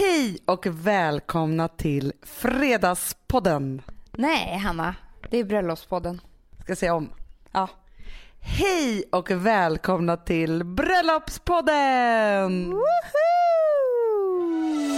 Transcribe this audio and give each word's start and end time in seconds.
Hej 0.00 0.38
och 0.44 0.66
välkomna 0.66 1.68
till 1.68 2.12
Fredagspodden. 2.22 3.82
Nej, 4.12 4.58
Hanna. 4.58 4.94
Det 5.30 5.38
är 5.38 5.44
Bröllopspodden. 5.44 6.20
Ska 6.62 6.70
jag 6.70 6.78
säga 6.78 6.94
om? 6.94 7.08
Ja. 7.52 7.68
Hej 8.40 9.04
och 9.12 9.30
välkomna 9.30 10.16
till 10.16 10.64
Bröllopspodden! 10.64 12.70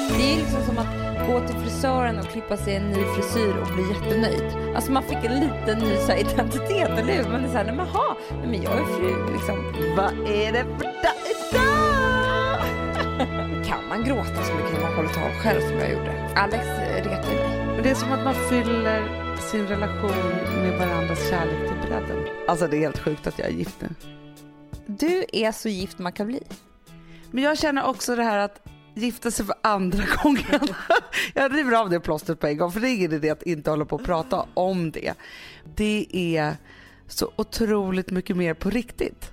Det 0.08 0.32
är 0.32 0.36
liksom 0.36 0.62
som 0.66 0.78
att 0.78 1.28
gå 1.28 1.46
till 1.46 1.56
frisören 1.56 2.18
och 2.18 2.26
klippa 2.26 2.56
sig 2.56 2.76
en 2.76 2.90
ny 2.90 3.04
frisyr 3.04 3.56
och 3.62 3.74
bli 3.74 3.88
jättenöjd. 3.88 4.76
Alltså 4.76 4.92
man 4.92 5.02
fick 5.02 5.24
en 5.24 5.40
liten 5.40 5.78
ny 5.78 5.96
så 5.96 6.12
här, 6.12 6.18
identitet, 6.18 6.90
eller 6.90 7.12
hur? 7.12 7.30
Man 7.30 7.44
är 7.44 7.48
såhär, 7.48 7.64
nej 7.64 7.74
men 7.74 7.86
ha, 7.86 8.16
nej 8.30 8.46
men 8.46 8.62
jag 8.62 8.72
är 8.72 8.84
fru 8.84 9.32
liksom. 9.32 9.72
Vad 9.96 10.30
är 10.30 10.52
det 10.52 10.64
för 10.64 10.84
dag 10.84 11.14
idag? 11.50 11.81
Kan 13.72 13.88
man 13.88 14.04
gråta 14.04 14.42
så 14.44 14.54
mycket 14.54 14.72
när 14.72 14.80
man 14.80 14.94
håller 14.94 15.08
tal 15.08 15.30
själv 15.30 15.60
som 15.60 15.78
jag 15.78 15.92
gjorde? 15.92 16.34
Alex 16.36 16.64
retar 17.06 17.34
mig. 17.34 17.66
Men 17.66 17.82
Det 17.82 17.90
är 17.90 17.94
som 17.94 18.12
att 18.12 18.24
man 18.24 18.34
fyller 18.34 19.08
sin 19.50 19.66
relation 19.66 20.10
med 20.62 20.78
varandras 20.78 21.30
kärlek 21.30 21.68
till 21.68 21.88
bredden. 21.88 22.26
Alltså 22.48 22.66
det 22.66 22.76
är 22.76 22.80
helt 22.80 22.98
sjukt 22.98 23.26
att 23.26 23.38
jag 23.38 23.48
är 23.48 23.52
gift 23.52 23.80
nu. 23.80 23.88
Du 24.86 25.24
är 25.32 25.52
så 25.52 25.68
gift 25.68 25.98
man 25.98 26.12
kan 26.12 26.26
bli. 26.26 26.42
Men 27.30 27.44
jag 27.44 27.58
känner 27.58 27.84
också 27.84 28.16
det 28.16 28.22
här 28.22 28.38
att 28.38 28.62
gifta 28.94 29.30
sig 29.30 29.46
för 29.46 29.54
andra 29.62 30.04
gången. 30.22 30.60
jag 31.34 31.54
river 31.54 31.72
av 31.72 31.90
det 31.90 32.00
plåstret 32.00 32.40
på 32.40 32.46
en 32.46 32.56
gång 32.56 32.72
för 32.72 32.80
det 32.80 32.88
är 32.88 32.94
ingen 32.94 33.12
idé 33.12 33.30
att 33.30 33.42
inte 33.42 33.70
hålla 33.70 33.84
på 33.84 33.96
och 33.96 34.04
prata 34.04 34.46
om 34.54 34.90
det. 34.90 35.14
Det 35.76 36.06
är 36.12 36.56
så 37.08 37.32
otroligt 37.36 38.10
mycket 38.10 38.36
mer 38.36 38.54
på 38.54 38.70
riktigt. 38.70 39.31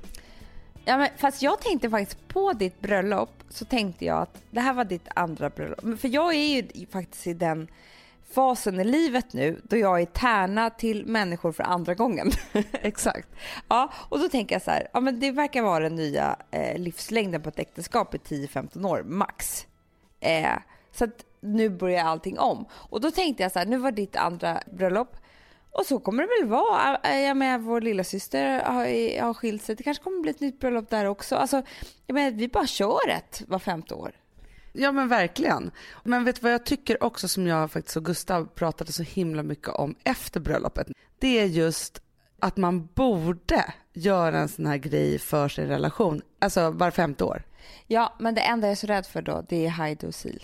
Ja, 0.85 0.97
men 0.97 1.09
fast 1.17 1.41
jag 1.41 1.61
tänkte 1.61 1.89
faktiskt 1.89 2.27
på 2.27 2.53
ditt 2.53 2.81
bröllop 2.81 3.29
så 3.49 3.65
tänkte 3.65 4.05
jag 4.05 4.21
att 4.21 4.41
det 4.51 4.59
här 4.59 4.73
var 4.73 4.85
ditt 4.85 5.07
andra 5.15 5.49
bröllop. 5.49 5.99
För 5.99 6.07
jag 6.07 6.33
är 6.33 6.47
ju 6.75 6.85
faktiskt 6.85 7.27
i 7.27 7.33
den 7.33 7.67
fasen 8.31 8.79
i 8.79 8.83
livet 8.83 9.33
nu 9.33 9.61
då 9.63 9.77
jag 9.77 10.01
är 10.01 10.05
tärna 10.05 10.69
till 10.69 11.05
människor 11.05 11.51
för 11.51 11.63
andra 11.63 11.93
gången. 11.93 12.31
Exakt. 12.71 13.27
ja, 13.67 13.91
och 14.09 14.19
då 14.19 14.29
tänker 14.29 14.55
jag 14.55 14.61
så 14.61 14.71
här, 14.71 14.87
ja 14.93 14.99
men 14.99 15.19
det 15.19 15.31
verkar 15.31 15.61
vara 15.61 15.83
den 15.83 15.95
nya 15.95 16.35
eh, 16.51 16.77
livslängden 16.77 17.41
på 17.41 17.49
ett 17.49 17.59
äktenskap 17.59 18.15
i 18.15 18.17
10-15 18.17 18.87
år 18.87 19.03
max. 19.03 19.67
Eh, 20.19 20.57
så 20.91 21.03
att 21.03 21.25
nu 21.39 21.69
börjar 21.69 22.05
allting 22.05 22.39
om. 22.39 22.65
Och 22.71 23.01
då 23.01 23.11
tänkte 23.11 23.43
jag 23.43 23.51
så 23.51 23.59
här, 23.59 23.65
nu 23.65 23.77
var 23.77 23.91
ditt 23.91 24.15
andra 24.15 24.61
bröllop 24.71 25.15
och 25.71 25.85
så 25.85 25.99
kommer 25.99 26.23
det 26.23 26.29
väl 26.39 26.49
vara. 26.49 27.19
Jag 27.19 27.37
med 27.37 27.61
vår 27.61 27.81
lilla 27.81 28.03
syster 28.03 28.63
har, 28.63 29.21
har 29.21 29.33
skilt 29.33 29.63
sig. 29.63 29.75
Det 29.75 29.83
kanske 29.83 30.03
kommer 30.03 30.21
bli 30.21 30.31
ett 30.31 30.39
nytt 30.39 30.59
bröllop 30.59 30.89
där 30.89 31.05
också. 31.05 31.35
Alltså, 31.35 31.61
jag 32.07 32.13
menar, 32.13 32.31
vi 32.31 32.47
bara 32.47 32.67
kör 32.67 33.09
ett 33.09 33.43
var 33.47 33.59
femte 33.59 33.93
år. 33.93 34.11
Ja 34.73 34.91
men 34.91 35.07
verkligen. 35.07 35.71
Men 36.03 36.23
vet 36.23 36.35
du 36.35 36.41
vad 36.41 36.53
jag 36.53 36.65
tycker 36.65 37.03
också 37.03 37.27
som 37.27 37.47
jag 37.47 37.71
faktiskt 37.71 37.97
och 37.97 38.05
Gustav 38.05 38.45
pratade 38.45 38.91
så 38.91 39.03
himla 39.03 39.43
mycket 39.43 39.69
om 39.69 39.95
efter 40.03 40.39
bröllopet. 40.39 40.87
Det 41.19 41.39
är 41.39 41.45
just 41.45 42.01
att 42.39 42.57
man 42.57 42.85
borde 42.85 43.73
göra 43.93 44.39
en 44.39 44.49
sån 44.49 44.65
här 44.65 44.77
grej 44.77 45.19
för 45.19 45.49
sin 45.49 45.67
relation. 45.67 46.21
Alltså 46.39 46.71
var 46.71 46.91
femte 46.91 47.23
år. 47.23 47.43
Ja, 47.87 48.15
men 48.19 48.35
det 48.35 48.41
enda 48.41 48.67
jag 48.67 48.71
är 48.71 48.75
så 48.75 48.87
rädd 48.87 49.05
för 49.05 49.21
då, 49.21 49.45
det 49.49 49.65
är 49.65 49.69
Heidi 49.69 50.07
och 50.07 50.15
Sil. 50.21 50.41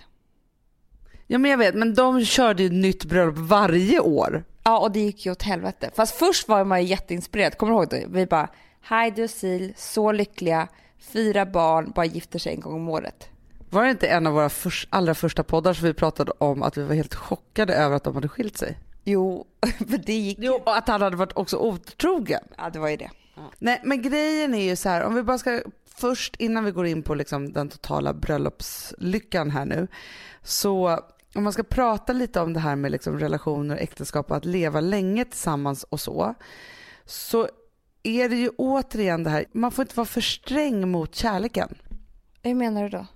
Ja 1.28 1.38
men 1.38 1.52
jag 1.52 1.58
vet, 1.58 1.76
men 1.76 1.94
de 1.94 2.26
körde 2.26 2.64
ju 2.64 2.70
nytt 2.70 3.06
bröllop 3.06 3.38
varje 3.38 4.00
år. 4.00 4.44
Ja, 4.68 4.78
och 4.80 4.92
det 4.92 5.00
gick 5.00 5.26
ju 5.26 5.32
åt 5.32 5.42
helvete. 5.42 5.90
Fast 5.96 6.16
först 6.16 6.48
var 6.48 6.64
man 6.66 6.82
ju 6.82 6.88
jätteinspirerad. 6.88 7.58
Kommer 7.58 7.74
du 7.74 7.78
ihåg 7.80 7.90
det? 7.90 8.06
Vi 8.08 8.26
bara, 8.26 8.50
Heidi 8.82 9.24
och 9.26 9.30
Sil, 9.40 9.66
så 9.78 10.12
lyckliga, 10.12 10.68
fyra 11.00 11.46
barn, 11.46 11.92
bara 11.96 12.06
gifter 12.06 12.40
sig 12.40 12.54
en 12.54 12.60
gång 12.60 12.74
om 12.74 12.90
året. 12.90 13.30
Var 13.70 13.84
det 13.84 13.92
inte 13.92 14.08
en 14.08 14.28
av 14.28 14.34
våra 14.34 14.50
förs- 14.50 14.88
allra 14.90 15.16
första 15.16 15.44
poddar 15.44 15.74
som 15.74 15.88
vi 15.88 15.94
pratade 15.94 16.32
om 16.38 16.64
att 16.64 16.78
vi 16.78 16.84
var 16.84 16.96
helt 16.96 17.16
chockade 17.16 17.74
över 17.76 17.96
att 17.96 18.04
de 18.04 18.16
hade 18.16 18.28
skilt 18.30 18.58
sig? 18.58 18.78
Jo, 19.04 19.46
för 19.90 19.98
det 20.06 20.14
gick 20.14 20.38
Jo, 20.42 20.54
och 20.66 20.78
att 20.78 20.88
han 20.88 21.02
hade 21.02 21.16
varit 21.16 21.38
också 21.38 21.58
otrogen. 21.58 22.44
Ja, 22.58 22.70
det 22.70 22.80
var 22.80 22.90
ju 22.90 22.98
det. 22.98 23.09
Nej, 23.59 23.81
men 23.84 24.02
grejen 24.02 24.56
är 24.56 24.64
ju 24.64 24.75
så 24.75 24.90
här, 24.90 25.04
om 25.04 25.16
vi 25.16 25.24
bara 25.24 25.38
ska 25.38 25.62
först 25.96 26.36
innan 26.36 26.64
vi 26.66 26.72
går 26.72 26.86
in 26.86 27.04
på 27.04 27.16
liksom 27.16 27.54
den 27.54 27.70
totala 27.70 28.14
bröllopslyckan 28.14 29.52
här 29.52 29.66
nu, 29.66 29.88
så 30.44 31.00
om 31.35 31.44
man 31.44 31.53
ska 31.53 31.63
prata 31.63 32.13
lite 32.13 32.40
om 32.40 32.53
det 32.53 32.59
här 32.59 32.75
med 32.75 32.91
liksom 32.91 33.19
relationer, 33.19 33.78
äktenskap 33.78 34.31
och 34.31 34.38
att 34.38 34.46
leva 34.46 34.81
länge 34.81 35.25
tillsammans 35.25 35.84
och 35.84 36.00
så, 36.00 36.35
så 37.06 37.50
är 38.03 38.29
det 38.29 38.35
ju 38.35 38.50
återigen 38.57 39.23
det 39.23 39.29
här, 39.29 39.45
man 39.51 39.72
får 39.72 39.84
inte 39.84 39.95
vara 39.95 40.06
för 40.06 40.22
sträng 40.22 40.91
mot 40.91 41.16
kärleken. 41.16 41.75
Hur 42.41 42.56
menar 42.56 42.84
du 42.84 42.90
då? 42.90 43.07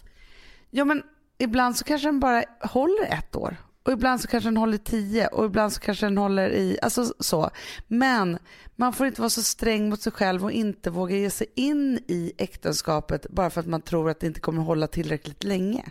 Ja 0.69 0.85
men 0.85 1.03
ibland 1.37 1.77
så 1.77 1.83
kanske 1.83 2.07
den 2.07 2.19
bara 2.19 2.43
håller 2.61 3.03
ett 3.03 3.35
år 3.35 3.57
och 3.83 3.91
ibland 3.91 4.21
så 4.21 4.27
kanske 4.27 4.47
den 4.47 4.57
håller 4.57 4.77
tio 4.77 5.27
och 5.27 5.45
ibland 5.45 5.73
så 5.73 5.79
kanske 5.79 6.05
den 6.05 6.17
håller 6.17 6.49
i, 6.49 6.77
alltså 6.81 7.13
så. 7.19 7.49
Men 7.87 8.37
man 8.75 8.93
får 8.93 9.07
inte 9.07 9.21
vara 9.21 9.29
så 9.29 9.43
sträng 9.43 9.89
mot 9.89 10.01
sig 10.01 10.11
själv 10.11 10.43
och 10.43 10.51
inte 10.51 10.89
våga 10.89 11.15
ge 11.15 11.29
sig 11.29 11.47
in 11.55 11.99
i 12.07 12.33
äktenskapet 12.37 13.29
bara 13.29 13.49
för 13.49 13.61
att 13.61 13.67
man 13.67 13.81
tror 13.81 14.09
att 14.09 14.19
det 14.19 14.27
inte 14.27 14.39
kommer 14.39 14.61
hålla 14.61 14.87
tillräckligt 14.87 15.43
länge. 15.43 15.85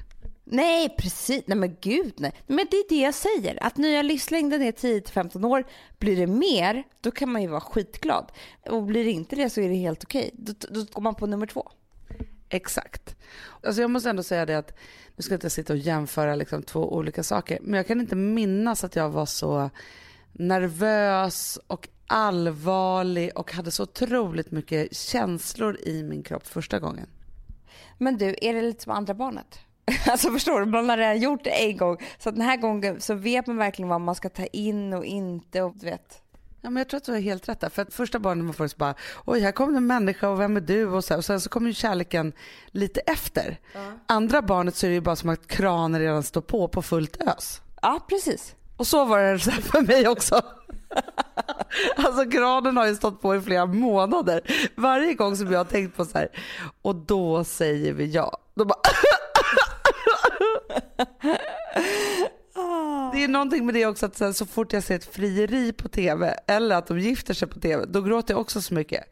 Nej, 0.50 0.94
precis. 0.98 1.42
Nej 1.46 1.58
men 1.58 1.76
gud 1.80 2.14
nej. 2.16 2.32
Men 2.46 2.66
det 2.70 2.76
är 2.76 2.88
det 2.88 3.00
jag 3.00 3.14
säger. 3.14 3.62
Att 3.62 3.76
nya 3.76 4.02
livslängden 4.02 4.62
är 4.62 4.72
10-15 4.72 5.46
år. 5.46 5.64
Blir 5.98 6.16
det 6.16 6.26
mer, 6.26 6.84
då 7.00 7.10
kan 7.10 7.32
man 7.32 7.42
ju 7.42 7.48
vara 7.48 7.60
skitglad. 7.60 8.32
Och 8.70 8.82
blir 8.82 9.04
det 9.04 9.10
inte 9.10 9.36
det 9.36 9.50
så 9.50 9.60
är 9.60 9.68
det 9.68 9.74
helt 9.74 10.04
okej. 10.04 10.30
Då, 10.32 10.52
då 10.70 10.84
går 10.92 11.02
man 11.02 11.14
på 11.14 11.26
nummer 11.26 11.46
två. 11.46 11.70
Exakt. 12.48 13.16
Alltså 13.62 13.80
jag 13.80 13.90
måste 13.90 14.10
ändå 14.10 14.22
säga 14.22 14.46
det 14.46 14.58
att, 14.58 14.78
nu 15.16 15.22
ska 15.22 15.32
jag 15.32 15.36
inte 15.36 15.50
sitta 15.50 15.72
och 15.72 15.78
jämföra 15.78 16.34
liksom 16.34 16.62
två 16.62 16.94
olika 16.94 17.22
saker, 17.22 17.58
men 17.62 17.76
jag 17.76 17.86
kan 17.86 18.00
inte 18.00 18.16
minnas 18.16 18.84
att 18.84 18.96
jag 18.96 19.10
var 19.10 19.26
så 19.26 19.70
nervös 20.32 21.58
och 21.66 21.88
allvarlig 22.06 23.30
och 23.34 23.52
hade 23.52 23.70
så 23.70 23.82
otroligt 23.82 24.50
mycket 24.50 24.96
känslor 24.96 25.78
i 25.80 26.02
min 26.02 26.22
kropp 26.22 26.46
första 26.46 26.78
gången. 26.78 27.06
Men 27.98 28.18
du, 28.18 28.36
är 28.40 28.54
det 28.54 28.62
lite 28.62 28.82
som 28.82 28.92
andra 28.92 29.14
barnet? 29.14 29.58
Alltså 30.06 30.30
förstår 30.30 30.60
du, 30.60 30.66
man 30.66 30.88
har 30.88 30.96
redan 30.96 31.20
gjort 31.20 31.44
det 31.44 31.50
en 31.50 31.76
gång. 31.76 31.96
Så 32.18 32.30
den 32.30 32.40
här 32.40 32.56
gången 32.56 33.00
så 33.00 33.14
vet 33.14 33.46
man 33.46 33.56
verkligen 33.56 33.88
vad 33.88 34.00
man 34.00 34.14
ska 34.14 34.28
ta 34.28 34.44
in 34.44 34.92
och 34.92 35.04
inte 35.04 35.62
och 35.62 35.76
du 35.76 35.86
vet. 35.86 36.22
Ja, 36.60 36.70
men 36.70 36.76
jag 36.76 36.88
tror 36.88 36.98
att 36.98 37.04
du 37.04 37.12
har 37.12 37.18
helt 37.18 37.48
rätt 37.48 37.60
där. 37.60 37.68
För 37.68 37.82
att 37.82 37.94
första 37.94 38.18
barnet 38.18 38.44
man 38.44 38.54
får 38.54 38.68
så 38.68 38.76
bara, 38.76 38.94
oj 39.24 39.40
här 39.40 39.52
kommer 39.52 39.76
en 39.76 39.86
människa 39.86 40.28
och 40.28 40.40
vem 40.40 40.56
är 40.56 40.60
du? 40.60 40.86
Och, 40.86 41.04
så 41.04 41.14
här. 41.14 41.18
och 41.18 41.24
sen 41.24 41.40
så 41.40 41.48
kommer 41.48 41.68
ju 41.68 41.74
kärleken 41.74 42.32
lite 42.66 43.00
efter. 43.00 43.60
Andra 44.06 44.42
barnet 44.42 44.76
så 44.76 44.86
är 44.86 44.88
det 44.88 44.94
ju 44.94 45.00
bara 45.00 45.16
som 45.16 45.28
att 45.28 45.46
kranen 45.46 46.00
redan 46.00 46.22
står 46.22 46.40
på 46.40 46.68
på 46.68 46.82
fullt 46.82 47.16
ös. 47.22 47.62
Ja, 47.82 48.06
precis. 48.08 48.54
Och 48.76 48.86
så 48.86 49.04
var 49.04 49.20
det 49.20 49.38
så 49.38 49.50
för 49.50 49.80
mig 49.80 50.08
också. 50.08 50.42
Alltså 51.96 52.30
kranen 52.30 52.76
har 52.76 52.86
ju 52.86 52.94
stått 52.94 53.22
på 53.22 53.36
i 53.36 53.40
flera 53.40 53.66
månader. 53.66 54.40
Varje 54.74 55.14
gång 55.14 55.36
som 55.36 55.52
jag 55.52 55.58
har 55.58 55.64
tänkt 55.64 55.96
på 55.96 56.04
så 56.04 56.18
här, 56.18 56.28
och 56.82 56.94
då 56.94 57.44
säger 57.44 57.92
vi 57.92 58.06
ja. 58.06 58.38
Då 58.54 58.64
bara 58.64 58.78
Det 63.12 63.24
är 63.24 63.28
någonting 63.28 63.66
med 63.66 63.74
det 63.74 63.86
också 63.86 64.06
att 64.06 64.16
sen 64.16 64.34
så 64.34 64.46
fort 64.46 64.72
jag 64.72 64.82
ser 64.82 64.94
ett 64.96 65.04
frieri 65.04 65.72
på 65.72 65.88
tv 65.88 66.34
eller 66.46 66.76
att 66.76 66.86
de 66.86 66.98
gifter 66.98 67.34
sig 67.34 67.48
på 67.48 67.60
tv, 67.60 67.84
då 67.88 68.02
gråter 68.02 68.34
jag 68.34 68.40
också 68.40 68.60
så 68.60 68.74
mycket. 68.74 69.04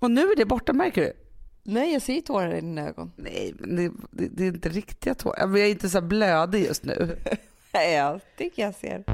Och 0.00 0.10
nu 0.10 0.20
är 0.20 0.36
det 0.36 0.44
borta 0.44 0.72
märker 0.72 1.02
du. 1.02 1.12
Nej, 1.64 1.92
jag 1.92 2.02
ser 2.02 2.20
tårar 2.20 2.54
i 2.54 2.60
dina 2.60 2.88
ögon. 2.88 3.12
Nej, 3.16 3.54
men 3.58 3.76
det, 3.76 3.92
det, 4.10 4.28
det 4.28 4.44
är 4.44 4.48
inte 4.48 4.68
riktiga 4.68 5.14
tårar. 5.14 5.48
Jag 5.48 5.58
är 5.58 5.70
inte 5.70 5.88
så 5.88 6.00
blödig 6.00 6.64
just 6.64 6.84
nu. 6.84 7.16
Nej, 7.72 7.94
jag 7.94 8.20
tycker 8.36 8.62
jag 8.62 8.74
ser. 8.74 9.04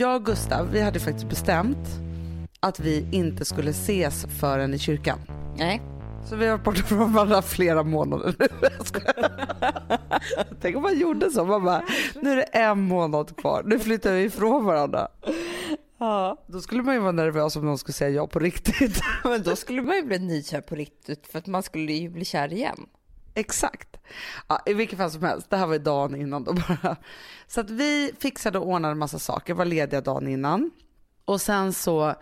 Jag 0.00 0.16
och 0.16 0.24
Gustav, 0.24 0.70
vi 0.70 0.80
hade 0.80 1.00
faktiskt 1.00 1.28
bestämt 1.28 1.88
att 2.60 2.80
vi 2.80 3.08
inte 3.12 3.44
skulle 3.44 3.70
ses 3.70 4.26
förrän 4.40 4.74
i 4.74 4.78
kyrkan. 4.78 5.18
Nej. 5.56 5.82
Så 6.28 6.36
vi 6.36 6.46
har 6.46 6.52
varit 6.52 6.64
borta 6.64 6.82
från 6.82 7.12
varandra 7.12 7.42
flera 7.42 7.82
månader 7.82 8.34
nu. 8.38 8.48
Tänk 10.60 10.76
om 10.76 10.82
man 10.82 10.98
gjorde 10.98 11.30
så. 11.30 11.44
Man 11.44 11.64
bara, 11.64 11.82
nu 12.22 12.32
är 12.32 12.36
det 12.36 12.42
en 12.42 12.80
månad 12.80 13.36
kvar. 13.36 13.62
Nu 13.66 13.78
flyttar 13.78 14.12
vi 14.12 14.22
ifrån 14.22 14.64
varandra. 14.64 15.08
Ja. 15.98 16.44
Då 16.46 16.60
skulle 16.60 16.82
man 16.82 16.94
ju 16.94 17.00
vara 17.00 17.12
nervös 17.12 17.56
om 17.56 17.64
någon 17.64 17.78
skulle 17.78 17.94
säga 17.94 18.10
ja 18.10 18.26
på 18.26 18.38
riktigt. 18.38 19.00
Men 19.24 19.42
då 19.42 19.56
skulle 19.56 19.82
man 19.82 19.96
ju 19.96 20.02
bli 20.02 20.18
nykär 20.18 20.60
på 20.60 20.74
riktigt 20.74 21.26
för 21.26 21.38
att 21.38 21.46
man 21.46 21.62
skulle 21.62 21.92
ju 21.92 22.08
bli 22.08 22.24
kär 22.24 22.52
igen. 22.52 22.86
Exakt. 23.34 23.96
Ja, 24.48 24.62
I 24.66 24.74
vilket 24.74 24.98
fall 24.98 25.10
som 25.10 25.22
helst, 25.22 25.50
det 25.50 25.56
här 25.56 25.66
var 25.66 25.72
ju 25.72 25.78
dagen 25.78 26.16
innan 26.16 26.44
då 26.44 26.52
bara. 26.52 26.96
Så 27.46 27.60
att 27.60 27.70
vi 27.70 28.12
fixade 28.18 28.58
och 28.58 28.68
ordnade 28.68 28.92
en 28.92 28.98
massa 28.98 29.18
saker, 29.18 29.54
var 29.54 29.64
lediga 29.64 30.00
dagen 30.00 30.28
innan. 30.28 30.70
Och 31.24 31.40
sen 31.40 31.72
så 31.72 32.14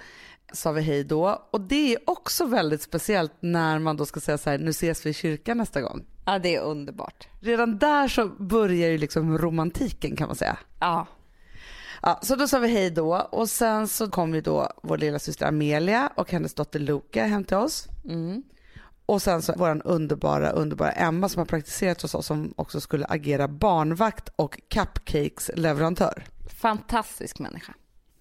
sa 0.52 0.72
vi 0.72 0.80
hej 0.80 1.04
då. 1.04 1.48
Och 1.50 1.60
det 1.60 1.94
är 1.94 2.10
också 2.10 2.46
väldigt 2.46 2.82
speciellt 2.82 3.32
när 3.40 3.78
man 3.78 3.96
då 3.96 4.06
ska 4.06 4.20
säga 4.20 4.38
så 4.38 4.50
här, 4.50 4.58
nu 4.58 4.70
ses 4.70 5.06
vi 5.06 5.10
i 5.10 5.14
kyrkan 5.14 5.58
nästa 5.58 5.80
gång. 5.80 6.04
Ja, 6.24 6.38
det 6.38 6.56
är 6.56 6.60
underbart. 6.60 7.28
Redan 7.40 7.78
där 7.78 8.08
så 8.08 8.26
börjar 8.26 8.88
ju 8.88 8.98
liksom 8.98 9.38
romantiken 9.38 10.16
kan 10.16 10.26
man 10.26 10.36
säga. 10.36 10.58
Ja. 10.80 11.06
Ja, 12.02 12.20
så 12.22 12.36
då 12.36 12.48
sa 12.48 12.58
vi 12.58 12.68
hej 12.68 12.90
då 12.90 13.16
och 13.16 13.48
sen 13.48 13.88
så 13.88 14.10
kom 14.10 14.34
ju 14.34 14.40
då 14.40 14.72
vår 14.82 14.98
lilla 14.98 15.18
syster 15.18 15.46
Amelia 15.46 16.12
och 16.14 16.30
hennes 16.30 16.54
dotter 16.54 16.78
Luca 16.78 17.24
hem 17.24 17.44
till 17.44 17.56
oss. 17.56 17.86
Mm. 18.04 18.42
Och 19.08 19.22
sen 19.22 19.42
så 19.42 19.52
vår 19.56 19.82
underbara, 19.84 20.50
underbara 20.50 20.90
Emma 20.90 21.28
som 21.28 21.38
har 21.38 21.46
praktiserat 21.46 22.02
hos 22.02 22.14
oss 22.14 22.26
som 22.26 22.54
också 22.56 22.80
skulle 22.80 23.06
agera 23.06 23.48
barnvakt 23.48 24.28
och 24.36 24.60
cupcakes-leverantör. 24.68 26.24
Fantastisk 26.60 27.38
människa. 27.38 27.74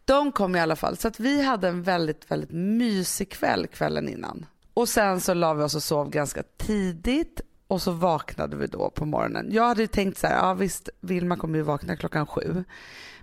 De 0.05 0.31
kom 0.31 0.55
i 0.55 0.59
alla 0.59 0.75
fall 0.75 0.97
så 0.97 1.07
att 1.07 1.19
vi 1.19 1.43
hade 1.43 1.67
en 1.67 1.83
väldigt, 1.83 2.31
väldigt 2.31 2.51
mysig 2.51 3.31
kväll 3.31 3.67
kvällen 3.67 4.09
innan. 4.09 4.45
Och 4.73 4.89
sen 4.89 5.21
så 5.21 5.33
la 5.33 5.53
vi 5.53 5.63
oss 5.63 5.75
och 5.75 5.83
sov 5.83 6.09
ganska 6.09 6.43
tidigt 6.57 7.41
och 7.67 7.81
så 7.81 7.91
vaknade 7.91 8.55
vi 8.55 8.67
då 8.67 8.89
på 8.89 9.05
morgonen. 9.05 9.47
Jag 9.51 9.63
hade 9.63 9.81
ju 9.81 9.87
tänkt 9.87 10.17
så 10.17 10.27
här, 10.27 10.35
ja 10.35 10.53
visst 10.53 10.89
Vilma 11.01 11.37
kommer 11.37 11.57
ju 11.57 11.63
vakna 11.63 11.95
klockan 11.95 12.25
sju. 12.25 12.63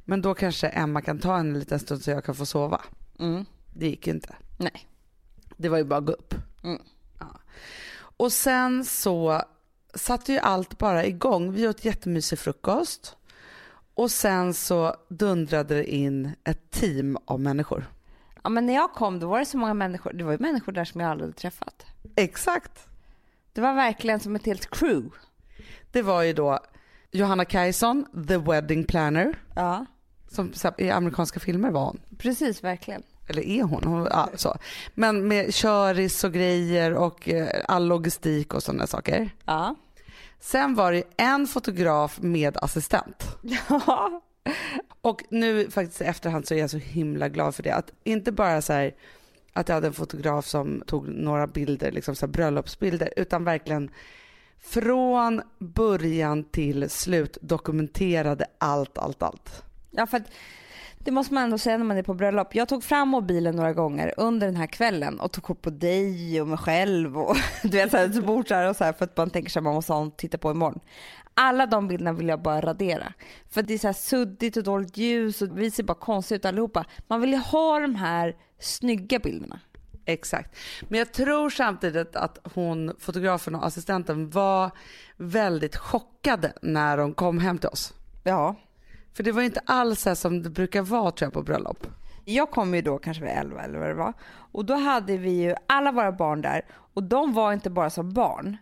Men 0.05 0.23
då 0.23 0.35
kanske 0.35 0.69
Emma 0.69 1.03
kan 1.03 1.19
ta 1.19 1.39
en 1.39 1.59
liten 1.59 1.79
stund 1.79 2.03
så 2.03 2.11
jag 2.11 2.25
kan 2.25 2.35
få 2.35 2.47
sova. 2.47 2.81
Mm. 3.19 3.45
Det 3.75 3.87
gick 3.87 4.07
ju 4.07 4.13
inte. 4.13 4.37
Nej. 4.59 4.89
Det 5.57 5.69
var 5.69 5.79
ju 5.79 5.85
bara 5.85 5.99
att 5.99 6.07
gå 6.07 6.13
upp. 6.13 6.35
Mm. 6.65 6.81
Och 8.17 8.33
sen 8.33 8.85
så 8.85 9.43
satte 9.95 10.33
ju 10.33 10.39
allt 10.39 10.79
bara 10.79 11.05
igång. 11.05 11.53
Vi 11.53 11.69
åt 11.69 11.85
jättemysig 11.85 12.39
frukost. 12.39 13.17
Och 13.95 14.11
sen 14.11 14.55
så 14.55 14.97
dundrade 15.09 15.75
det 15.75 15.95
in 15.95 16.31
ett 16.45 16.71
team 16.71 17.19
av 17.25 17.41
människor. 17.41 17.87
Ja, 18.43 18.49
men 18.51 18.67
när 18.67 18.75
jag 18.75 18.93
kom 18.93 19.21
då 19.21 19.27
var 19.29 19.39
det 19.39 19.47
så 19.47 19.57
många 19.59 19.75
människor. 19.75 20.13
Det 20.13 20.25
var 20.25 20.33
ju 20.33 20.39
människor 20.39 20.73
där 20.73 20.85
som 20.85 21.01
jag 21.01 21.11
aldrig 21.11 21.27
hade 21.29 21.39
träffat. 21.39 21.87
Exakt. 22.17 22.87
Det 23.53 23.61
var 23.61 23.75
verkligen 23.75 24.21
som 24.21 24.37
ett 24.37 24.47
helt 24.47 24.71
crew. 24.71 25.17
Det 25.93 26.03
var 26.03 26.23
ju 26.23 26.33
då 26.33 26.59
Johanna 27.11 27.45
Kajson, 27.45 28.27
the 28.29 28.37
wedding 28.39 28.85
planner. 28.85 29.35
Ja, 29.55 29.87
Som 30.29 30.53
i 30.79 30.91
amerikanska 30.91 31.41
filmer 31.41 31.71
var 31.71 31.85
hon. 31.85 32.01
precis 32.19 32.65
verkligen. 32.65 33.03
Eller 33.27 33.43
är 33.43 33.63
hon? 33.63 33.85
hon 33.85 34.09
ja, 34.11 34.29
så. 34.35 34.57
Men 34.95 35.29
med 35.29 35.55
köris 35.55 36.25
och 36.25 36.33
grejer 36.33 36.95
och 36.95 37.29
eh, 37.29 37.65
all 37.69 37.87
logistik 37.87 38.55
och 38.55 38.63
sådana 38.63 38.87
saker. 38.87 39.31
Ja. 39.45 39.75
Sen 40.41 40.75
var 40.75 40.93
det 40.93 41.03
en 41.17 41.47
fotograf 41.47 42.19
med 42.21 42.57
assistent. 42.57 43.37
Ja. 43.43 44.23
Och 45.01 45.23
nu 45.31 45.71
faktiskt 45.71 46.01
i 46.01 46.05
efterhand 46.05 46.47
så 46.47 46.55
är 46.55 46.59
jag 46.59 46.71
så 46.71 46.79
himla 46.79 47.29
glad 47.29 47.55
för 47.55 47.63
det. 47.63 47.75
Att 47.75 47.93
inte 48.05 48.33
bara 48.33 48.63
så 48.63 48.73
här 48.73 48.95
att 49.53 49.69
jag 49.69 49.75
hade 49.75 49.87
en 49.87 49.93
fotograf 49.93 50.47
som 50.47 50.83
tog 50.87 51.09
några 51.09 51.47
bilder, 51.47 51.93
liksom 51.93 52.17
så 52.17 52.27
bröllopsbilder, 52.27 53.13
utan 53.17 53.45
verkligen 53.45 53.91
från 54.61 55.43
början 55.59 56.45
till 56.45 56.91
slut 56.91 57.39
dokumenterade 57.41 58.47
allt, 58.59 58.99
allt, 58.99 59.23
allt. 59.23 59.63
Ja, 59.91 60.07
för 60.07 60.17
att 60.17 60.31
det 61.05 61.11
måste 61.11 61.35
man 61.35 61.43
ändå 61.43 61.59
säga 61.59 61.79
när 61.79 61.85
man 61.85 61.97
är 61.97 62.03
på 62.03 62.15
bröllop. 62.15 62.55
Jag 62.55 62.69
tog 62.69 62.85
fram 62.85 63.09
mobilen 63.09 63.57
några 63.57 63.73
gånger 63.73 64.15
under 64.17 64.47
den 64.47 64.57
här 64.57 64.67
kvällen 64.67 65.21
och 65.21 65.33
tog 65.33 65.45
kort 65.45 65.63
på 65.63 65.71
dig 65.71 66.41
och 66.41 66.49
mig 66.49 66.59
själv 66.59 67.19
och 67.19 67.37
du 67.63 67.69
vet 67.69 67.91
så 67.91 67.97
här, 67.97 68.23
bort 68.23 68.49
så 68.49 68.55
här 68.55 68.69
och 68.69 68.77
så 68.77 68.85
här 68.85 68.93
för 68.93 69.05
att 69.05 69.17
man 69.17 69.31
tänker 69.31 69.51
sig 69.51 69.61
att 69.61 69.65
man 69.65 69.75
måste 69.75 69.93
ha 69.93 70.05
något 70.05 70.13
att 70.13 70.19
titta 70.19 70.39
på 70.39 70.51
imorgon. 70.51 70.81
Alla 71.35 71.67
de 71.67 71.89
bilderna 71.89 72.13
vill 72.13 72.29
jag 72.29 72.43
bara 72.43 72.61
radera. 72.61 73.13
För 73.51 73.63
det 73.63 73.75
är 73.75 73.79
så 73.79 73.89
här 73.89 73.95
suddigt 73.95 74.57
och 74.57 74.63
dåligt 74.63 74.97
ljus 74.97 75.43
och 75.43 75.59
vi 75.59 75.71
ser 75.71 75.83
bara 75.83 75.95
konstiga 75.95 76.37
ut 76.37 76.45
allihopa. 76.45 76.85
Man 77.07 77.21
vill 77.21 77.33
ju 77.33 77.39
ha 77.39 77.81
de 77.81 77.95
här 77.95 78.37
snygga 78.59 79.19
bilderna. 79.19 79.61
Exakt. 80.05 80.57
Men 80.89 80.99
jag 80.99 81.13
tror 81.13 81.51
samtidigt 81.51 82.17
att 82.17 82.39
hon, 82.55 82.93
fotografen 82.99 83.55
och 83.55 83.67
assistenten 83.67 84.31
var 84.31 84.71
väldigt 85.17 85.77
chockade 85.77 86.53
när 86.63 86.97
de 86.97 87.15
kom 87.15 87.39
hem 87.39 87.59
till 87.59 87.69
oss. 87.69 87.95
Ja. 88.23 88.57
För 89.17 89.23
det 89.23 89.33
var 89.33 89.43
inte 89.43 89.61
alls 89.65 90.01
så 90.01 90.15
som 90.15 90.43
det 90.43 90.51
brukar 90.51 90.83
vara 90.83 91.11
tror 91.11 91.27
jag 91.27 91.33
på 91.33 91.43
bröllop. 91.43 91.87
Jag 92.25 92.51
kom 92.51 92.75
ju 92.75 92.83
då 92.83 92.99
kanske 92.99 93.23
vid 93.23 93.33
11 93.33 93.63
eller 93.63 93.79
vad 93.79 93.89
det 93.89 93.95
var. 93.95 94.13
Och 94.53 94.65
då 94.65 94.75
hade 94.75 95.17
vi 95.17 95.31
ju 95.31 95.55
alla 95.67 95.93
våra 95.93 96.13
barn 96.13 96.43
där 96.43 96.63
och 96.95 97.03
de 97.03 97.33
var 97.33 97.53
inte 97.53 97.71
bara 97.71 97.91
som 97.91 98.13
barn. 98.13 98.57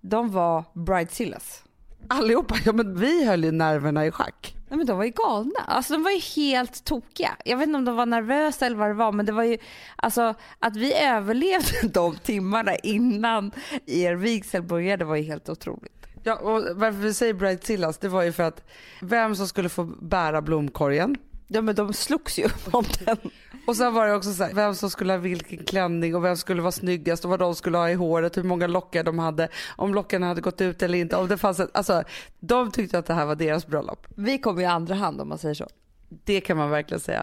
De 0.00 0.30
var 0.30 0.64
bridezillas. 0.74 1.64
Allihopa, 2.08 2.54
ja 2.64 2.72
men 2.72 3.00
vi 3.00 3.24
höll 3.26 3.44
ju 3.44 3.52
nerverna 3.52 4.06
i 4.06 4.10
schack. 4.10 4.56
Nej 4.68 4.76
men 4.76 4.86
de 4.86 4.96
var 4.96 5.04
ju 5.04 5.10
galna. 5.10 5.60
Alltså 5.66 5.92
de 5.92 6.02
var 6.02 6.10
ju 6.10 6.20
helt 6.20 6.84
tokiga. 6.84 7.36
Jag 7.44 7.56
vet 7.56 7.66
inte 7.66 7.78
om 7.78 7.84
de 7.84 7.96
var 7.96 8.06
nervösa 8.06 8.66
eller 8.66 8.76
vad 8.76 8.88
det 8.90 8.94
var 8.94 9.12
men 9.12 9.26
det 9.26 9.32
var 9.32 9.44
ju 9.44 9.58
alltså 9.96 10.34
att 10.58 10.76
vi 10.76 10.94
överlevde 11.04 11.88
de 11.92 12.16
timmarna 12.16 12.76
innan 12.76 13.50
er 13.86 14.14
vigsel 14.14 14.62
började 14.62 15.04
var 15.04 15.16
ju 15.16 15.22
helt 15.22 15.48
otroligt. 15.48 15.97
Ja, 16.22 16.34
och 16.34 16.76
varför 16.76 16.98
vi 16.98 17.14
säger 17.14 17.34
bridezillas 17.34 17.98
det 17.98 18.08
var 18.08 18.22
ju 18.22 18.32
för 18.32 18.42
att 18.42 18.62
vem 19.00 19.34
som 19.34 19.48
skulle 19.48 19.68
få 19.68 19.84
bära 19.84 20.42
blomkorgen 20.42 21.16
Ja 21.50 21.62
men 21.62 21.74
de 21.74 21.92
slogs 21.92 22.38
ju 22.38 22.48
om 22.70 22.84
den. 23.04 23.16
och 23.66 23.76
sen 23.76 23.94
var 23.94 24.06
det 24.06 24.14
också 24.14 24.32
så 24.32 24.44
här, 24.44 24.54
vem 24.54 24.74
som 24.74 24.90
skulle 24.90 25.12
ha 25.12 25.18
vilken 25.18 25.64
klänning 25.64 26.16
och 26.16 26.24
vem 26.24 26.36
skulle 26.36 26.62
vara 26.62 26.72
snyggast 26.72 27.24
och 27.24 27.30
vad 27.30 27.38
de 27.38 27.54
skulle 27.54 27.78
ha 27.78 27.90
i 27.90 27.94
håret, 27.94 28.36
hur 28.36 28.42
många 28.42 28.66
lockar 28.66 29.04
de 29.04 29.18
hade, 29.18 29.48
om 29.76 29.94
lockarna 29.94 30.26
hade 30.26 30.40
gått 30.40 30.60
ut 30.60 30.82
eller 30.82 30.98
inte. 30.98 31.16
Om 31.16 31.28
det 31.28 31.36
fanns 31.36 31.60
ett, 31.60 31.70
alltså, 31.72 32.02
de 32.40 32.70
tyckte 32.70 32.98
att 32.98 33.06
det 33.06 33.14
här 33.14 33.26
var 33.26 33.34
deras 33.34 33.66
bröllop. 33.66 34.06
Vi 34.16 34.38
kom 34.38 34.60
i 34.60 34.64
andra 34.64 34.94
hand 34.94 35.20
om 35.20 35.28
man 35.28 35.38
säger 35.38 35.54
så. 35.54 35.66
Det 36.08 36.40
kan 36.40 36.56
man 36.56 36.70
verkligen 36.70 37.00
säga. 37.00 37.22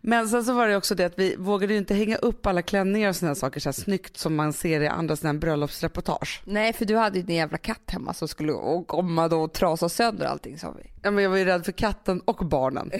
Men 0.00 0.28
sen 0.28 0.44
så 0.44 0.52
var 0.54 0.68
det 0.68 0.76
också 0.76 0.94
det 0.94 1.04
att 1.04 1.18
vi 1.18 1.36
vågade 1.36 1.76
inte 1.76 1.94
hänga 1.94 2.16
upp 2.16 2.46
alla 2.46 2.62
klänningar 2.62 3.08
och 3.08 3.16
sådana 3.16 3.34
saker 3.34 3.60
så 3.60 3.68
här 3.68 3.72
snyggt 3.72 4.16
som 4.16 4.34
man 4.34 4.52
ser 4.52 4.80
i 4.80 4.88
andra 4.88 5.16
sådana 5.16 5.38
bröllopsreportage. 5.38 6.42
Nej 6.44 6.72
för 6.72 6.84
du 6.84 6.96
hade 6.96 7.18
ju 7.18 7.24
en 7.28 7.34
jävla 7.34 7.58
katt 7.58 7.90
hemma 7.90 8.14
som 8.14 8.28
skulle 8.28 8.52
komma 8.86 9.28
då 9.28 9.42
och 9.42 9.52
trasa 9.52 9.88
sönder 9.88 10.26
allting 10.26 10.58
sa 10.58 10.70
vi. 10.70 10.90
Ja, 11.02 11.10
men 11.10 11.24
jag 11.24 11.30
var 11.30 11.36
ju 11.36 11.44
rädd 11.44 11.64
för 11.64 11.72
katten 11.72 12.20
och 12.20 12.46
barnen. 12.46 12.90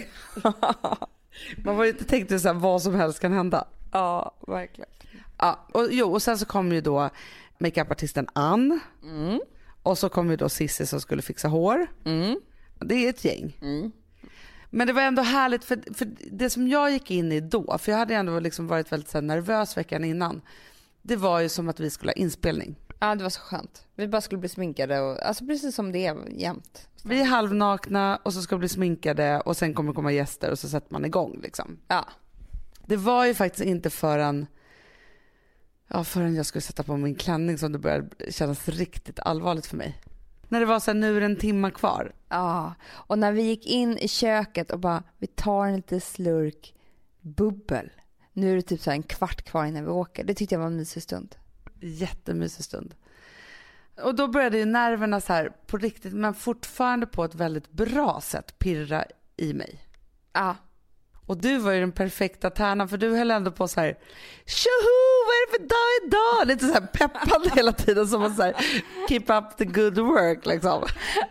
Man 1.63 1.77
var 1.77 1.83
ju 1.83 1.89
inte 1.91 2.03
tänkt 2.03 2.41
så 2.41 2.47
här, 2.47 2.53
vad 2.53 2.81
som 2.81 2.95
helst 2.95 3.19
kan 3.19 3.33
hända. 3.33 3.67
Ja 3.91 4.35
verkligen. 4.47 4.89
Ja, 5.37 5.67
och, 5.71 5.87
jo, 5.91 6.11
och 6.13 6.21
sen 6.21 6.37
så 6.37 6.45
kom 6.45 6.71
ju 6.71 6.81
då 6.81 7.09
makeupartisten 7.57 8.27
Ann 8.33 8.79
Mm. 9.03 9.39
och 9.83 9.97
så 9.97 10.09
kom 10.09 10.29
ju 10.31 10.35
då 10.37 10.49
Cissi 10.49 10.85
som 10.85 11.01
skulle 11.01 11.21
fixa 11.21 11.47
hår. 11.47 11.87
Mm. 12.05 12.39
Det 12.79 12.95
är 13.05 13.09
ett 13.09 13.25
gäng. 13.25 13.57
Mm. 13.61 13.91
Men 14.75 14.87
det 14.87 14.93
var 14.93 15.01
ändå 15.01 15.21
härligt 15.21 15.65
för, 15.65 15.93
för 15.93 16.07
det 16.31 16.49
som 16.49 16.67
jag 16.67 16.91
gick 16.91 17.11
in 17.11 17.31
i 17.31 17.39
då, 17.39 17.77
för 17.77 17.91
jag 17.91 17.99
hade 17.99 18.15
ändå 18.15 18.39
liksom 18.39 18.67
varit 18.67 18.91
väldigt 18.91 19.09
så 19.09 19.21
nervös 19.21 19.77
veckan 19.77 20.03
innan. 20.03 20.41
Det 21.01 21.15
var 21.15 21.39
ju 21.39 21.49
som 21.49 21.69
att 21.69 21.79
vi 21.79 21.89
skulle 21.89 22.09
ha 22.09 22.15
inspelning. 22.15 22.75
Ja 22.99 23.15
det 23.15 23.23
var 23.23 23.29
så 23.29 23.39
skönt. 23.39 23.85
Vi 23.95 24.07
bara 24.07 24.21
skulle 24.21 24.39
bli 24.39 24.49
sminkade 24.49 24.99
och 24.99 25.25
alltså 25.25 25.45
precis 25.45 25.75
som 25.75 25.91
det 25.91 26.05
är 26.05 26.29
jämt. 26.29 26.87
Vi 27.03 27.21
är 27.21 27.25
halvnakna 27.25 28.19
och 28.23 28.33
så 28.33 28.41
ska 28.41 28.57
bli 28.57 28.69
sminkade 28.69 29.41
och 29.41 29.57
sen 29.57 29.73
kommer 29.73 29.93
komma 29.93 30.11
gäster 30.11 30.51
och 30.51 30.59
så 30.59 30.69
sätter 30.69 30.93
man 30.93 31.05
igång 31.05 31.39
liksom. 31.43 31.79
Ja. 31.87 32.05
Det 32.85 32.97
var 32.97 33.25
ju 33.25 33.33
faktiskt 33.33 33.65
inte 33.65 33.89
förrän, 33.89 34.47
ja, 35.87 36.03
förrän 36.03 36.35
jag 36.35 36.45
skulle 36.45 36.61
sätta 36.61 36.83
på 36.83 36.97
min 36.97 37.15
klänning 37.15 37.57
som 37.57 37.71
det 37.71 37.79
började 37.79 38.31
kännas 38.31 38.69
riktigt 38.69 39.19
allvarligt 39.19 39.65
för 39.65 39.77
mig. 39.77 40.01
När 40.47 40.59
det 40.59 40.65
var 40.65 40.79
så 40.79 40.91
här, 40.91 40.99
nu 40.99 41.17
är 41.17 41.19
det 41.19 41.25
en 41.25 41.35
timma 41.35 41.71
kvar. 41.71 42.13
Ja, 42.29 42.73
och 42.85 43.19
när 43.19 43.31
vi 43.31 43.41
gick 43.41 43.65
in 43.65 43.97
i 43.97 44.07
köket 44.07 44.71
och 44.71 44.79
bara, 44.79 45.03
vi 45.17 45.27
tar 45.27 45.65
en 45.65 45.75
liten 45.75 46.01
slurk 46.01 46.73
bubbel. 47.21 47.91
Nu 48.33 48.51
är 48.51 48.55
det 48.55 48.61
typ 48.61 48.81
så 48.81 48.89
här 48.89 48.97
en 48.97 49.03
kvart 49.03 49.41
kvar 49.41 49.65
innan 49.65 49.83
vi 49.83 49.91
åker. 49.91 50.23
Det 50.23 50.33
tyckte 50.33 50.55
jag 50.55 50.59
var 50.59 50.67
en 50.67 50.77
mysig 50.77 51.03
stund. 51.03 51.35
Jättemysig 51.79 52.65
stund. 52.65 52.95
Och 54.01 54.15
då 54.15 54.27
började 54.27 54.57
ju 54.57 54.65
nerverna 54.65 55.21
så 55.21 55.33
här 55.33 55.51
på 55.67 55.77
riktigt, 55.77 56.13
men 56.13 56.33
fortfarande 56.33 57.07
på 57.07 57.23
ett 57.23 57.35
väldigt 57.35 57.71
bra 57.71 58.21
sätt 58.21 58.59
pirra 58.59 59.05
i 59.37 59.53
mig. 59.53 59.81
Ja. 60.33 60.55
Och 61.27 61.37
du 61.37 61.57
var 61.57 61.71
ju 61.71 61.79
den 61.79 61.91
perfekta 61.91 62.49
tärnan 62.49 62.89
för 62.89 62.97
du 62.97 63.17
höll 63.17 63.31
ändå 63.31 63.51
på 63.51 63.67
så 63.67 63.79
här 63.79 63.97
tjoho 64.45 65.25
vad 65.25 65.35
är 65.35 65.47
det 65.47 65.51
för 65.51 65.67
dag 65.67 66.07
idag? 66.07 66.47
Lite 66.47 66.65
så 66.65 66.73
här 66.73 66.87
peppande 66.87 67.49
hela 67.55 67.71
tiden 67.71 68.07
som 68.07 68.23
att 68.23 68.35
så 68.35 68.43
här, 68.43 68.55
keep 69.09 69.23
up 69.27 69.57
the 69.57 69.65
good 69.65 69.99
work 69.99 70.45
liksom. 70.45 70.83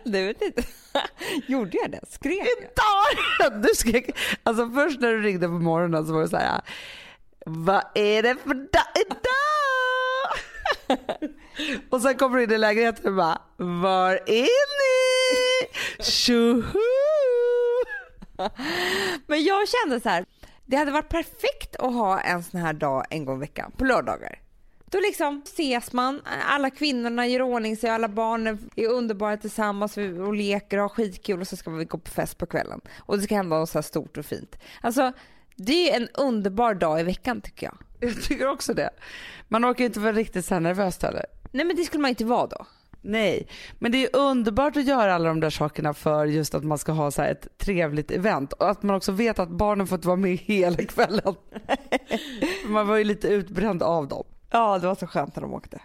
Du 0.03 0.25
vet 0.25 0.41
inte. 0.41 0.63
Gjorde 1.47 1.77
jag 1.77 1.91
det? 1.91 2.01
Skrek 2.09 2.37
jag? 2.37 2.47
Idag! 2.47 3.61
Du 3.63 3.69
skrek, 3.75 4.17
alltså 4.43 4.69
först 4.69 4.99
när 4.99 5.11
du 5.11 5.21
ringde 5.21 5.47
på 5.47 5.53
morgonen 5.53 6.05
så 6.05 6.13
var 6.13 6.21
det 6.21 6.27
så 6.27 6.37
här 6.37 6.61
vad 7.45 7.83
är 7.95 8.23
det 8.23 8.35
för 8.43 8.53
dag 8.53 8.85
idag? 8.95 9.35
och 11.89 12.01
sen 12.01 12.17
kommer 12.17 12.37
du 12.37 12.43
in 12.43 12.51
i 12.51 12.57
lägenheten 12.57 13.07
och 13.07 13.15
bara 13.15 13.41
var 13.57 14.13
är 14.25 14.65
ni? 14.81 15.67
Tjoho! 16.03 17.14
Men 19.27 19.43
jag 19.43 19.67
kände 19.67 19.99
så 19.99 20.09
här, 20.09 20.25
det 20.65 20.77
hade 20.77 20.91
varit 20.91 21.09
perfekt 21.09 21.75
att 21.75 21.93
ha 21.93 22.19
en 22.19 22.43
sån 22.43 22.59
här 22.59 22.73
dag 22.73 23.05
en 23.09 23.25
gång 23.25 23.37
i 23.37 23.39
veckan, 23.39 23.71
på 23.77 23.85
lördagar. 23.85 24.39
Då 24.91 24.99
liksom 24.99 25.41
ses 25.45 25.93
man, 25.93 26.21
alla 26.47 26.69
kvinnorna 26.69 27.27
gör 27.27 27.41
ordning 27.41 27.77
sig, 27.77 27.89
alla 27.89 28.07
barnen 28.07 28.69
är 28.75 28.87
underbara 28.87 29.37
tillsammans 29.37 29.97
och 29.97 30.33
leker 30.33 30.77
och 30.77 30.83
har 30.83 30.89
skitkul 30.89 31.41
och 31.41 31.47
så 31.47 31.57
ska 31.57 31.71
vi 31.71 31.85
gå 31.85 31.97
på 31.97 32.11
fest 32.11 32.37
på 32.37 32.45
kvällen. 32.45 32.81
Och 32.97 33.17
det 33.17 33.23
ska 33.23 33.35
hända 33.35 33.59
något 33.59 33.69
så 33.69 33.77
här 33.77 33.83
stort 33.83 34.17
och 34.17 34.25
fint. 34.25 34.55
Alltså, 34.81 35.11
det 35.55 35.91
är 35.91 35.97
en 35.97 36.07
underbar 36.13 36.73
dag 36.73 36.99
i 36.99 37.03
veckan 37.03 37.41
tycker 37.41 37.65
jag. 37.65 37.77
Jag 37.99 38.23
tycker 38.23 38.47
också 38.47 38.73
det. 38.73 38.89
Man 39.47 39.65
orkar 39.65 39.85
inte 39.85 39.99
vara 39.99 40.13
riktigt 40.13 40.45
så 40.45 40.53
här 40.53 40.61
nervös 40.61 41.01
heller. 41.01 41.25
Nej 41.51 41.65
men 41.65 41.75
det 41.75 41.83
skulle 41.83 42.01
man 42.01 42.09
inte 42.09 42.25
vara 42.25 42.47
då. 42.47 42.65
Nej, 43.07 43.47
men 43.79 43.91
det 43.91 44.05
är 44.05 44.15
underbart 44.15 44.77
att 44.77 44.85
göra 44.85 45.15
alla 45.15 45.29
de 45.29 45.39
där 45.39 45.49
sakerna 45.49 45.93
för 45.93 46.25
just 46.25 46.55
att 46.55 46.63
man 46.63 46.77
ska 46.77 46.91
ha 46.91 47.11
så 47.11 47.21
ett 47.21 47.57
trevligt 47.57 48.11
event 48.11 48.53
och 48.53 48.69
att 48.69 48.83
man 48.83 48.95
också 48.95 49.11
vet 49.11 49.39
att 49.39 49.49
barnen 49.49 49.87
fått 49.87 50.05
vara 50.05 50.15
med 50.15 50.37
hela 50.43 50.77
kvällen. 50.77 51.35
man 52.67 52.87
var 52.87 52.95
ju 52.95 53.03
lite 53.03 53.27
utbränd 53.27 53.83
av 53.83 54.07
dem. 54.07 54.23
Ja, 54.51 54.79
det 54.79 54.87
var 54.87 54.95
så 54.95 55.07
skönt 55.07 55.35
när 55.35 55.41
de 55.41 55.53
åkte. 55.53 55.81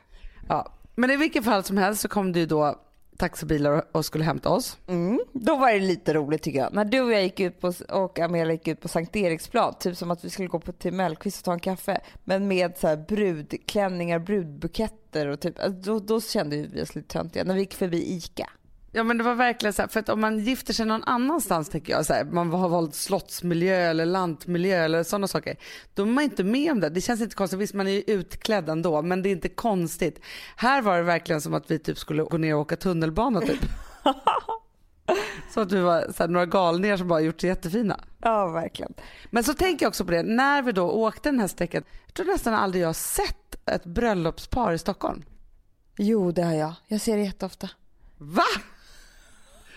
Ja. 0.49 0.73
Men 0.95 1.11
i 1.11 1.17
vilket 1.17 1.45
fall 1.45 1.65
som 1.65 1.79
helst 1.79 2.01
så 2.01 2.09
kom 2.09 2.33
det 2.33 2.41
ju 2.41 2.47
då 2.47 2.81
taxibilar 3.21 3.85
och 3.93 4.05
skulle 4.05 4.25
hämta 4.25 4.49
oss. 4.49 4.79
Mm. 4.87 5.21
Då 5.33 5.57
var 5.57 5.73
det 5.73 5.79
lite 5.79 6.15
roligt 6.15 6.43
tycker 6.43 6.59
jag. 6.59 6.75
När 6.75 6.85
du 6.85 7.01
och 7.01 7.13
jag 7.13 7.23
gick 7.23 7.41
ut 7.41 7.61
på, 7.61 7.73
och 7.89 8.19
Amelia 8.19 8.53
gick 8.53 8.69
ut 8.69 8.81
på 8.81 8.89
Sankt 8.89 9.17
Eriksplan, 9.17 9.75
typ 9.81 9.97
som 9.97 10.11
att 10.11 10.25
vi 10.25 10.31
skulle 10.31 10.49
gå 10.49 10.61
på 10.61 10.73
till 10.73 10.93
Mellqvist 10.93 11.39
och 11.39 11.45
ta 11.45 11.53
en 11.53 11.61
kaffe. 11.61 12.01
Men 12.25 12.49
med 12.49 12.77
så 12.77 12.89
här 12.89 12.97
brudklänningar, 12.97 14.19
brudbuketter 14.19 15.27
och 15.27 15.41
typ, 15.41 15.61
alltså, 15.61 15.81
då, 15.81 16.01
då 16.01 16.21
kände 16.21 16.57
vi 16.57 16.83
oss 16.83 16.95
lite 16.95 17.09
töntiga 17.09 17.45
när 17.45 17.55
vi 17.55 17.61
gick 17.61 17.75
förbi 17.75 18.17
ICA. 18.17 18.51
Ja 18.93 19.05
men 19.05 19.19
det 19.19 19.25
var 19.25 19.35
verkligen 19.35 19.73
så 19.73 19.83
här, 19.83 19.89
för 19.89 20.01
att 20.01 20.09
om 20.09 20.21
man 20.21 20.39
gifter 20.39 20.73
sig 20.73 20.87
någon 20.87 21.05
annanstans 21.05 21.69
tänker 21.69 21.93
jag 21.93 22.07
så 22.07 22.13
här, 22.13 22.25
man 22.25 22.51
har 22.51 22.69
valt 22.69 22.95
slottsmiljö 22.95 23.77
eller 23.77 24.07
lantmiljö 24.07 24.85
eller 24.85 25.03
sådana 25.03 25.29
saker. 25.29 25.57
Då 25.95 26.03
är 26.03 26.07
man 26.07 26.25
inte 26.25 26.45
med 26.45 26.73
om 26.73 26.81
det. 26.81 26.89
Det 26.89 27.01
känns 27.01 27.21
inte 27.21 27.37
konstigt, 27.37 27.61
visst 27.61 27.75
man 27.75 27.87
är 27.87 27.91
ju 27.91 28.03
utklädd 28.07 28.69
ändå 28.69 29.03
men 29.03 29.23
det 29.23 29.29
är 29.29 29.31
inte 29.31 29.49
konstigt. 29.49 30.21
Här 30.57 30.83
var 30.83 30.97
det 30.97 31.03
verkligen 31.03 31.41
som 31.41 31.55
att 31.55 31.71
vi 31.71 31.79
typ 31.79 31.99
skulle 31.99 32.23
gå 32.23 32.39
ner 32.39 32.55
och 32.55 32.61
åka 32.61 32.77
tunnelbana 32.77 33.41
typ. 33.41 33.61
så 35.55 35.61
att 35.61 35.73
vi 35.73 35.81
var 35.81 36.13
så 36.17 36.23
här, 36.23 36.29
några 36.29 36.47
galningar 36.47 36.97
som 36.97 37.09
bara 37.09 37.21
gjort 37.21 37.41
sig 37.41 37.49
jättefina. 37.49 38.01
Ja 38.23 38.47
verkligen. 38.47 38.95
Men 39.31 39.45
så 39.45 39.55
tänker 39.55 39.85
jag 39.85 39.91
också 39.91 40.05
på 40.05 40.11
det, 40.11 40.23
när 40.23 40.63
vi 40.63 40.73
då 40.73 40.91
åkte 40.91 41.29
den 41.29 41.41
här 41.41 41.49
sträckan, 41.49 41.83
jag 42.07 42.15
tror 42.15 42.27
nästan 42.27 42.55
aldrig 42.55 42.83
jag 42.83 42.89
har 42.89 42.93
sett 42.93 43.69
ett 43.69 43.85
bröllopspar 43.85 44.73
i 44.73 44.79
Stockholm. 44.79 45.23
Jo 45.97 46.33
det 46.33 46.43
har 46.43 46.55
jag. 46.55 46.73
Jag 46.87 47.01
ser 47.01 47.17
det 47.17 47.23
jätteofta. 47.23 47.69
Va? 48.19 48.43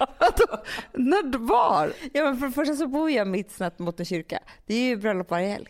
När 0.94 1.38
var? 1.38 1.94
Ja 2.14 2.24
men 2.24 2.38
för 2.38 2.46
det 2.48 2.52
första 2.54 2.76
så 2.76 2.88
bor 2.88 3.12
jag 3.12 3.28
mitt 3.28 3.52
snett 3.52 3.80
mot 3.80 4.00
en 4.00 4.06
kyrka. 4.06 4.40
Det 4.66 4.76
är 4.76 4.82
ju 4.88 4.96
bröllop 4.98 5.30
varje 5.32 5.48
helg. 5.48 5.68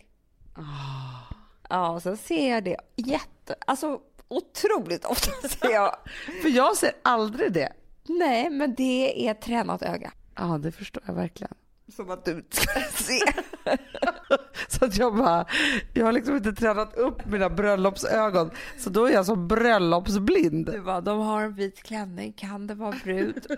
Oh. 0.56 1.32
Ja 1.68 1.90
och 1.90 2.02
så 2.02 2.16
ser 2.16 2.50
jag 2.50 2.64
det 2.64 2.76
jätte, 2.96 3.54
alltså 3.66 4.00
otroligt 4.28 5.04
ofta 5.04 5.48
ser 5.48 5.70
jag. 5.70 5.96
för 6.42 6.48
jag 6.48 6.76
ser 6.76 6.92
aldrig 7.02 7.52
det. 7.52 7.72
Nej 8.08 8.50
men 8.50 8.74
det 8.74 9.28
är 9.28 9.34
tränat 9.34 9.82
öga. 9.82 10.12
Ja 10.36 10.58
det 10.62 10.72
förstår 10.72 11.02
jag 11.06 11.14
verkligen. 11.14 11.54
Som 11.92 12.10
att 12.10 12.24
du 12.24 12.44
ska 12.50 12.80
se. 12.80 13.20
så 14.68 14.84
att 14.84 14.96
jag 14.96 15.16
bara, 15.16 15.46
jag 15.94 16.04
har 16.04 16.12
liksom 16.12 16.36
inte 16.36 16.52
tränat 16.52 16.94
upp 16.94 17.26
mina 17.26 17.50
bröllopsögon 17.50 18.50
så 18.78 18.90
då 18.90 19.06
är 19.06 19.12
jag 19.12 19.26
som 19.26 19.48
bröllopsblind. 19.48 20.66
Du 20.66 20.80
bara, 20.80 21.00
de 21.00 21.20
har 21.20 21.42
en 21.42 21.54
vit 21.54 21.82
klänning, 21.82 22.32
kan 22.32 22.66
det 22.66 22.74
vara 22.74 22.94
brud? 23.04 23.46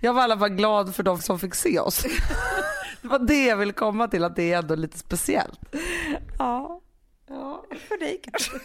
jag 0.00 0.14
var 0.14 0.20
i 0.20 0.24
alla 0.24 0.38
fall 0.38 0.48
glad 0.48 0.94
för 0.94 1.02
de 1.02 1.18
som 1.18 1.38
fick 1.38 1.54
se 1.54 1.78
oss. 1.78 2.02
det 3.02 3.08
var 3.08 3.18
det 3.18 3.46
jag 3.46 3.56
ville 3.56 3.72
komma 3.72 4.08
till, 4.08 4.24
att 4.24 4.36
det 4.36 4.52
är 4.52 4.58
ändå 4.58 4.74
lite 4.74 4.98
speciellt. 4.98 5.60
Ja, 6.38 6.80
ja 7.28 7.64
för 7.88 7.98
dig 7.98 8.20
kanske. 8.22 8.58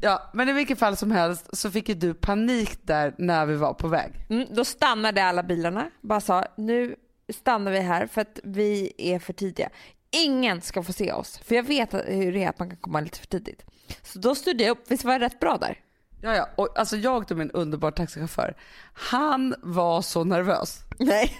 Ja, 0.00 0.30
men 0.32 0.48
i 0.48 0.52
vilket 0.52 0.78
fall 0.78 0.96
som 0.96 1.10
helst 1.10 1.56
så 1.56 1.70
fick 1.70 1.88
ju 1.88 1.94
du 1.94 2.14
panik 2.14 2.78
där 2.82 3.14
när 3.18 3.46
vi 3.46 3.54
var 3.56 3.74
på 3.74 3.88
väg. 3.88 4.12
Mm, 4.30 4.46
då 4.50 4.64
stannade 4.64 5.24
alla 5.24 5.42
bilarna, 5.42 5.90
bara 6.00 6.20
sa 6.20 6.44
nu 6.56 6.96
stannar 7.32 7.72
vi 7.72 7.80
här 7.80 8.06
för 8.06 8.20
att 8.20 8.38
vi 8.44 8.92
är 8.96 9.18
för 9.18 9.32
tidiga. 9.32 9.70
Ingen 10.10 10.60
ska 10.60 10.82
få 10.82 10.92
se 10.92 11.12
oss, 11.12 11.38
för 11.38 11.54
jag 11.54 11.62
vet 11.62 11.94
hur 11.94 12.32
det 12.32 12.44
är 12.44 12.48
att 12.48 12.58
man 12.58 12.68
kan 12.68 12.78
komma 12.78 13.00
lite 13.00 13.18
för 13.18 13.26
tidigt. 13.26 13.64
Så 14.02 14.18
då 14.18 14.34
styrde 14.34 14.64
jag 14.64 14.70
upp, 14.70 14.84
visst 14.88 15.04
var 15.04 15.12
jag 15.12 15.22
rätt 15.22 15.40
bra 15.40 15.58
där? 15.58 15.78
Ja, 16.22 16.34
ja. 16.34 16.48
Och 16.56 16.78
alltså 16.78 16.96
jag 16.96 17.30
och 17.30 17.36
min 17.36 17.50
underbara 17.50 17.92
taxichaufför, 17.92 18.56
han 18.94 19.54
var 19.62 20.02
så 20.02 20.24
nervös. 20.24 20.78
Nej. 20.98 21.38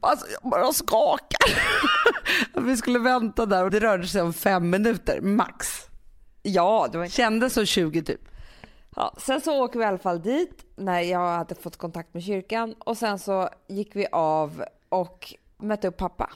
Alltså 0.00 0.26
jag 0.42 0.50
bara 0.50 0.72
skakar. 0.72 1.58
vi 2.60 2.76
skulle 2.76 2.98
vänta 2.98 3.46
där 3.46 3.64
och 3.64 3.70
det 3.70 3.80
rörde 3.80 4.06
sig 4.06 4.22
om 4.22 4.32
fem 4.32 4.70
minuter 4.70 5.20
max. 5.20 5.87
Ja, 6.42 6.88
det 6.92 6.98
var... 6.98 7.06
Kändes 7.06 7.54
som 7.54 7.66
20 7.66 8.02
typ. 8.02 8.20
Ja, 8.96 9.14
sen 9.18 9.40
så 9.40 9.64
åker 9.64 9.78
vi 9.78 9.84
i 9.84 9.88
alla 9.88 9.98
fall 9.98 10.22
dit 10.22 10.64
när 10.76 11.00
jag 11.00 11.36
hade 11.36 11.54
fått 11.54 11.76
kontakt 11.76 12.14
med 12.14 12.22
kyrkan 12.22 12.74
och 12.78 12.96
sen 12.96 13.18
så 13.18 13.48
gick 13.68 13.96
vi 13.96 14.06
av 14.12 14.64
och 14.88 15.34
mötte 15.58 15.88
upp 15.88 15.96
pappa. 15.96 16.30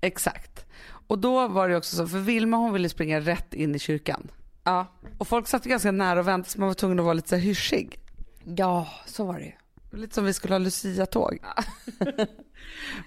Exakt. 0.00 0.66
Och 1.06 1.18
då 1.18 1.48
var 1.48 1.68
det 1.68 1.76
också 1.76 1.96
så, 1.96 2.06
för 2.06 2.18
Vilma 2.18 2.56
hon 2.56 2.72
ville 2.72 2.88
springa 2.88 3.20
rätt 3.20 3.54
in 3.54 3.74
i 3.74 3.78
kyrkan. 3.78 4.30
Ja. 4.64 4.86
Och 5.18 5.28
folk 5.28 5.48
satt 5.48 5.64
ganska 5.64 5.90
nära 5.90 6.20
och 6.20 6.28
väntade 6.28 6.50
så 6.50 6.60
man 6.60 6.68
var 6.68 6.74
tvungen 6.74 6.98
att 6.98 7.04
vara 7.04 7.14
lite 7.14 7.28
så 7.28 7.36
här 7.36 7.42
hyschig. 7.42 8.00
Ja, 8.44 8.88
så 9.06 9.24
var 9.24 9.34
det 9.34 9.44
ju. 9.44 9.52
Lite 9.98 10.14
som 10.14 10.24
vi 10.24 10.32
skulle 10.32 10.54
ha 10.54 10.58
Lucia-tåg. 10.58 11.38
Ja. 11.42 11.64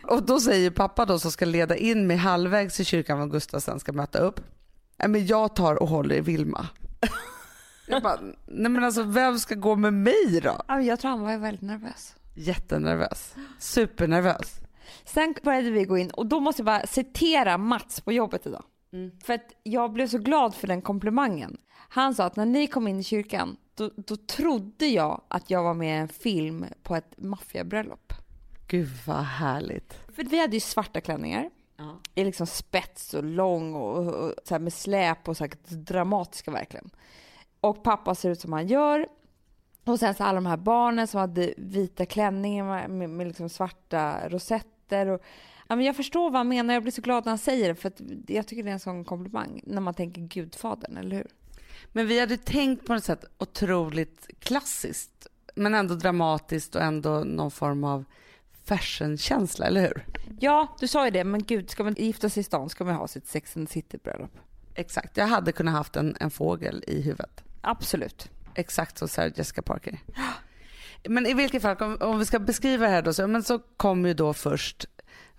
och 0.16 0.24
då 0.24 0.40
säger 0.40 0.70
pappa 0.70 1.06
då 1.06 1.20
som 1.20 1.32
ska 1.32 1.46
leda 1.46 1.76
in 1.76 2.08
mig 2.08 2.18
halvvägs 2.18 2.80
i 2.80 2.86
kyrkan 2.86 3.20
vad 3.20 3.32
Gustav 3.32 3.60
sen 3.60 3.80
ska 3.80 3.92
möta 3.92 4.20
upp 4.20 4.42
men 4.98 5.26
jag 5.26 5.56
tar 5.56 5.82
och 5.82 5.88
håller 5.88 6.16
i 6.16 6.22
Vilma. 6.22 6.68
Jag 7.88 8.04
bara, 8.04 8.20
nej 8.46 8.72
men 8.72 8.84
alltså 8.84 9.04
vem 9.04 9.40
ska 9.40 9.56
gå 9.56 9.76
med 9.76 9.94
mig 9.94 10.42
då? 10.44 10.62
Jag 10.68 11.00
tror 11.00 11.12
han 11.12 11.22
var 11.22 11.38
väldigt 11.38 11.62
nervös. 11.62 12.16
Jättenervös. 12.36 13.36
Supernervös. 13.60 14.60
Sen 15.06 15.36
började 15.44 15.72
vi 15.72 15.84
gå 15.84 15.98
in 15.98 16.10
och 16.10 16.26
då 16.26 16.40
måste 16.40 16.60
jag 16.60 16.66
bara 16.66 16.88
citera 16.88 17.58
Mats 17.58 18.02
på 18.02 18.12
jobbet 18.12 18.46
idag. 18.46 18.64
Mm. 18.94 19.12
För 19.24 19.34
att 19.34 19.54
jag 19.64 19.94
blev 19.94 20.08
så 20.08 20.18
glad 20.18 20.56
för 20.56 20.68
den 20.68 20.82
komplimangen. 20.82 21.58
Han 21.90 22.16
sa 22.16 22.24
att 22.24 22.36
när 22.36 22.46
ni 22.46 22.68
kom 22.68 22.88
in 22.88 23.00
i 23.00 23.04
kyrkan 23.04 23.58
då, 23.76 23.92
då 23.96 24.16
trodde 24.16 24.86
jag 24.86 25.22
att 25.28 25.50
jag 25.50 25.64
var 25.64 25.74
med 25.74 25.98
i 25.98 26.02
en 26.02 26.08
film 26.08 26.66
på 26.84 26.96
ett 26.96 27.14
maffiabröllop. 27.18 28.14
Gud 28.68 28.90
vad 29.08 29.24
härligt. 29.24 29.94
För 30.16 30.24
vi 30.24 30.40
hade 30.42 30.56
ju 30.56 30.60
svarta 30.60 31.02
klänningar. 31.02 31.50
Ja. 31.78 32.00
Är 32.16 32.26
liksom 32.26 32.48
spets 32.48 33.14
och 33.14 33.24
lång 33.24 33.76
och, 33.76 33.98
och, 33.98 34.14
och 34.14 34.34
så 34.44 34.60
med 34.60 34.74
släp 34.74 35.28
och 35.28 35.38
så 35.38 35.48
dramatiska 35.70 36.52
verkligen. 36.52 36.90
Och 37.60 37.84
pappa 37.84 38.16
ser 38.16 38.30
ut 38.30 38.42
som 38.42 38.54
han 38.54 38.68
gör. 38.68 39.08
Och 39.84 40.00
sen 40.00 40.16
så 40.16 40.24
alla 40.24 40.36
de 40.36 40.46
här 40.46 40.58
barnen 40.58 41.08
som 41.08 41.20
hade 41.20 41.54
vita 41.58 42.06
klänningar 42.06 42.88
med, 42.88 43.10
med 43.10 43.28
liksom 43.28 43.50
svarta 43.50 44.30
rosetter. 44.30 45.08
Och, 45.08 45.22
ja, 45.68 45.76
men 45.76 45.86
jag 45.86 45.96
förstår 45.96 46.24
vad 46.24 46.40
han 46.40 46.48
menar, 46.48 46.74
jag 46.74 46.84
blir 46.84 46.94
så 46.94 47.02
glad 47.02 47.26
när 47.26 47.32
han 47.32 47.38
säger 47.38 47.70
det 47.70 47.76
för 47.76 47.92
jag 48.28 48.48
tycker 48.48 48.64
det 48.64 48.70
är 48.70 48.74
en 48.74 48.80
sån 48.80 49.06
komplimang 49.06 49.62
när 49.66 49.82
man 49.82 49.94
tänker 49.94 50.22
Gudfadern, 50.22 50.98
eller 50.98 51.16
hur? 51.16 51.28
Men 51.92 52.08
vi 52.08 52.20
hade 52.20 52.38
tänkt 52.38 52.86
på 52.86 52.94
något 52.94 53.04
sätt 53.04 53.26
otroligt 53.38 54.28
klassiskt 54.40 55.28
men 55.56 55.76
ändå 55.76 55.96
dramatiskt 55.96 56.76
och 56.76 56.82
ändå 56.82 57.24
någon 57.24 57.52
form 57.52 57.84
av 57.84 58.06
fashionkänsla, 58.66 59.66
eller 59.66 59.82
hur? 59.82 60.06
Ja, 60.40 60.76
du 60.80 60.88
sa 60.88 61.06
ju 61.06 61.12
det, 61.12 61.24
men 61.24 61.44
gud, 61.44 61.70
ska 61.70 61.84
man 61.84 61.94
gifta 61.98 62.30
sig 62.30 62.42
i 62.42 62.44
stan 62.44 62.70
ska 62.70 62.84
man 62.84 62.96
ha 62.96 63.08
sitt 63.08 63.28
Sex 63.28 63.58
and 63.58 63.70
City-bröllop. 63.70 64.32
Exakt, 64.76 65.18
jag 65.18 65.28
hade 65.28 65.52
kunnat 65.52 65.74
haft 65.74 65.96
en, 65.96 66.18
en 66.20 66.32
fågel 66.32 66.84
i 66.88 67.02
huvudet. 67.02 67.44
Absolut. 67.62 68.30
Exakt 68.56 68.98
så 68.98 69.08
Sarah 69.08 69.32
Jessica 69.36 69.62
Parker. 69.62 70.00
Men 71.10 71.26
i 71.26 71.34
vilket 71.34 71.62
fall, 71.62 71.78
om, 71.80 71.98
om 72.00 72.20
vi 72.20 72.26
ska 72.26 72.40
beskriva 72.40 72.86
det 72.86 72.92
här 72.92 73.02
då, 73.02 73.14
så, 73.14 73.28
men 73.28 73.44
så 73.44 73.60
kom 73.60 74.06
ju 74.06 74.14
då 74.14 74.34
först 74.34 74.86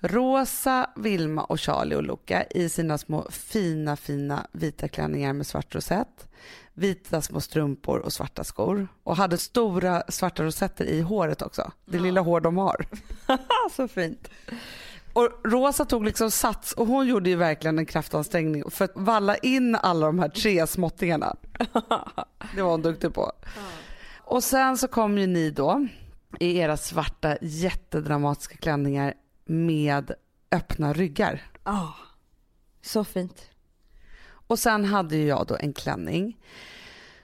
Rosa, 0.08 0.90
Vilma 0.96 1.44
och 1.44 1.60
Charlie 1.60 1.96
och 1.96 2.02
Luca 2.02 2.44
i 2.50 2.68
sina 2.68 2.98
små 2.98 3.26
fina, 3.30 3.96
fina 3.96 4.46
vita 4.52 4.88
klänningar 4.88 5.32
med 5.32 5.46
svart 5.46 5.74
rosett 5.74 6.28
vita 6.76 7.22
små 7.22 7.40
strumpor 7.40 7.98
och 7.98 8.12
svarta 8.12 8.44
skor. 8.44 8.88
Och 9.02 9.16
hade 9.16 9.38
stora 9.38 10.02
svarta 10.08 10.42
rosetter 10.42 10.84
i 10.84 11.00
håret 11.00 11.42
också. 11.42 11.72
Det 11.84 11.96
ja. 11.96 12.02
lilla 12.02 12.20
hår 12.20 12.40
de 12.40 12.56
har. 12.56 12.86
Så 13.76 13.88
fint. 13.88 14.30
Och 15.12 15.28
Rosa 15.44 15.84
tog 15.84 16.04
liksom 16.04 16.30
sats 16.30 16.72
och 16.72 16.86
hon 16.86 17.06
gjorde 17.06 17.30
ju 17.30 17.36
verkligen 17.36 17.78
en 17.78 17.86
kraftansträngning 17.86 18.70
för 18.70 18.84
att 18.84 18.92
valla 18.94 19.36
in 19.36 19.74
alla 19.74 20.06
de 20.06 20.18
här 20.18 20.28
tre 20.28 20.66
småttingarna. 20.66 21.36
Det 22.54 22.62
var 22.62 22.70
hon 22.70 22.82
duktig 22.82 23.14
på. 23.14 23.32
Och 24.18 24.44
sen 24.44 24.78
så 24.78 24.88
kom 24.88 25.18
ju 25.18 25.26
ni 25.26 25.50
då 25.50 25.86
i 26.40 26.58
era 26.58 26.76
svarta 26.76 27.36
jättedramatiska 27.40 28.56
klänningar 28.56 29.14
med 29.46 30.12
öppna 30.50 30.92
ryggar. 30.92 31.42
Ja, 31.64 31.72
oh, 31.72 31.94
så 32.82 33.04
fint. 33.04 33.50
Och 34.26 34.58
sen 34.58 34.84
hade 34.84 35.16
jag 35.16 35.46
då 35.46 35.56
en 35.60 35.72
klänning 35.72 36.38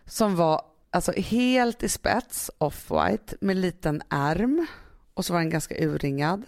som 0.04 0.36
var 0.36 0.62
alltså 0.90 1.12
helt 1.12 1.82
i 1.82 1.88
spets, 1.88 2.50
off-white, 2.58 3.34
med 3.40 3.56
liten 3.56 4.02
ärm 4.08 4.66
och 5.14 5.24
så 5.24 5.32
var 5.32 5.40
den 5.40 5.50
ganska 5.50 5.84
urringad. 5.84 6.42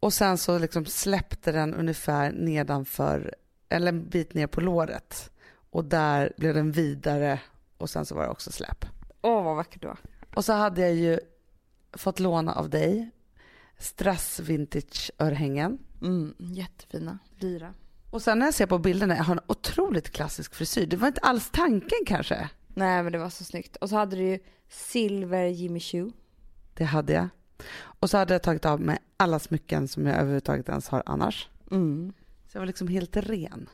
Och 0.00 0.12
sen 0.12 0.38
så 0.38 0.58
liksom 0.58 0.86
släppte 0.86 1.52
den 1.52 1.74
ungefär 1.74 2.32
nedanför, 2.32 3.34
eller 3.68 3.88
en 3.88 4.08
bit 4.08 4.34
ner 4.34 4.46
på 4.46 4.60
låret. 4.60 5.30
Och 5.70 5.84
där 5.84 6.32
blev 6.36 6.54
den 6.54 6.72
vidare 6.72 7.40
och 7.78 7.90
sen 7.90 8.06
så 8.06 8.14
var 8.14 8.22
det 8.22 8.30
också 8.30 8.52
släpp. 8.52 8.84
Åh, 9.22 9.44
vad 9.44 9.56
vackert 9.56 9.82
det 9.82 9.88
var. 9.88 9.98
Och 10.34 10.44
så 10.44 10.52
hade 10.52 10.80
jag 10.80 10.94
ju 10.94 11.18
fått 11.92 12.20
låna 12.20 12.54
av 12.54 12.70
dig 12.70 13.10
Strass 13.80 14.40
vintage 14.40 15.10
örhängen. 15.18 15.78
Mm, 16.02 16.34
jättefina, 16.38 17.18
dyra. 17.38 17.74
Och 18.10 18.22
sen 18.22 18.38
när 18.38 18.46
jag 18.46 18.54
ser 18.54 18.66
på 18.66 18.78
bilderna, 18.78 19.16
jag 19.16 19.24
har 19.24 19.34
en 19.34 19.40
otroligt 19.46 20.10
klassisk 20.10 20.54
frisyr. 20.54 20.86
Det 20.86 20.96
var 20.96 21.08
inte 21.08 21.20
alls 21.20 21.50
tanken 21.50 21.98
kanske. 22.06 22.50
Nej 22.68 23.02
men 23.02 23.12
det 23.12 23.18
var 23.18 23.30
så 23.30 23.44
snyggt. 23.44 23.76
Och 23.76 23.88
så 23.88 23.96
hade 23.96 24.16
du 24.16 24.22
ju 24.22 24.38
silver 24.68 25.46
Jimmy 25.46 25.80
Choo. 25.80 26.12
Det 26.74 26.84
hade 26.84 27.12
jag. 27.12 27.28
Och 27.82 28.10
så 28.10 28.18
hade 28.18 28.34
jag 28.34 28.42
tagit 28.42 28.64
av 28.64 28.80
mig 28.80 28.98
alla 29.16 29.38
smycken 29.38 29.88
som 29.88 30.06
jag 30.06 30.16
överhuvudtaget 30.16 30.68
ens 30.68 30.88
har 30.88 31.02
annars. 31.06 31.48
Mm. 31.70 32.12
Så 32.48 32.56
jag 32.56 32.60
var 32.60 32.66
liksom 32.66 32.88
helt 32.88 33.16
ren. 33.16 33.68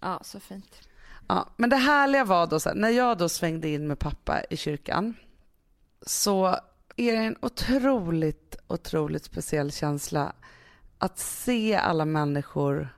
Ja, 0.00 0.20
så 0.24 0.40
fint. 0.40 0.88
Ja, 1.28 1.54
men 1.56 1.70
det 1.70 1.76
härliga 1.76 2.24
var 2.24 2.46
då 2.46 2.60
så 2.60 2.68
här, 2.68 2.76
när 2.76 2.90
jag 2.90 3.18
då 3.18 3.28
svängde 3.28 3.68
in 3.68 3.86
med 3.86 3.98
pappa 3.98 4.44
i 4.50 4.56
kyrkan 4.56 5.14
så 6.06 6.56
är 7.08 7.12
det 7.12 7.18
en 7.18 7.36
otroligt, 7.40 8.56
otroligt 8.66 9.24
speciell 9.24 9.72
känsla 9.72 10.32
att 10.98 11.18
se 11.18 11.74
alla 11.74 12.04
människor 12.04 12.88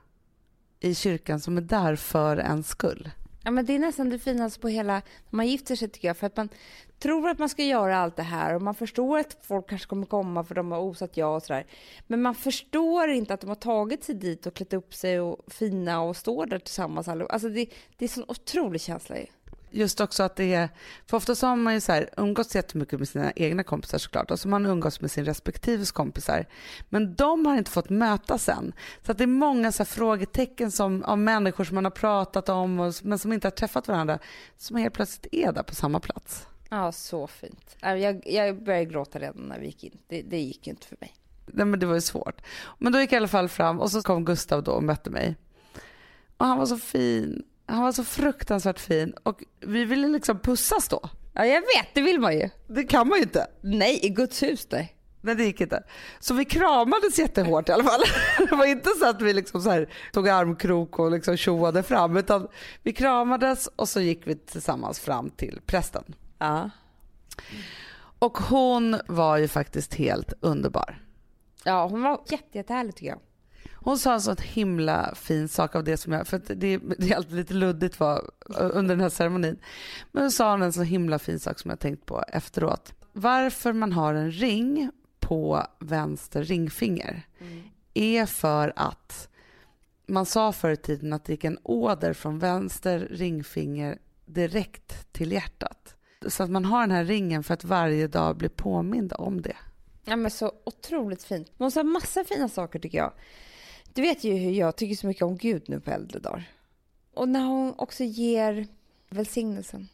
i 0.79 0.95
kyrkan 0.95 1.39
som 1.39 1.57
är 1.57 1.61
där 1.61 1.95
för 1.95 2.37
en 2.37 2.63
skull. 2.63 3.09
Ja, 3.43 3.51
men 3.51 3.65
det 3.65 3.75
är 3.75 3.79
nästan 3.79 4.09
det 4.09 4.19
finaste 4.19 4.59
på 4.59 4.67
hela, 4.67 4.93
när 4.93 5.37
man 5.37 5.47
gifter 5.47 5.75
sig 5.75 5.89
tycker 5.89 6.07
jag, 6.07 6.17
för 6.17 6.27
att 6.27 6.37
man 6.37 6.49
tror 6.99 7.29
att 7.29 7.39
man 7.39 7.49
ska 7.49 7.63
göra 7.63 7.97
allt 7.97 8.15
det 8.15 8.23
här 8.23 8.55
och 8.55 8.61
man 8.61 8.75
förstår 8.75 9.19
att 9.19 9.37
folk 9.41 9.69
kanske 9.69 9.87
kommer 9.87 10.05
komma 10.05 10.43
för 10.43 10.55
de 10.55 10.71
har 10.71 10.79
osat 10.79 11.17
ja 11.17 11.35
och 11.35 11.43
sådär. 11.43 11.65
Men 12.07 12.21
man 12.21 12.35
förstår 12.35 13.09
inte 13.09 13.33
att 13.33 13.41
de 13.41 13.47
har 13.47 13.55
tagit 13.55 14.03
sig 14.03 14.15
dit 14.15 14.45
och 14.45 14.53
klätt 14.53 14.73
upp 14.73 14.93
sig 14.93 15.19
och 15.19 15.41
fina 15.47 16.01
och 16.01 16.17
står 16.17 16.45
där 16.45 16.59
tillsammans. 16.59 17.07
Alltså 17.07 17.49
det, 17.49 17.65
det 17.97 18.05
är 18.05 18.09
en 18.09 18.13
sån 18.13 18.25
otrolig 18.27 18.81
känsla 18.81 19.17
ju 19.17 19.25
just 19.75 20.01
också 20.01 20.23
att 20.23 20.35
det 20.35 20.53
är, 20.53 20.69
för 21.05 21.17
ofta 21.17 21.35
så 21.35 21.47
har 21.47 21.55
man 21.55 21.73
ju 21.73 21.81
så 21.81 21.91
här 21.91 22.09
umgåtts 22.17 22.55
jättemycket 22.55 22.99
med 22.99 23.07
sina 23.07 23.31
egna 23.35 23.63
kompisar 23.63 23.97
såklart 23.97 24.31
och 24.31 24.39
så 24.39 24.47
man 24.47 24.65
umgåtts 24.65 25.01
med 25.01 25.11
sin 25.11 25.25
respektive 25.25 25.85
kompisar. 25.85 26.45
Men 26.89 27.15
de 27.15 27.45
har 27.45 27.57
inte 27.57 27.71
fått 27.71 27.89
mötas 27.89 28.49
än. 28.49 28.73
Så 29.05 29.11
att 29.11 29.17
det 29.17 29.23
är 29.23 29.27
många 29.27 29.71
så 29.71 29.85
frågetecken 29.85 30.71
som, 30.71 31.03
av 31.03 31.17
människor 31.17 31.63
som 31.63 31.75
man 31.75 31.83
har 31.83 31.91
pratat 31.91 32.49
om 32.49 32.79
och, 32.79 32.93
men 33.03 33.19
som 33.19 33.33
inte 33.33 33.47
har 33.47 33.51
träffat 33.51 33.87
varandra 33.87 34.19
som 34.57 34.75
helt 34.75 34.93
plötsligt 34.93 35.33
är 35.33 35.51
där 35.51 35.63
på 35.63 35.75
samma 35.75 35.99
plats. 35.99 36.47
Ja, 36.69 36.91
så 36.91 37.27
fint. 37.27 37.75
Jag, 37.81 38.27
jag 38.27 38.63
började 38.63 38.85
gråta 38.85 39.19
redan 39.19 39.41
när 39.41 39.59
vi 39.59 39.65
gick 39.65 39.83
in. 39.83 39.97
Det, 40.07 40.21
det 40.21 40.39
gick 40.39 40.67
ju 40.67 40.71
inte 40.71 40.87
för 40.87 40.97
mig. 40.99 41.15
Nej 41.45 41.65
men 41.65 41.79
det 41.79 41.85
var 41.85 41.95
ju 41.95 42.01
svårt. 42.01 42.41
Men 42.77 42.93
då 42.93 42.99
gick 42.99 43.11
jag 43.11 43.17
i 43.17 43.17
alla 43.17 43.27
fall 43.27 43.49
fram 43.49 43.79
och 43.79 43.91
så 43.91 44.01
kom 44.01 44.25
Gustav 44.25 44.63
då 44.63 44.71
och 44.71 44.83
mötte 44.83 45.09
mig. 45.09 45.35
Och 46.37 46.45
han 46.45 46.57
var 46.57 46.65
så 46.65 46.77
fin 46.77 47.43
han 47.65 47.83
var 47.83 47.91
så 47.91 48.03
fruktansvärt 48.03 48.79
fin 48.79 49.13
och 49.23 49.43
vi 49.59 49.85
ville 49.85 50.07
liksom 50.07 50.39
pussas 50.39 50.87
då. 50.87 51.09
Ja 51.33 51.45
jag 51.45 51.61
vet, 51.61 51.87
det 51.93 52.01
vill 52.01 52.19
man 52.19 52.33
ju. 52.33 52.49
Det 52.67 52.83
kan 52.83 53.07
man 53.07 53.17
ju 53.17 53.23
inte. 53.23 53.47
Nej, 53.61 53.99
i 54.05 54.09
Guds 54.09 54.43
hus 54.43 54.67
nej. 54.71 54.95
Nej 55.21 55.35
det 55.35 55.43
gick 55.43 55.61
inte. 55.61 55.83
Så 56.19 56.33
vi 56.33 56.45
kramades 56.45 57.19
jättehårt 57.19 57.69
i 57.69 57.71
alla 57.71 57.83
fall. 57.83 58.01
Det 58.49 58.55
var 58.55 58.65
inte 58.65 58.89
så 58.89 59.09
att 59.09 59.21
vi 59.21 59.33
liksom 59.33 59.61
så 59.61 59.85
tog 60.13 60.29
armkrok 60.29 60.99
och 60.99 61.11
liksom 61.11 61.37
tjoade 61.37 61.83
fram 61.83 62.17
utan 62.17 62.47
vi 62.83 62.93
kramades 62.93 63.67
och 63.67 63.89
så 63.89 64.01
gick 64.01 64.27
vi 64.27 64.35
tillsammans 64.35 64.99
fram 64.99 65.29
till 65.29 65.59
prästen. 65.65 66.03
Ja. 66.37 66.69
Och 68.19 68.37
hon 68.37 68.99
var 69.07 69.37
ju 69.37 69.47
faktiskt 69.47 69.93
helt 69.93 70.33
underbar. 70.39 71.01
Ja 71.63 71.87
hon 71.87 72.01
var 72.01 72.21
jätte, 72.29 72.57
jättehärlig 72.57 72.95
tycker 72.95 73.09
jag. 73.09 73.19
Hon 73.85 73.99
sa 73.99 74.13
alltså 74.13 74.31
en 74.31 74.37
så 74.37 74.43
himla 74.43 75.15
fin 75.15 75.47
sak 75.47 75.75
av 75.75 75.83
det 75.83 75.97
som 75.97 76.13
jag, 76.13 76.27
för 76.27 76.41
det, 76.55 76.77
det, 76.97 77.11
är 77.11 77.15
alltid 77.15 77.35
lite 77.35 77.53
luddigt 77.53 77.99
var, 77.99 78.31
under 78.45 78.95
den 78.95 79.01
här 79.01 79.09
ceremonin. 79.09 79.59
Men 80.11 80.23
hon 80.23 80.31
sa 80.31 80.53
en 80.53 80.73
så 80.73 80.81
himla 80.81 81.19
fin 81.19 81.39
sak 81.39 81.59
som 81.59 81.69
jag 81.69 81.79
tänkt 81.79 82.05
på 82.05 82.23
efteråt. 82.27 82.93
Varför 83.13 83.73
man 83.73 83.93
har 83.93 84.13
en 84.13 84.31
ring 84.31 84.91
på 85.19 85.63
vänster 85.79 86.43
ringfinger 86.43 87.27
mm. 87.39 87.63
är 87.93 88.25
för 88.25 88.73
att 88.75 89.29
man 90.07 90.25
sa 90.25 90.51
förr 90.51 90.71
i 90.71 90.77
tiden 90.77 91.13
att 91.13 91.25
det 91.25 91.33
gick 91.33 91.43
en 91.43 91.59
åder 91.63 92.13
från 92.13 92.39
vänster 92.39 92.99
ringfinger 92.99 93.97
direkt 94.25 95.13
till 95.13 95.31
hjärtat. 95.31 95.95
Så 96.27 96.43
att 96.43 96.49
man 96.49 96.65
har 96.65 96.81
den 96.81 96.91
här 96.91 97.05
ringen 97.05 97.43
för 97.43 97.53
att 97.53 97.63
varje 97.63 98.07
dag 98.07 98.37
bli 98.37 98.49
påmind 98.49 99.13
om 99.17 99.41
det. 99.41 99.57
Ja 100.05 100.15
men 100.15 100.31
så 100.31 100.51
otroligt 100.63 101.23
fint. 101.23 101.51
Hon 101.57 101.71
sa 101.71 101.83
massa 101.83 102.23
fina 102.23 102.49
saker 102.49 102.79
tycker 102.79 102.97
jag. 102.97 103.13
Du 103.95 104.01
vet 104.01 104.23
ju 104.23 104.33
hur 104.33 104.51
jag 104.51 104.75
tycker 104.75 104.95
så 104.95 105.07
mycket 105.07 105.23
om 105.23 105.37
Gud 105.37 105.63
nu 105.67 105.79
på 105.79 105.91
äldre 105.91 106.19
dagar. 106.19 106.49
Och 107.13 107.29
när 107.29 107.45
hon 107.45 107.73
också 107.77 108.03
ger 108.03 108.67
välsignelsen. 109.09 109.87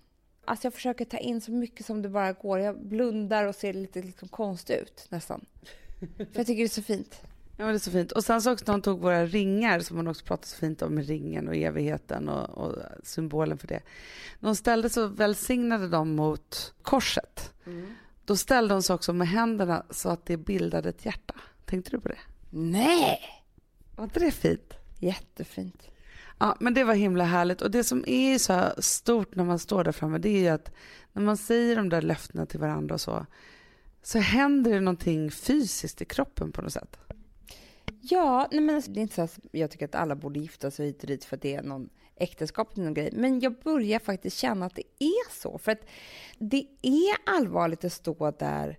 Alltså 0.46 0.66
jag 0.66 0.74
försöker 0.74 1.06
ta 1.06 1.18
in 1.18 1.42
så 1.42 1.52
mycket 1.52 1.86
som 1.86 2.02
det 2.02 2.10
bara 2.10 2.34
går. 2.34 2.60
Jag 2.60 2.86
blundar 2.86 3.46
och 3.46 3.56
ser 3.56 3.74
lite 3.74 4.02
liksom 4.02 4.28
konstig 4.28 4.74
ut 4.74 5.06
nästan. 5.10 5.46
För 6.18 6.28
jag 6.34 6.48
tycker 6.48 6.56
det 6.56 6.64
är 6.64 6.68
så 6.68 6.82
fint. 6.82 7.22
Ja, 7.58 7.66
men 7.66 7.68
det 7.68 7.74
är 7.74 7.80
så 7.80 7.92
fint. 7.92 8.12
Och 8.12 8.24
sen 8.24 8.42
så 8.42 8.52
också 8.52 8.66
när 8.68 8.74
hon 8.74 8.82
tog 8.82 9.00
våra 9.00 9.26
ringar, 9.26 9.80
som 9.80 9.98
hon 9.98 10.08
också 10.08 10.26
pratade 10.26 10.48
så 10.48 10.58
fint 10.58 10.82
om 10.82 10.96
med 10.96 11.08
ringen 11.08 11.48
och 11.48 11.56
evigheten 11.56 12.30
och, 12.30 12.50
och 12.50 12.76
symbolen 13.04 13.58
för 13.58 13.68
det. 13.68 13.82
När 14.40 14.50
hon 14.50 14.56
ställde 14.56 14.90
så 14.90 15.08
välsignade 15.08 15.88
de 15.88 16.16
mot 16.16 16.74
korset. 16.82 17.54
Mm. 17.66 17.94
Då 18.26 18.38
ställde 18.38 18.74
hon 18.74 18.84
sig 18.84 18.94
också 18.94 19.14
med 19.14 19.28
händerna 19.28 19.86
så 19.90 20.10
att 20.10 20.26
det 20.26 20.38
bildade 20.38 20.90
ett 20.90 21.06
hjärta. 21.06 21.36
Tänkte 21.66 21.92
du 21.92 22.00
på 22.00 22.08
det? 22.08 22.20
Nej! 22.50 23.41
Var 24.02 24.06
inte 24.06 24.20
det 24.20 24.32
fint? 24.32 24.74
Jättefint. 25.00 25.90
Ja, 26.40 26.58
men 26.60 26.74
det 26.74 26.84
var 26.84 26.94
himla 26.94 27.24
härligt. 27.24 27.62
Och 27.62 27.72
det 27.72 27.84
som 27.84 28.04
är 28.08 28.38
så 28.38 28.82
stort 28.82 29.36
när 29.36 29.44
man 29.44 29.60
står 29.60 29.84
där 29.84 29.92
framme, 29.92 30.18
det 30.18 30.30
är 30.30 30.40
ju 30.40 30.48
att 30.48 30.72
när 31.14 31.24
man 31.24 31.38
säger 31.38 31.76
de 31.76 31.90
där 31.90 32.02
löftena 32.02 32.46
till 32.46 32.60
varandra 32.60 32.94
och 32.94 33.02
så, 33.02 33.26
så 34.02 34.20
händer 34.20 34.72
det 34.72 34.80
någonting 34.80 35.32
fysiskt 35.32 36.02
i 36.02 36.06
kroppen 36.06 36.52
på 36.52 36.62
något 36.62 36.74
sätt. 36.74 36.98
Ja, 38.02 38.48
nej 38.52 38.62
men 38.62 38.76
alltså, 38.76 38.92
det 38.92 39.00
är 39.00 39.02
inte 39.02 39.16
så 39.16 39.22
att 39.22 39.40
jag 39.52 39.72
tycker 39.72 39.86
att 39.86 39.96
alla 39.96 40.16
borde 40.16 40.40
gifta 40.40 40.72
sig 40.72 40.86
hit 40.86 41.02
och 41.02 41.08
dit 41.08 41.26
för 41.26 41.36
att 41.36 41.42
det 41.42 41.56
är 41.56 41.64
någon 41.64 41.90
äktenskap 42.16 42.74
eller 42.74 42.84
någon 42.84 42.94
grej. 42.94 43.10
Men 43.14 43.40
jag 43.40 43.56
börjar 43.60 44.00
faktiskt 44.00 44.38
känna 44.38 44.66
att 44.66 44.76
det 44.76 44.84
är 45.00 45.32
så. 45.42 45.58
För 45.58 45.72
att 45.72 45.86
det 46.38 46.66
är 46.82 47.36
allvarligt 47.36 47.86
att 47.86 47.94
stå 47.94 48.32
där 48.32 48.78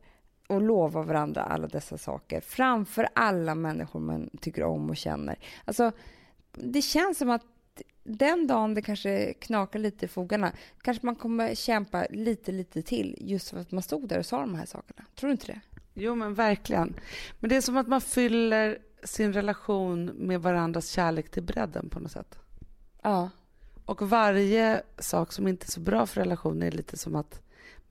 och 0.53 0.63
lova 0.63 1.03
varandra 1.03 1.43
alla 1.43 1.67
dessa 1.67 1.99
saker 1.99 2.41
framför 2.41 3.09
alla 3.15 3.55
människor 3.55 4.01
man 4.01 4.31
tycker 4.41 4.65
om 4.65 4.91
och 4.91 4.97
känner. 4.97 5.39
Alltså, 5.65 5.93
det 6.53 6.83
känns 6.83 7.19
som 7.19 7.31
att 7.31 7.43
den 8.05 8.47
dagen 8.47 8.75
det 8.75 8.83
kanske 8.83 9.33
knakar 9.33 9.79
lite 9.79 10.05
i 10.05 10.09
fogarna 10.09 10.53
kanske 10.83 11.07
man 11.07 11.17
kommer 11.17 11.55
kämpa 11.55 12.07
lite, 12.11 12.53
lite 12.53 12.83
till 12.83 13.17
just 13.21 13.51
för 13.51 13.59
att 13.59 13.71
man 13.71 13.83
stod 13.83 14.09
där 14.09 14.19
och 14.19 14.27
sa 14.27 14.41
de 14.41 14.55
här 14.55 14.67
sakerna. 14.67 15.07
Tror 15.15 15.29
du 15.29 15.33
inte 15.33 15.47
det? 15.47 15.61
Jo, 15.95 16.15
men 16.15 16.35
verkligen. 16.35 16.95
Men 17.41 17.51
det 17.51 17.57
är 17.57 17.61
som 17.61 17.77
att 17.77 17.89
man 17.89 18.01
fyller 18.01 18.79
sin 19.05 19.33
relation 19.33 20.05
med 20.05 20.43
varandras 20.43 20.89
kärlek 20.89 21.31
till 21.31 21.43
bredden 21.43 21.89
på 21.89 22.01
något 22.01 22.13
sätt. 22.13 22.39
Ja. 23.03 23.31
Och 23.85 24.09
varje 24.09 24.83
sak 24.99 25.33
som 25.33 25.49
inte 25.49 25.67
är 25.67 25.71
så 25.71 25.81
bra 25.81 26.07
för 26.07 26.21
relationen 26.21 26.63
är 26.63 26.71
lite 26.71 26.97
som 26.97 27.17
att 27.17 27.43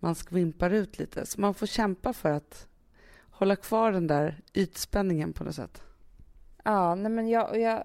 man 0.02 0.16
skvimpar 0.16 0.70
ut 0.70 1.00
lite. 1.00 1.26
Så 1.26 1.42
man 1.42 1.54
får 1.54 1.68
kämpa 1.68 2.14
för 2.14 2.30
att 2.30 2.68
hålla 3.30 3.56
kvar 3.56 3.92
den 3.92 4.08
där 4.08 4.42
ytspänningen 4.54 5.34
på 5.34 5.44
något 5.44 5.56
sätt. 5.56 5.84
Ja, 6.64 6.96
nej 6.96 7.12
men 7.12 7.30
jag, 7.30 7.60
jag, 7.60 7.84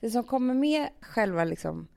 det 0.00 0.10
som 0.10 0.24
kommer 0.24 0.54
med 0.54 0.88
själva 1.00 1.44
liksom 1.44 1.88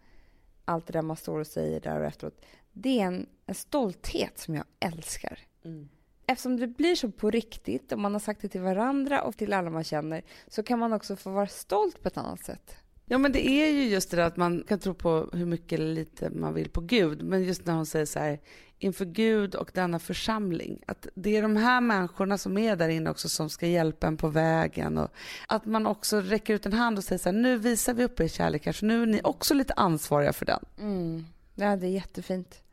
allt 0.66 0.88
det 0.88 0.94
där 0.94 1.02
man 1.02 1.18
står 1.18 1.40
och 1.40 1.48
säger 1.48 1.80
där 1.80 2.00
och 2.00 2.06
efteråt, 2.06 2.46
det 2.72 3.00
är 3.00 3.06
en, 3.06 3.30
en 3.46 3.56
stolthet 3.56 4.40
som 4.40 4.56
jag 4.56 4.66
älskar. 4.80 5.40
Mm. 5.64 5.90
Eftersom 6.28 6.58
det 6.58 6.68
blir 6.68 6.96
så 6.96 7.12
på 7.12 7.32
riktigt 7.32 7.92
och 7.92 8.00
man 8.00 8.14
har 8.14 8.20
sagt 8.20 8.42
det 8.42 8.48
till 8.48 8.62
varandra 8.62 9.22
och 9.22 9.38
till 9.38 9.54
alla 9.54 9.70
man 9.70 9.84
känner 9.84 10.24
så 10.48 10.64
kan 10.64 10.80
man 10.80 10.94
också 10.94 11.16
få 11.16 11.30
vara 11.30 11.48
stolt 11.48 12.02
på 12.02 12.08
ett 12.08 12.18
annat 12.18 12.46
sätt. 12.46 12.76
Ja 13.12 13.18
men 13.18 13.32
det 13.32 13.48
är 13.48 13.72
ju 13.72 13.84
just 13.84 14.12
det 14.12 14.18
där 14.18 14.24
att 14.24 14.38
man 14.38 14.64
kan 14.68 14.80
tro 14.80 14.94
på 14.94 15.30
hur 15.34 15.46
mycket 15.46 15.80
eller 15.80 15.94
lite 15.94 16.30
man 16.30 16.54
vill 16.54 16.70
på 16.70 16.82
Gud. 16.82 17.24
Men 17.24 17.44
just 17.44 17.66
när 17.66 17.74
hon 17.74 17.86
säger 17.86 18.06
så 18.06 18.20
här, 18.20 18.40
inför 18.80 19.06
Gud 19.06 19.56
och 19.56 19.72
denna 19.74 20.00
församling. 20.00 20.80
Att 20.88 21.08
det 21.16 21.38
är 21.38 21.42
de 21.42 21.56
här 21.56 21.82
människorna 21.82 22.38
som 22.38 22.58
är 22.58 22.76
där 22.76 22.90
inne 22.90 23.10
också 23.10 23.30
som 23.30 23.50
ska 23.50 23.68
hjälpa 23.68 24.08
en 24.08 24.18
på 24.18 24.28
vägen. 24.28 24.98
Och 24.98 25.12
att 25.48 25.66
man 25.66 25.88
också 25.88 26.22
räcker 26.22 26.54
ut 26.54 26.66
en 26.66 26.74
hand 26.74 26.98
och 26.98 27.04
säger 27.04 27.20
så 27.20 27.30
här, 27.30 27.38
nu 27.38 27.58
visar 27.58 27.94
vi 27.94 28.04
upp 28.04 28.20
er 28.20 28.28
kärlek 28.28 28.66
här, 28.66 28.74
så 28.74 28.86
nu 28.86 29.02
är 29.02 29.06
ni 29.06 29.22
också 29.24 29.54
lite 29.54 29.74
ansvariga 29.74 30.34
för 30.34 30.46
den. 30.46 30.66
Mm. 30.80 31.26
Ja, 31.56 31.76
det 31.76 31.88
är 31.88 31.92
jättefint. 31.92 32.64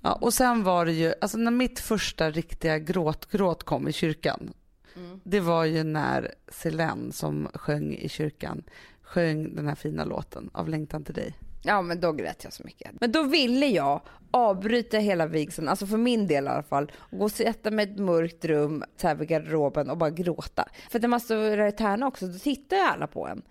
Ja, 0.00 0.12
och 0.12 0.34
sen 0.34 0.62
var 0.62 0.86
det 0.86 0.92
ju, 0.92 1.14
alltså 1.20 1.38
när 1.38 1.50
mitt 1.50 1.80
första 1.80 2.30
riktiga 2.30 2.78
gråt-gråt 2.78 3.62
kom 3.62 3.88
i 3.88 3.92
kyrkan, 3.92 4.52
mm. 4.96 5.20
det 5.24 5.40
var 5.40 5.64
ju 5.64 5.84
när 5.84 6.34
Selene 6.48 7.12
som 7.12 7.48
sjöng 7.54 7.94
i 7.94 8.08
kyrkan 8.08 8.62
sjöng 9.06 9.54
den 9.54 9.68
här 9.68 9.74
fina 9.74 10.04
låten 10.04 10.50
Av 10.52 10.68
längtan 10.68 11.04
till 11.04 11.14
dig. 11.14 11.34
Ja 11.62 11.82
men 11.82 12.00
då 12.00 12.12
grät 12.12 12.44
jag 12.44 12.52
så 12.52 12.62
mycket. 12.64 12.90
Men 13.00 13.12
då 13.12 13.22
ville 13.22 13.66
jag 13.66 14.00
avbryta 14.30 14.98
hela 14.98 15.26
vigseln, 15.26 15.68
alltså 15.68 15.86
för 15.86 15.96
min 15.96 16.26
del 16.26 16.44
i 16.44 16.48
alla 16.48 16.62
fall, 16.62 16.92
och 16.96 17.18
gå 17.18 17.24
och 17.24 17.32
sätta 17.32 17.70
mig 17.70 17.86
i 17.86 17.90
ett 17.90 17.98
mörkt 17.98 18.44
rum 18.44 18.84
så 18.96 19.08
här 19.08 19.14
vid 19.14 19.28
garderoben 19.28 19.90
och 19.90 19.96
bara 19.96 20.10
gråta. 20.10 20.68
För 20.90 21.00
när 21.00 21.08
man 21.08 21.20
står 21.20 21.66
i 21.66 21.72
Tärna 21.72 22.06
också, 22.06 22.26
då 22.26 22.38
tittar 22.38 22.76
ju 22.76 22.82
alla 22.82 23.06
på 23.06 23.26
en. 23.26 23.42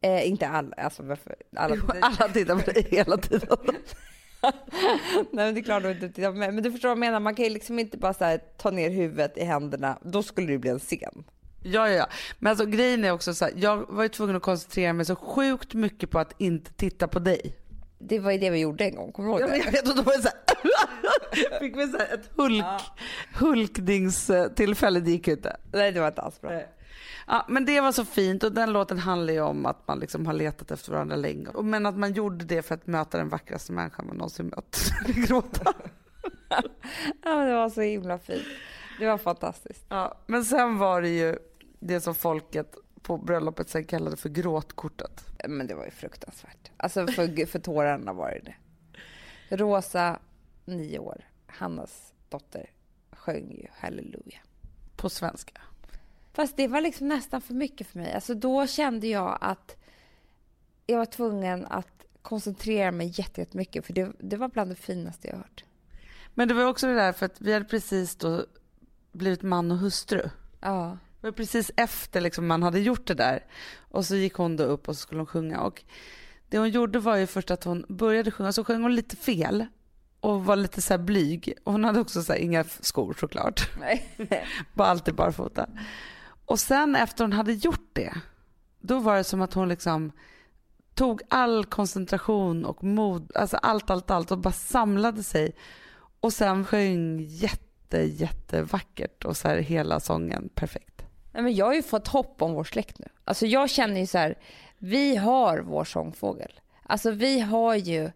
Eh, 0.00 0.28
inte 0.28 0.48
alla, 0.48 0.76
alltså 0.76 1.02
varför? 1.02 1.36
Alla, 1.56 1.76
alla 2.00 2.32
tittar 2.32 2.56
på 2.56 2.70
dig 2.70 2.86
hela 2.90 3.16
tiden. 3.16 3.58
Nej 4.40 4.52
men 5.32 5.54
det 5.54 5.60
är 5.60 5.64
klart 5.64 5.82
du 5.82 5.90
inte 5.90 6.08
tittar 6.08 6.32
på 6.32 6.38
mig. 6.38 6.52
Men 6.52 6.62
du 6.62 6.72
förstår 6.72 6.88
vad 6.88 6.96
jag 6.96 7.00
menar, 7.00 7.20
man 7.20 7.34
kan 7.34 7.44
ju 7.44 7.50
liksom 7.50 7.78
inte 7.78 7.98
bara 7.98 8.14
här, 8.20 8.38
ta 8.38 8.70
ner 8.70 8.90
huvudet 8.90 9.38
i 9.38 9.44
händerna, 9.44 9.98
då 10.02 10.22
skulle 10.22 10.52
det 10.52 10.58
bli 10.58 10.70
en 10.70 10.78
scen. 10.78 11.24
Ja, 11.62 11.88
ja, 11.88 11.94
ja. 11.96 12.06
Men 12.38 12.50
alltså 12.50 12.66
grejen 12.66 13.04
är 13.04 13.10
också 13.12 13.34
så 13.34 13.44
här, 13.44 13.52
jag 13.56 13.76
var 13.88 14.02
ju 14.02 14.08
tvungen 14.08 14.36
att 14.36 14.42
koncentrera 14.42 14.92
mig 14.92 15.04
så 15.06 15.16
sjukt 15.16 15.74
mycket 15.74 16.10
på 16.10 16.18
att 16.18 16.34
inte 16.38 16.72
titta 16.72 17.08
på 17.08 17.18
dig. 17.18 17.56
Det 17.98 18.18
var 18.18 18.30
ju 18.32 18.38
det 18.38 18.50
vi 18.50 18.58
gjorde 18.58 18.84
en 18.84 18.94
gång, 18.94 19.12
kommer 19.12 19.28
du 19.28 19.32
ihåg 19.34 19.40
Ja, 19.42 19.46
det? 19.46 19.50
men 19.52 19.60
jag 19.64 19.72
vet, 19.72 19.88
och 19.88 19.96
då 19.96 20.02
var 20.02 20.16
det 20.16 20.22
så 20.22 20.28
här, 20.28 21.58
fick 21.60 21.76
vi 21.76 21.86
så 21.88 21.98
här 21.98 22.14
ett 22.14 22.30
hulk, 22.36 22.64
hulkningstillfälle, 23.34 25.00
det 25.00 25.10
gick 25.10 25.26
ju 25.26 25.32
inte. 25.32 25.56
Nej, 25.72 25.92
det 25.92 26.00
var 26.00 26.08
inte 26.08 26.22
alls 26.22 26.40
bra. 26.40 26.62
Ja, 27.26 27.46
men 27.48 27.64
det 27.64 27.80
var 27.80 27.92
så 27.92 28.04
fint 28.04 28.42
och 28.44 28.52
den 28.52 28.72
låten 28.72 28.98
handlar 28.98 29.32
ju 29.32 29.40
om 29.40 29.66
att 29.66 29.88
man 29.88 29.98
liksom 29.98 30.26
har 30.26 30.32
letat 30.32 30.70
efter 30.70 30.92
varandra 30.92 31.16
länge. 31.16 31.48
Men 31.62 31.86
att 31.86 31.96
man 31.98 32.12
gjorde 32.12 32.44
det 32.44 32.62
för 32.62 32.74
att 32.74 32.86
möta 32.86 33.18
den 33.18 33.28
vackraste 33.28 33.72
människan 33.72 34.06
man 34.06 34.16
någonsin 34.16 34.46
mött. 34.56 34.90
Gråta. 35.28 35.72
Ja, 37.24 37.34
men 37.36 37.46
det 37.48 37.54
var 37.54 37.70
så 37.70 37.80
himla 37.80 38.18
fint. 38.18 38.42
Det 38.98 39.06
var 39.06 39.18
fantastiskt. 39.18 39.86
Ja, 39.88 40.18
men 40.26 40.44
sen 40.44 40.78
var 40.78 41.02
det 41.02 41.08
ju 41.08 41.36
det 41.78 42.00
som 42.00 42.14
folket 42.14 42.76
på 43.02 43.18
bröllopet 43.18 43.68
sen 43.68 43.84
kallade 43.84 44.16
för 44.16 44.28
gråtkortet. 44.28 45.24
Men 45.48 45.66
det 45.66 45.74
var 45.74 45.84
ju 45.84 45.90
fruktansvärt. 45.90 46.70
Alltså 46.76 47.06
för, 47.06 47.46
för 47.46 47.58
tårarna 47.58 48.12
var 48.12 48.30
det 48.30 48.40
det. 48.40 49.56
Rosa, 49.56 50.18
nio 50.64 50.98
år, 50.98 51.24
Hannas 51.46 52.12
dotter, 52.28 52.70
sjöng 53.12 53.50
ju 53.50 53.66
Halleluja. 53.72 54.38
På 54.96 55.10
svenska. 55.10 55.60
Fast 56.32 56.56
det 56.56 56.68
var 56.68 56.80
liksom 56.80 57.08
nästan 57.08 57.40
för 57.40 57.54
mycket 57.54 57.86
för 57.86 57.98
mig. 57.98 58.12
Alltså 58.14 58.34
då 58.34 58.66
kände 58.66 59.06
jag 59.06 59.38
att 59.40 59.76
jag 60.86 60.98
var 60.98 61.06
tvungen 61.06 61.66
att 61.66 62.04
koncentrera 62.22 62.92
mig 62.92 63.12
jätte- 63.14 63.40
jättemycket 63.40 63.86
för 63.86 63.92
det, 63.92 64.12
det 64.18 64.36
var 64.36 64.48
bland 64.48 64.70
det 64.70 64.74
finaste 64.74 65.28
jag 65.28 65.36
hört. 65.36 65.64
Men 66.34 66.48
det 66.48 66.54
var 66.54 66.64
också 66.64 66.86
det 66.86 66.94
där 66.94 67.12
för 67.12 67.26
att 67.26 67.40
vi 67.40 67.52
hade 67.52 67.64
precis 67.64 68.16
då 68.16 68.46
blivit 69.12 69.42
man 69.42 69.70
och 69.72 69.78
hustru. 69.78 70.30
Ja. 70.60 70.98
Det 71.20 71.26
var 71.26 71.32
precis 71.32 71.70
efter 71.76 72.20
liksom 72.20 72.46
man 72.46 72.62
hade 72.62 72.80
gjort 72.80 73.06
det 73.06 73.14
där. 73.14 73.44
Och 73.90 74.06
så 74.06 74.16
gick 74.16 74.34
hon 74.34 74.56
då 74.56 74.64
upp 74.64 74.88
och 74.88 74.96
så 74.96 75.00
skulle 75.00 75.20
hon 75.20 75.26
sjunga. 75.26 75.60
Och 75.60 75.84
det 76.48 76.58
hon 76.58 76.70
gjorde 76.70 76.98
var 76.98 77.16
ju 77.16 77.26
först 77.26 77.50
att 77.50 77.64
hon 77.64 77.84
började 77.88 78.30
sjunga, 78.30 78.52
så 78.52 78.64
sjöng 78.64 78.82
hon 78.82 78.94
lite 78.94 79.16
fel. 79.16 79.66
Och 80.20 80.44
var 80.44 80.56
lite 80.56 80.82
så 80.82 80.98
blyg. 80.98 81.54
Och 81.64 81.72
hon 81.72 81.84
hade 81.84 82.00
också 82.00 82.22
så 82.22 82.32
här, 82.32 82.40
inga 82.40 82.64
skor 82.64 83.16
såklart. 83.20 83.70
Nej. 83.80 84.08
Bara 84.74 84.88
alltid 84.88 85.14
barfota. 85.14 85.66
Och 86.44 86.60
sen 86.60 86.96
efter 86.96 87.24
hon 87.24 87.32
hade 87.32 87.52
gjort 87.52 87.90
det, 87.92 88.14
då 88.80 88.98
var 88.98 89.16
det 89.16 89.24
som 89.24 89.42
att 89.42 89.54
hon 89.54 89.68
liksom 89.68 90.12
tog 90.94 91.22
all 91.28 91.64
koncentration 91.64 92.64
och 92.64 92.84
mod, 92.84 93.32
alltså 93.34 93.56
allt, 93.56 93.90
allt, 93.90 94.10
allt 94.10 94.30
och 94.30 94.38
bara 94.38 94.52
samlade 94.52 95.22
sig. 95.22 95.56
Och 96.20 96.32
sen 96.32 96.64
sjöng 96.64 97.20
jätte, 97.20 97.98
jättevackert 97.98 99.24
och 99.24 99.36
så 99.36 99.48
här 99.48 99.56
hela 99.56 100.00
sången 100.00 100.48
perfekt. 100.54 100.97
Nej, 101.38 101.42
men 101.44 101.54
jag 101.54 101.66
har 101.66 101.74
ju 101.74 101.82
fått 101.82 102.08
hopp 102.08 102.42
om 102.42 102.54
vår 102.54 102.64
släkt 102.64 102.98
nu. 102.98 103.06
Alltså 103.24 103.46
jag 103.46 103.70
känner 103.70 104.00
ju 104.00 104.06
så 104.06 104.18
här, 104.18 104.38
vi 104.78 105.16
har 105.16 105.58
vår 105.58 105.84
sångfågel. 105.84 106.60
Alltså 106.82 107.10
vi 107.10 107.40
har 107.40 107.74
ju 107.74 108.10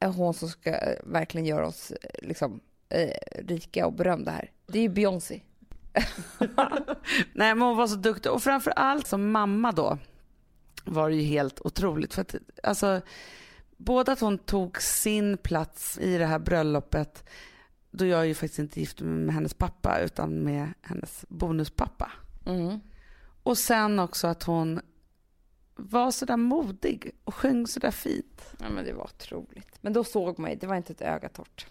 eh, 0.00 0.12
hon 0.12 0.34
som 0.34 0.48
ska 0.48 0.70
eh, 0.70 0.98
verkligen 1.04 1.46
göra 1.46 1.66
oss 1.66 1.90
eh, 1.90 2.28
liksom 2.28 2.60
eh, 2.88 3.10
rika 3.46 3.86
och 3.86 3.92
berömda 3.92 4.30
här. 4.30 4.50
Det 4.66 4.78
är 4.78 4.82
ju 4.82 4.88
Beyoncé. 4.88 5.40
Nej 7.32 7.54
men 7.54 7.60
hon 7.60 7.76
var 7.76 7.86
så 7.86 7.96
duktig 7.96 8.32
och 8.32 8.42
framför 8.42 8.70
allt 8.70 9.06
som 9.06 9.30
mamma 9.30 9.72
då 9.72 9.98
var 10.84 11.10
det 11.10 11.16
ju 11.16 11.22
helt 11.22 11.60
otroligt. 11.60 12.14
För 12.14 12.22
att, 12.22 12.34
alltså, 12.62 13.00
både 13.76 14.12
att 14.12 14.20
hon 14.20 14.38
tog 14.38 14.82
sin 14.82 15.36
plats 15.36 15.98
i 15.98 16.18
det 16.18 16.26
här 16.26 16.38
bröllopet 16.38 17.24
då 17.90 18.06
jag 18.06 18.20
är 18.20 18.24
ju 18.24 18.34
faktiskt 18.34 18.58
inte 18.58 18.80
gift 18.80 19.00
med 19.00 19.34
hennes 19.34 19.54
pappa 19.54 20.00
utan 20.00 20.34
med 20.34 20.72
hennes 20.82 21.24
bonuspappa. 21.28 22.12
Mm. 22.48 22.80
Och 23.42 23.58
sen 23.58 23.98
också 23.98 24.26
att 24.26 24.42
hon 24.42 24.80
var 25.74 26.10
så 26.10 26.24
där 26.24 26.36
modig 26.36 27.10
och 27.24 27.34
sjöng 27.34 27.66
så 27.66 27.80
där 27.80 27.90
fint. 27.90 28.42
Ja 28.60 28.68
men 28.70 28.84
det 28.84 28.92
var 28.92 29.04
otroligt. 29.04 29.78
Men 29.80 29.92
då 29.92 30.04
såg 30.04 30.38
man 30.38 30.50
ju, 30.50 30.56
det 30.56 30.66
var 30.66 30.76
inte 30.76 30.92
ett 30.92 31.00
öga 31.00 31.28
torrt. 31.28 31.66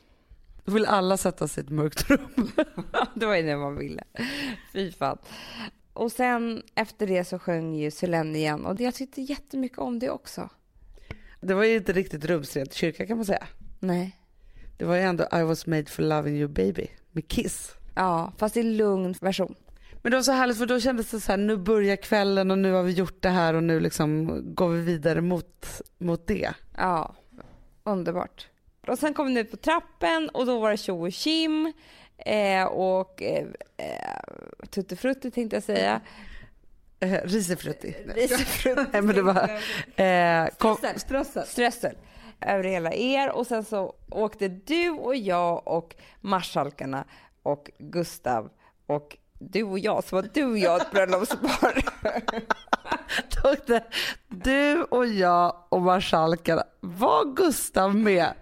Då 0.65 0.71
vill 0.71 0.85
alla 0.85 1.17
sätta 1.17 1.47
sig 1.47 1.63
i 1.63 1.65
ett 1.65 1.71
mörkt 1.71 2.09
rum. 2.09 2.51
det 3.15 3.25
var 3.25 3.35
ju 3.35 3.43
det 3.43 3.57
man 3.57 3.77
ville. 3.77 4.03
Fy 4.73 4.91
fan. 4.91 5.17
Och 5.93 6.11
sen 6.11 6.63
efter 6.75 7.07
det 7.07 7.25
så 7.25 7.39
sjöng 7.39 7.75
ju 7.75 7.91
Selene 7.91 8.37
igen 8.37 8.65
och 8.65 8.81
jag 8.81 8.95
tyckte 8.95 9.21
jättemycket 9.21 9.77
om 9.77 9.99
det 9.99 10.09
också. 10.09 10.49
Det 11.41 11.53
var 11.53 11.63
ju 11.63 11.75
inte 11.75 11.93
riktigt 11.93 12.25
rumsrent 12.25 12.73
kyrka 12.73 13.07
kan 13.07 13.17
man 13.17 13.25
säga. 13.25 13.47
Nej. 13.79 14.17
Det 14.77 14.85
var 14.85 14.95
ju 14.95 15.01
ändå 15.01 15.27
I 15.33 15.41
was 15.43 15.67
made 15.67 15.85
for 15.85 16.03
loving 16.03 16.35
you 16.35 16.47
baby 16.47 16.87
med 17.11 17.27
Kiss. 17.27 17.71
Ja, 17.95 18.33
fast 18.37 18.57
i 18.57 18.63
lugn 18.63 19.15
version. 19.21 19.55
Men 20.07 20.11
det 20.11 20.17
var 20.17 20.23
så 20.23 20.31
härligt 20.31 20.57
för 20.57 20.65
då 20.65 20.79
kändes 20.79 21.11
det 21.11 21.19
så 21.19 21.31
här, 21.31 21.37
nu 21.37 21.57
börjar 21.57 21.95
kvällen 21.95 22.51
och 22.51 22.57
nu 22.57 22.71
har 22.71 22.83
vi 22.83 22.91
gjort 22.91 23.21
det 23.21 23.29
här 23.29 23.53
och 23.53 23.63
nu 23.63 23.79
liksom 23.79 24.41
går 24.55 24.69
vi 24.69 24.81
vidare 24.81 25.21
mot, 25.21 25.81
mot 25.97 26.27
det. 26.27 26.53
Ja, 26.77 27.15
underbart. 27.83 28.47
Och 28.87 28.99
sen 28.99 29.13
kom 29.13 29.33
ni 29.33 29.39
ut 29.39 29.51
på 29.51 29.57
trappen 29.57 30.29
och 30.29 30.45
då 30.45 30.59
var 30.59 30.71
det 30.71 30.77
tjo 30.77 31.05
och 31.05 31.11
tjim 31.11 31.73
eh, 32.17 32.63
och 32.63 33.21
eh, 33.21 33.47
eh, 33.77 34.67
tuttifrutti 34.69 35.31
tänkte 35.31 35.55
jag 35.55 35.63
säga. 35.63 36.01
Eh, 36.99 37.21
Risifrutti. 37.23 37.95
Risifrutti. 38.15 38.85
Nej 38.91 39.01
men 39.01 39.15
det 39.15 39.21
var... 39.21 39.49
Eh, 40.05 40.47
kom, 40.57 40.77
Strössel. 40.95 41.47
Strössel. 41.47 41.97
Över 42.41 42.63
hela 42.63 42.93
er 42.93 43.31
och 43.31 43.47
sen 43.47 43.63
så 43.63 43.95
åkte 44.09 44.47
du 44.47 44.89
och 44.89 45.15
jag 45.15 45.67
och 45.67 45.95
marskalkarna 46.21 47.05
och 47.43 47.71
Gustav 47.79 48.49
och 48.85 49.17
du 49.39 49.63
och 49.63 49.79
jag, 49.79 50.03
så 50.03 50.15
var 50.15 50.29
du 50.33 50.45
och 50.45 50.57
jag 50.57 50.81
ett 50.81 50.91
bröllopspar. 50.91 51.83
du 54.27 54.83
och 54.83 55.07
jag 55.07 55.55
och 55.69 55.81
marskalkarna, 55.81 56.63
var 56.79 57.35
Gustav 57.35 57.95
med? 57.95 58.33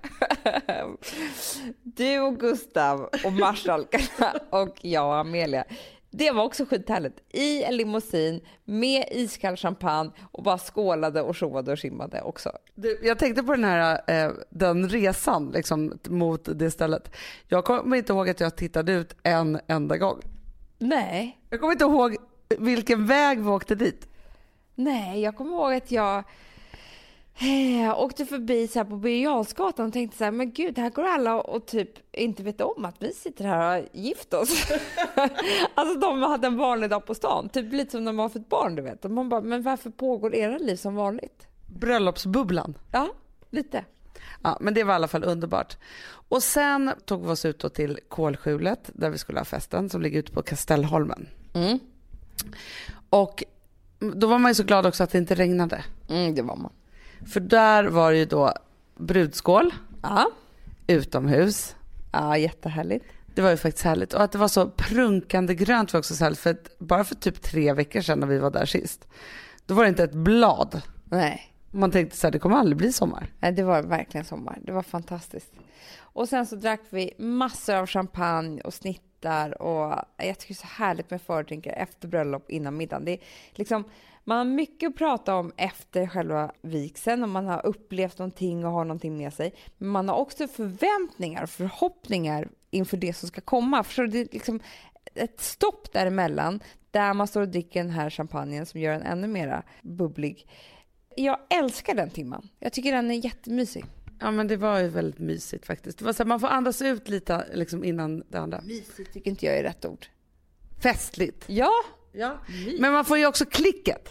Du 1.84 2.20
och 2.20 2.40
Gustav 2.40 3.10
och 3.26 3.34
marskalkarna 3.34 4.34
och 4.50 4.78
jag 4.82 5.06
och 5.06 5.18
Amelia. 5.18 5.66
Det 6.18 6.32
var 6.32 6.44
också 6.44 6.66
skithärligt. 6.66 7.20
I 7.30 7.64
en 7.64 7.78
limousin 7.78 8.42
med 8.66 9.06
iskall 9.12 9.58
champagne 9.58 10.12
och 10.32 10.44
bara 10.44 10.58
skålade 10.58 11.22
och 11.22 11.36
tjoade 11.36 11.72
och 11.72 11.80
skimmade 11.80 12.22
också. 12.22 12.52
Du, 12.76 13.00
jag 13.04 13.20
tänkte 13.20 13.44
på 13.44 13.52
den 13.52 13.64
här 13.64 14.02
eh, 14.08 14.32
den 14.50 14.90
resan 14.90 15.52
liksom, 15.52 16.00
mot 16.10 16.50
det 16.60 16.72
stället. 16.72 17.16
Jag 17.48 17.66
kommer 17.66 17.98
inte 17.98 18.14
ihåg 18.14 18.30
att 18.30 18.40
jag 18.40 18.56
tittade 18.56 18.92
ut 18.92 19.16
en 19.24 19.60
enda 19.68 19.98
gång. 19.98 20.35
Nej, 20.78 21.40
Jag 21.50 21.60
kommer 21.60 21.74
inte 21.74 21.86
ihåg 21.86 22.18
vilken 22.60 23.06
väg 23.06 23.40
vi 23.44 23.50
åkte 23.50 23.76
dit. 23.76 24.08
nej, 24.76 25.22
jag 25.22 25.36
kommer 25.36 25.52
ihåg 25.52 25.74
att 25.74 25.92
jag 25.92 26.24
eh, 27.40 28.00
åkte 28.00 28.26
förbi 28.26 28.68
så 28.68 28.80
här 28.80 28.86
på 28.86 28.96
Birger 28.98 29.24
Jarlsgatan 29.24 29.88
och 29.88 29.94
tänkte 29.94 30.18
så 30.18 30.24
här, 30.24 30.32
men 30.32 30.52
gud, 30.52 30.78
här 30.78 30.90
går 30.90 31.04
alla 31.04 31.36
och, 31.42 31.56
och 31.56 31.66
typ 31.66 31.90
inte 32.16 32.44
vet 32.44 32.62
om 32.62 32.86
att 32.86 32.96
vi 33.00 33.14
sitter 33.14 33.46
här 33.46 33.82
och 33.82 33.90
gift 33.96 34.34
oss. 34.34 34.66
alltså 35.76 36.00
de 36.00 36.22
hade 36.22 36.48
en 36.48 36.58
vanlig 36.58 36.90
dag 36.90 37.06
på 37.06 37.16
stan, 37.16 37.50
typ 37.50 37.74
lite 37.74 37.92
som 37.92 38.04
när 38.04 38.12
man 38.12 38.24
har 38.24 38.30
fått 38.30 38.50
barn, 38.50 38.76
du 38.76 38.82
vet. 38.82 39.06
Och 39.06 39.12
man 39.12 39.30
bara, 39.30 39.42
men 39.42 39.62
varför 39.62 39.90
pågår 39.90 40.36
era 40.36 40.58
liv 40.58 40.76
som 40.76 40.96
vanligt? 40.96 41.48
Bröllopsbubblan. 41.68 42.78
Ja, 42.92 43.08
lite. 43.50 43.86
Ja, 44.46 44.58
men 44.62 44.74
det 44.74 44.84
var 44.84 44.94
i 44.94 44.96
alla 44.96 45.08
fall 45.08 45.24
underbart. 45.24 45.78
Och 46.30 46.44
sen 46.44 46.92
tog 47.06 47.26
vi 47.26 47.32
oss 47.32 47.46
ut 47.46 47.60
då 47.60 47.70
till 47.70 48.00
Kolskjulet 48.08 48.90
där 48.94 49.10
vi 49.10 49.18
skulle 49.18 49.40
ha 49.40 49.46
festen 49.46 49.90
som 49.90 50.02
ligger 50.02 50.20
ute 50.20 50.32
på 50.32 50.42
Kastellholmen. 50.42 51.28
Mm. 51.54 51.80
Och 53.10 53.44
då 54.00 54.28
var 54.28 54.40
man 54.40 54.52
ju 54.52 54.56
så 54.56 54.64
glad 54.64 54.86
också 54.86 55.04
att 55.04 55.10
det 55.12 55.18
inte 55.18 55.36
regnade. 55.36 55.84
Mm, 56.10 56.36
det 56.36 56.42
var 56.42 56.56
man. 56.56 56.72
För 57.34 57.40
där 57.40 57.84
var 57.84 58.12
det 58.12 58.18
ju 58.18 58.26
då 58.26 58.54
brudskål 58.98 59.74
Ja. 60.02 60.28
utomhus. 60.88 61.76
ja, 62.12 62.38
jättehärligt. 62.38 63.06
Det 63.36 63.42
var 63.42 63.50
ju 63.50 63.58
faktiskt 63.58 63.86
härligt. 63.86 64.14
Och 64.14 64.24
att 64.24 64.32
det 64.32 64.38
var 64.38 64.48
så 64.48 64.70
prunkande 64.70 65.56
grönt 65.56 65.94
var 65.94 66.00
också 66.00 66.16
så 66.16 66.24
härligt. 66.24 66.40
För 66.40 66.50
att 66.50 66.80
bara 66.80 67.04
för 67.04 67.16
typ 67.16 67.42
tre 67.42 67.74
veckor 67.74 68.02
sedan 68.02 68.20
när 68.20 68.28
vi 68.28 68.38
var 68.38 68.52
där 68.52 68.66
sist, 68.66 69.08
då 69.66 69.74
var 69.74 69.84
det 69.84 69.90
inte 69.90 70.04
ett 70.04 70.14
blad. 70.14 70.82
Nej. 71.06 71.52
Man 71.76 71.92
tänkte 71.92 72.18
så 72.18 72.28
här, 72.28 72.32
det 72.32 72.40
kommer 72.40 72.56
aldrig 72.56 72.78
bli 72.78 72.94
sommar. 72.94 73.34
Nej, 73.40 73.52
det 73.52 73.64
var 73.64 73.84
verkligen 73.84 74.26
sommar. 74.26 74.60
Det 74.62 74.72
var 74.72 74.82
fantastiskt. 74.84 75.54
Och 75.98 76.30
sen 76.30 76.46
så 76.46 76.56
drack 76.56 76.82
vi 76.90 77.14
massor 77.18 77.76
av 77.76 77.88
champagne 77.88 78.62
och 78.62 78.74
snittar 78.74 79.62
och 79.62 79.96
jag 80.18 80.40
tycker 80.40 80.54
det 80.54 80.58
är 80.58 80.68
så 80.68 80.84
härligt 80.84 81.12
med 81.12 81.22
fördrinkar 81.22 81.72
efter 81.72 82.08
bröllop 82.08 82.52
innan 82.52 82.78
middagen. 82.78 83.06
Det 83.06 83.12
är 83.12 83.20
liksom, 83.52 83.84
man 84.24 84.38
har 84.38 84.46
mycket 84.46 84.90
att 84.90 84.96
prata 84.96 85.36
om 85.36 85.52
efter 85.58 86.08
själva 86.08 86.52
vigseln 86.62 87.24
och 87.24 87.30
man 87.30 87.46
har 87.46 87.66
upplevt 87.66 88.20
någonting 88.20 88.66
och 88.66 88.72
har 88.72 88.86
någonting 88.86 89.18
med 89.18 89.34
sig. 89.34 89.54
Men 89.78 89.90
man 89.90 90.10
har 90.10 90.16
också 90.16 90.48
förväntningar 90.48 91.44
och 91.44 91.50
förhoppningar 91.50 92.50
inför 92.72 92.98
det 92.98 93.14
som 93.14 93.28
ska 93.28 93.42
komma. 93.42 93.84
För? 93.84 94.08
Det 94.08 94.20
är 94.20 94.28
liksom 94.32 94.60
ett 95.16 95.42
stopp 95.42 95.94
däremellan 95.94 96.60
där 96.92 97.14
man 97.14 97.28
står 97.28 97.42
och 97.42 97.50
dricker 97.50 97.84
den 97.84 97.92
här 97.92 98.10
champagnen 98.10 98.66
som 98.66 98.80
gör 98.80 98.94
en 98.94 99.02
ännu 99.02 99.28
mera 99.28 99.64
bubblig. 99.82 100.48
Jag 101.16 101.40
älskar 101.50 101.96
den 101.96 102.10
timman. 102.10 102.50
Jag 102.60 102.74
tycker 102.74 102.92
den 102.92 103.12
är 103.12 103.26
jättemysig. 103.26 103.86
Ja 104.20 104.32
men 104.32 104.48
det 104.48 104.58
var 104.58 104.80
ju 104.80 104.88
väldigt 104.88 105.20
mysigt 105.20 105.66
faktiskt. 105.66 105.98
Det 106.00 106.06
var 106.06 106.14
så 106.14 106.24
här, 106.24 106.28
man 106.28 106.40
får 106.40 106.48
andas 106.48 106.82
ut 106.82 107.10
lite 107.10 107.48
liksom 107.54 107.84
innan 107.84 108.24
det 108.30 108.38
andra. 108.38 108.62
Mysigt 108.62 109.14
tycker 109.14 109.30
inte 109.30 109.46
jag 109.46 109.58
är 109.58 109.64
rätt 109.64 109.86
ord. 109.86 110.06
Festligt. 110.84 111.44
Ja, 111.48 111.72
Ja. 112.18 112.38
Men 112.80 112.94
man 112.94 113.06
får 113.06 113.18
ju 113.18 113.26
också 113.26 113.46
klicket. 113.46 114.10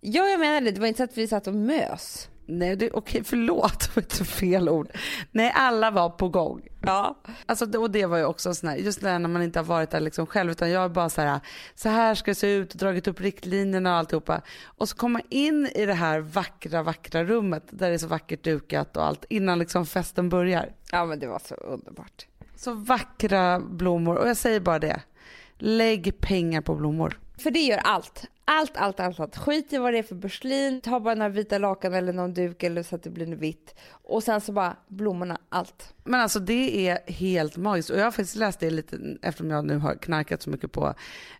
Ja, 0.00 0.28
jag 0.28 0.40
menar 0.40 0.60
det. 0.60 0.70
Det 0.70 0.80
var 0.80 0.86
inte 0.86 0.96
så 0.98 1.04
att 1.04 1.18
vi 1.18 1.26
satt 1.28 1.46
och 1.46 1.54
mös. 1.54 2.28
Nej, 2.46 2.76
det, 2.76 2.90
okej 2.90 3.24
förlåt, 3.24 3.90
det 3.94 4.20
var 4.20 4.24
fel 4.24 4.68
ord. 4.68 4.88
Nej, 5.30 5.52
alla 5.54 5.90
var 5.90 6.10
på 6.10 6.28
gång. 6.28 6.68
Ja. 6.82 7.16
Alltså, 7.46 7.78
och 7.78 7.90
det 7.90 8.06
var 8.06 8.18
ju 8.18 8.24
också 8.24 8.54
sån 8.54 8.68
här, 8.68 8.76
just 8.76 9.00
det 9.00 9.18
när 9.18 9.28
man 9.28 9.42
inte 9.42 9.58
har 9.58 9.64
varit 9.64 9.90
där 9.90 10.00
liksom 10.00 10.26
själv 10.26 10.50
utan 10.50 10.70
jag 10.70 10.84
är 10.84 10.88
bara 10.88 11.08
så 11.08 11.20
här, 11.20 11.40
så 11.74 11.88
här 11.88 12.14
ska 12.14 12.30
det 12.30 12.34
se 12.34 12.52
ut 12.52 12.72
och 12.72 12.78
dragit 12.78 13.08
upp 13.08 13.20
riktlinjerna 13.20 13.90
och 13.90 13.96
alltihopa. 13.96 14.42
Och 14.64 14.88
så 14.88 14.96
komma 14.96 15.20
in 15.28 15.66
i 15.74 15.86
det 15.86 15.94
här 15.94 16.20
vackra, 16.20 16.82
vackra 16.82 17.24
rummet 17.24 17.64
där 17.70 17.88
det 17.88 17.94
är 17.94 17.98
så 17.98 18.06
vackert 18.06 18.44
dukat 18.44 18.96
och 18.96 19.06
allt 19.06 19.24
innan 19.28 19.58
liksom 19.58 19.86
festen 19.86 20.28
börjar. 20.28 20.72
Ja, 20.92 21.04
men 21.04 21.18
det 21.18 21.26
var 21.26 21.42
så 21.44 21.54
underbart. 21.54 22.26
Så 22.56 22.74
vackra 22.74 23.60
blommor 23.60 24.16
och 24.16 24.28
jag 24.28 24.36
säger 24.36 24.60
bara 24.60 24.78
det, 24.78 25.02
lägg 25.58 26.20
pengar 26.20 26.60
på 26.60 26.74
blommor. 26.74 27.18
För 27.38 27.50
det 27.50 27.60
gör 27.60 27.78
allt. 27.78 28.24
Allt, 28.58 28.76
allt, 28.76 29.00
allt, 29.00 29.20
allt. 29.20 29.36
Skit 29.36 29.72
i 29.72 29.78
vad 29.78 29.92
det 29.92 29.98
är 29.98 30.02
för 30.02 30.16
porslin, 30.16 30.80
ta 30.80 31.00
bara 31.00 31.14
några 31.14 31.28
vita 31.28 31.58
lakan 31.58 31.94
eller 31.94 32.12
någon 32.12 32.34
duk 32.34 32.62
eller 32.62 32.82
så 32.82 32.96
att 32.96 33.02
det 33.02 33.10
blir 33.10 33.26
vitt. 33.26 33.74
Och 33.90 34.22
sen 34.22 34.40
så 34.40 34.52
bara 34.52 34.76
blommorna, 34.88 35.38
allt. 35.48 35.94
Men 36.04 36.20
alltså 36.20 36.38
det 36.38 36.88
är 36.88 37.12
helt 37.12 37.56
magiskt 37.56 37.90
och 37.90 37.98
jag 37.98 38.04
har 38.04 38.10
faktiskt 38.10 38.36
läst 38.36 38.60
det 38.60 38.70
lite 38.70 39.16
eftersom 39.22 39.50
jag 39.50 39.64
nu 39.64 39.78
har 39.78 39.94
knarkat 39.94 40.42
så 40.42 40.50
mycket 40.50 40.72
på 40.72 40.94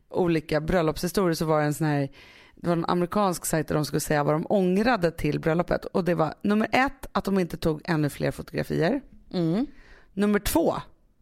olika 0.08 0.60
bröllopshistorier 0.60 1.34
så 1.34 1.44
var 1.44 1.60
det 1.60 1.66
en 1.66 1.74
sån 1.74 1.86
här 1.86 2.08
det 2.54 2.68
var 2.68 2.76
en 2.76 2.84
amerikansk 2.88 3.46
sajt 3.46 3.68
där 3.68 3.74
de 3.74 3.84
skulle 3.84 4.00
säga 4.00 4.24
vad 4.24 4.34
de 4.34 4.46
ångrade 4.48 5.10
till 5.10 5.40
bröllopet 5.40 5.84
och 5.84 6.04
det 6.04 6.14
var 6.14 6.34
nummer 6.42 6.68
ett 6.72 7.06
att 7.12 7.24
de 7.24 7.38
inte 7.38 7.56
tog 7.56 7.80
ännu 7.84 8.10
fler 8.10 8.30
fotografier. 8.30 9.00
Mm. 9.32 9.66
Nummer 10.12 10.38
två 10.38 10.74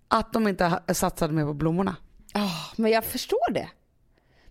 att 0.09 0.33
de 0.33 0.49
inte 0.49 0.81
satsade 0.95 1.35
mer 1.35 1.45
på 1.45 1.55
blommorna. 1.55 1.97
Oh, 2.35 2.73
men 2.77 2.91
jag 2.91 3.05
förstår 3.05 3.53
det. 3.53 3.69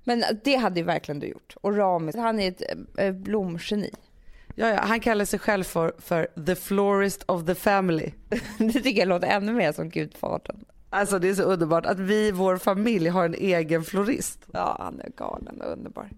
Men 0.10 0.24
det 0.44 0.56
hade 0.56 0.80
ju 0.80 0.86
verkligen 0.86 1.20
du 1.20 1.28
gjort. 1.28 1.56
Och 1.62 1.78
Rami, 1.78 2.12
han 2.18 2.40
är 2.40 2.48
ett 2.48 2.62
äh, 2.98 3.12
blomgeni. 3.12 3.92
Ja, 4.56 4.68
ja, 4.68 4.80
han 4.82 5.00
kallar 5.00 5.26
sig 5.26 5.40
själv 5.40 5.64
för, 5.64 5.94
för 5.98 6.28
the 6.46 6.56
florist 6.56 7.24
of 7.28 7.46
the 7.46 7.56
family. 7.56 8.12
Det 8.58 8.82
tycker 8.82 9.00
jag 9.00 9.08
låter 9.08 9.28
ännu 9.28 9.54
mer 9.54 9.72
som 9.72 9.90
Gudfadern. 9.90 10.66
Alltså 10.90 11.20
det 11.20 11.30
är 11.30 11.34
så 11.34 11.44
underbart 11.44 11.86
att 11.86 12.00
vi, 12.00 12.32
vår 12.32 12.58
familj, 12.58 13.08
har 13.08 13.26
en 13.26 13.34
egen 13.34 13.84
florist. 13.84 14.40
Ja, 14.54 14.76
han 14.80 15.02
är 15.02 15.10
galen 15.18 15.62
och 15.62 15.72
underbar. 15.72 16.10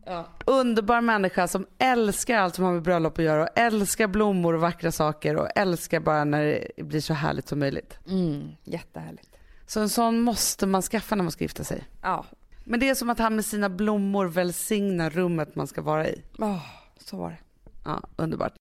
Underbar 0.46 1.02
människa 1.02 1.48
som 1.48 1.66
älskar 1.78 2.38
allt 2.38 2.56
som 2.56 2.66
har 2.66 2.74
med 2.74 2.82
bröllop 2.82 3.18
att 3.20 3.26
göra 3.26 3.44
och 3.44 3.50
älskar 3.56 4.08
blommor 4.08 4.54
och 4.54 4.62
vackra 4.62 4.92
saker 4.92 5.36
och 5.36 5.48
älskar 5.56 6.00
bara 6.00 6.24
när 6.24 6.68
det 6.76 6.84
blir 6.84 7.02
så 7.02 7.14
härligt 7.14 7.48
som 7.48 7.60
möjligt. 7.60 8.00
Mm, 8.08 8.50
jättehärligt. 8.64 9.30
Så 9.68 9.80
en 9.80 9.90
sån 9.90 10.22
måste 10.22 10.66
man 10.66 10.82
skaffa 10.82 11.16
när 11.16 11.24
man 11.24 11.32
ska 11.32 11.44
gifta 11.44 11.64
sig. 11.64 11.84
Ja, 12.02 12.26
Men 12.72 12.80
det 12.80 12.90
är 12.90 12.96
som 12.96 13.10
att 13.10 13.20
han 13.20 13.36
med 13.36 13.46
sina 13.46 13.70
blommor 13.70 14.26
välsignar 14.26 15.10
rummet 15.10 15.56
man 15.56 15.68
ska 15.68 15.82
vara 15.82 16.08
i. 16.08 16.22
oh, 16.38 16.60
så 17.06 17.18
var 17.18 17.30
det. 17.30 17.38
Ja, 17.86 18.04
underbart. 18.16 18.54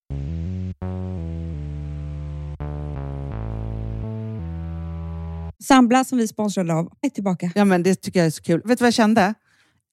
Sambla 5.62 6.05
som 6.05 6.18
vi 6.18 6.29
sponsrade 6.29 6.75
av 6.75 6.92
är 7.01 7.09
tillbaka. 7.09 7.53
Ja, 7.55 7.64
men 7.64 7.83
det 7.83 7.94
tycker 7.94 8.20
jag 8.20 8.27
är 8.27 8.31
så 8.31 8.42
kul. 8.42 8.62
Vet 8.64 8.79
du 8.79 8.83
vad 8.83 8.87
jag 8.87 8.94
kände? 8.94 9.35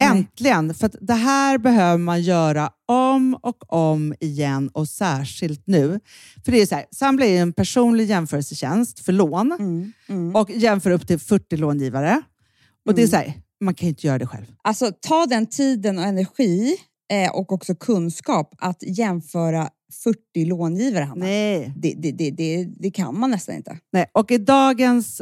Äntligen! 0.03 0.73
För 0.73 0.85
att 0.85 0.95
det 1.01 1.13
här 1.13 1.57
behöver 1.57 1.97
man 1.97 2.21
göra 2.21 2.71
om 2.85 3.35
och 3.41 3.73
om 3.73 4.15
igen 4.19 4.69
och 4.73 4.87
särskilt 4.87 5.67
nu. 5.67 5.99
För 6.45 6.51
det 6.51 6.61
är 6.61 6.65
så 6.65 6.75
här, 6.75 6.85
Sambla 6.91 7.25
är 7.25 7.41
en 7.41 7.53
personlig 7.53 8.05
jämförelsetjänst 8.05 8.99
för 8.99 9.13
lån 9.13 9.51
Mm, 9.51 9.93
mm. 10.07 10.35
och 10.35 10.49
jämför 10.49 10.91
upp 10.91 11.07
till 11.07 11.19
40 11.19 11.57
långivare. 11.57 12.21
Och 12.85 12.95
det 12.95 13.03
är 13.03 13.07
så 13.07 13.15
här, 13.15 13.33
man 13.61 13.73
kan 13.73 13.85
ju 13.85 13.89
inte 13.89 14.07
göra 14.07 14.17
det 14.17 14.27
själv. 14.27 14.45
Alltså 14.61 14.91
ta 15.01 15.25
den 15.25 15.45
tiden 15.45 15.97
och 15.97 16.03
energi 16.03 16.77
eh, 17.13 17.31
och 17.31 17.51
också 17.51 17.75
kunskap 17.75 18.55
att 18.57 18.83
jämföra 18.83 19.69
40 20.03 20.45
långivare, 20.45 21.03
Hanna. 21.03 21.25
Nej. 21.25 21.73
Det, 21.75 21.93
det, 21.97 22.11
det, 22.11 22.31
det, 22.31 22.67
det 22.79 22.91
kan 22.91 23.19
man 23.19 23.31
nästan 23.31 23.55
inte. 23.55 23.79
Nej. 23.91 24.05
Och 24.13 24.31
i 24.31 24.37
dagens 24.37 25.21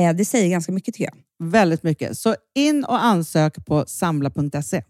Eh, 0.00 0.14
det 0.14 0.24
säger 0.24 0.48
ganska 0.50 0.72
mycket 0.72 0.94
tycker 0.94 1.04
jag. 1.04 1.48
Väldigt 1.50 1.82
mycket. 1.82 2.18
Så 2.18 2.34
in 2.54 2.84
och 2.84 3.04
ansök 3.04 3.66
på 3.66 3.84
samla.se. 3.86 4.82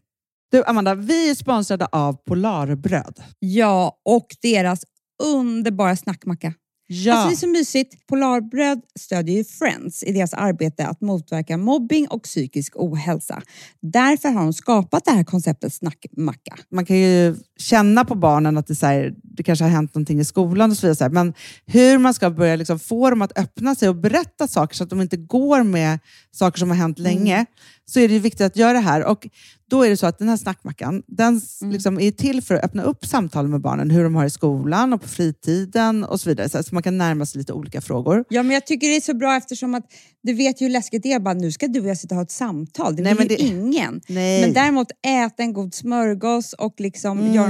Du 0.50 0.64
Amanda, 0.64 0.94
vi 0.94 1.30
är 1.30 1.34
sponsrade 1.34 1.86
av 1.86 2.12
Polarbröd. 2.12 3.22
Ja, 3.38 4.00
och 4.04 4.26
deras 4.42 4.84
underbara 5.22 5.96
snackmacka. 5.96 6.54
Ja. 6.86 7.14
Alltså 7.14 7.28
det 7.28 7.34
är 7.34 7.36
så 7.36 7.58
mysigt. 7.58 8.06
Polarbröd 8.06 8.80
stödjer 8.98 9.36
ju 9.36 9.44
Friends 9.44 10.02
i 10.02 10.12
deras 10.12 10.34
arbete 10.34 10.86
att 10.86 11.00
motverka 11.00 11.56
mobbing 11.56 12.08
och 12.08 12.22
psykisk 12.22 12.72
ohälsa. 12.76 13.42
Därför 13.82 14.28
har 14.28 14.42
de 14.42 14.52
skapat 14.52 15.04
det 15.04 15.10
här 15.10 15.24
konceptet 15.24 15.74
snackmacka. 15.74 16.56
man 16.70 16.86
kan 16.86 16.96
ju 16.96 17.36
känna 17.60 18.04
på 18.04 18.14
barnen 18.14 18.58
att 18.58 18.66
det, 18.66 18.74
så 18.74 18.86
här, 18.86 19.14
det 19.22 19.42
kanske 19.42 19.64
har 19.64 19.70
hänt 19.70 19.94
någonting 19.94 20.20
i 20.20 20.24
skolan 20.24 20.70
och 20.70 20.76
så 20.76 20.86
vidare. 20.86 21.10
Men 21.10 21.34
hur 21.66 21.98
man 21.98 22.14
ska 22.14 22.30
börja 22.30 22.56
liksom 22.56 22.78
få 22.78 23.10
dem 23.10 23.22
att 23.22 23.38
öppna 23.38 23.74
sig 23.74 23.88
och 23.88 23.96
berätta 23.96 24.48
saker 24.48 24.76
så 24.76 24.84
att 24.84 24.90
de 24.90 25.00
inte 25.00 25.16
går 25.16 25.62
med 25.62 25.98
saker 26.32 26.58
som 26.58 26.68
har 26.70 26.76
hänt 26.76 26.98
länge, 26.98 27.46
så 27.86 28.00
är 28.00 28.08
det 28.08 28.18
viktigt 28.18 28.40
att 28.46 28.56
göra 28.56 28.72
det 28.72 28.78
här. 28.78 29.04
Och 29.04 29.28
då 29.70 29.82
är 29.84 29.90
det 29.90 29.96
så 29.96 30.06
att 30.06 30.18
den 30.18 30.28
här 30.28 30.36
snackmackan, 30.36 31.02
den 31.06 31.36
s- 31.36 31.58
liksom 31.62 32.00
är 32.00 32.10
till 32.10 32.42
för 32.42 32.54
att 32.54 32.64
öppna 32.64 32.82
upp 32.82 33.06
samtal 33.06 33.48
med 33.48 33.60
barnen, 33.60 33.90
hur 33.90 34.04
de 34.04 34.14
har 34.14 34.24
i 34.24 34.30
skolan 34.30 34.92
och 34.92 35.02
på 35.02 35.08
fritiden 35.08 36.04
och 36.04 36.20
så 36.20 36.28
vidare. 36.30 36.48
Så, 36.48 36.74
man 36.74 36.82
kan 36.82 36.98
närma 36.98 37.26
sig 37.26 37.38
lite 37.38 37.52
olika 37.52 37.80
frågor. 37.80 38.24
Ja, 38.28 38.42
men 38.42 38.54
jag 38.54 38.66
tycker 38.66 38.88
det 38.88 38.96
är 38.96 39.00
så 39.00 39.14
bra 39.14 39.36
eftersom 39.36 39.74
att 39.74 39.84
du 40.22 40.32
vet 40.32 40.60
ju 40.60 40.64
hur 40.66 40.72
läskigt 40.72 41.02
det 41.02 41.12
är. 41.12 41.20
Bara, 41.20 41.34
nu 41.34 41.52
ska 41.52 41.66
du 41.68 41.80
och 41.80 41.86
jag 41.88 41.98
sitta 41.98 42.14
och 42.14 42.16
ha 42.16 42.22
ett 42.22 42.30
samtal. 42.30 42.96
Det 42.96 43.02
vill 43.02 43.14
men 43.14 43.22
ju 43.28 43.36
det- 43.36 43.42
ingen. 43.42 44.00
Nej. 44.08 44.40
Men 44.40 44.52
däremot 44.52 44.88
äta 45.06 45.42
en 45.42 45.52
god 45.52 45.74
smörgås 45.74 46.52
och 46.52 46.74
liksom 46.78 47.18
Mm. 47.18 47.34
göra 47.34 47.49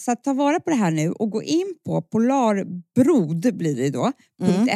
så 0.00 0.12
att 0.12 0.24
ta 0.24 0.32
vara 0.32 0.60
på 0.60 0.70
det 0.70 0.76
här 0.76 0.90
nu 0.90 1.12
och 1.12 1.30
gå 1.30 1.42
in 1.42 1.74
på 1.84 2.02
polarbrod 2.02 3.56
blir 3.56 3.76
det 3.76 3.90
då, 3.90 4.12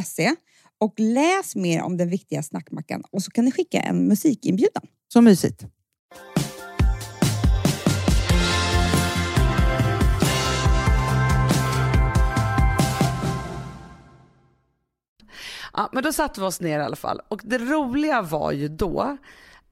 .se 0.04 0.35
och 0.78 0.94
läs 0.96 1.56
mer 1.56 1.83
om 1.83 1.96
den 1.96 2.09
viktiga 2.09 2.42
snackmackan 2.42 3.02
och 3.11 3.22
så 3.22 3.30
kan 3.30 3.44
ni 3.44 3.52
skicka 3.52 3.80
en 3.80 4.09
musikinbjudan. 4.09 4.83
Så 5.12 5.20
mysigt. 5.20 5.64
Ja, 15.72 15.88
men 15.92 16.02
då 16.02 16.12
satte 16.12 16.40
vi 16.40 16.46
oss 16.46 16.61
ner 16.61 16.78
i 16.78 16.83
alla 16.83 16.96
fall. 16.96 17.20
Och 17.28 17.40
det 17.44 17.59
roliga 17.59 18.22
var 18.22 18.52
ju 18.52 18.68
då 18.68 19.16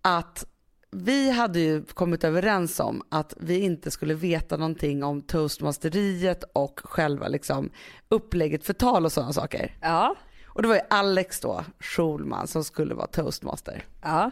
att 0.02 0.44
vi 0.90 1.31
hade 1.31 1.61
ju 1.61 1.85
kommit 1.85 2.24
överens 2.24 2.81
om 2.81 3.03
att 3.09 3.35
vi 3.37 3.61
inte 3.61 3.90
skulle 3.90 4.14
veta 4.14 4.57
någonting 4.57 5.05
om 5.05 5.22
toastmasteriet 5.22 6.44
och 6.53 6.81
själva 6.85 7.29
liksom 7.29 7.70
upplägget 8.09 8.64
för 8.64 8.72
tal 8.72 9.05
och 9.05 9.12
sådana 9.12 9.33
saker. 9.33 9.77
Ja. 9.81 10.14
Och 10.46 10.62
det 10.62 10.68
var 10.68 10.74
ju 10.74 10.81
Alex 10.90 11.40
då, 11.40 11.64
Schulman, 11.81 12.46
som 12.46 12.64
skulle 12.64 12.94
vara 12.94 13.07
toastmaster. 13.07 13.85
Ja. 14.03 14.31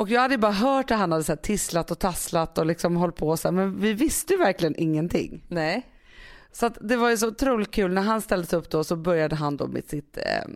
Och 0.00 0.08
jag 0.08 0.20
hade 0.20 0.38
bara 0.38 0.52
hört 0.52 0.90
att 0.90 0.98
han 0.98 1.12
hade 1.12 1.24
så 1.24 1.36
tisslat 1.36 1.90
och 1.90 1.98
tasslat 1.98 2.58
och 2.58 2.66
liksom 2.66 2.96
hållit 2.96 3.16
på 3.16 3.36
så 3.36 3.48
här, 3.48 3.52
men 3.52 3.80
vi 3.80 3.92
visste 3.92 4.32
ju 4.32 4.38
verkligen 4.38 4.76
ingenting. 4.76 5.44
Nej. 5.48 5.86
Så 6.52 6.68
det 6.68 6.96
var 6.96 7.10
ju 7.10 7.16
så 7.16 7.28
otroligt 7.28 7.70
kul 7.70 7.92
när 7.92 8.02
han 8.02 8.20
ställde 8.20 8.46
sig 8.46 8.58
upp 8.58 8.70
då 8.70 8.84
så 8.84 8.96
började 8.96 9.36
han 9.36 9.56
då 9.56 9.66
med 9.66 9.84
sitt 9.84 10.16
eh, 10.16 10.50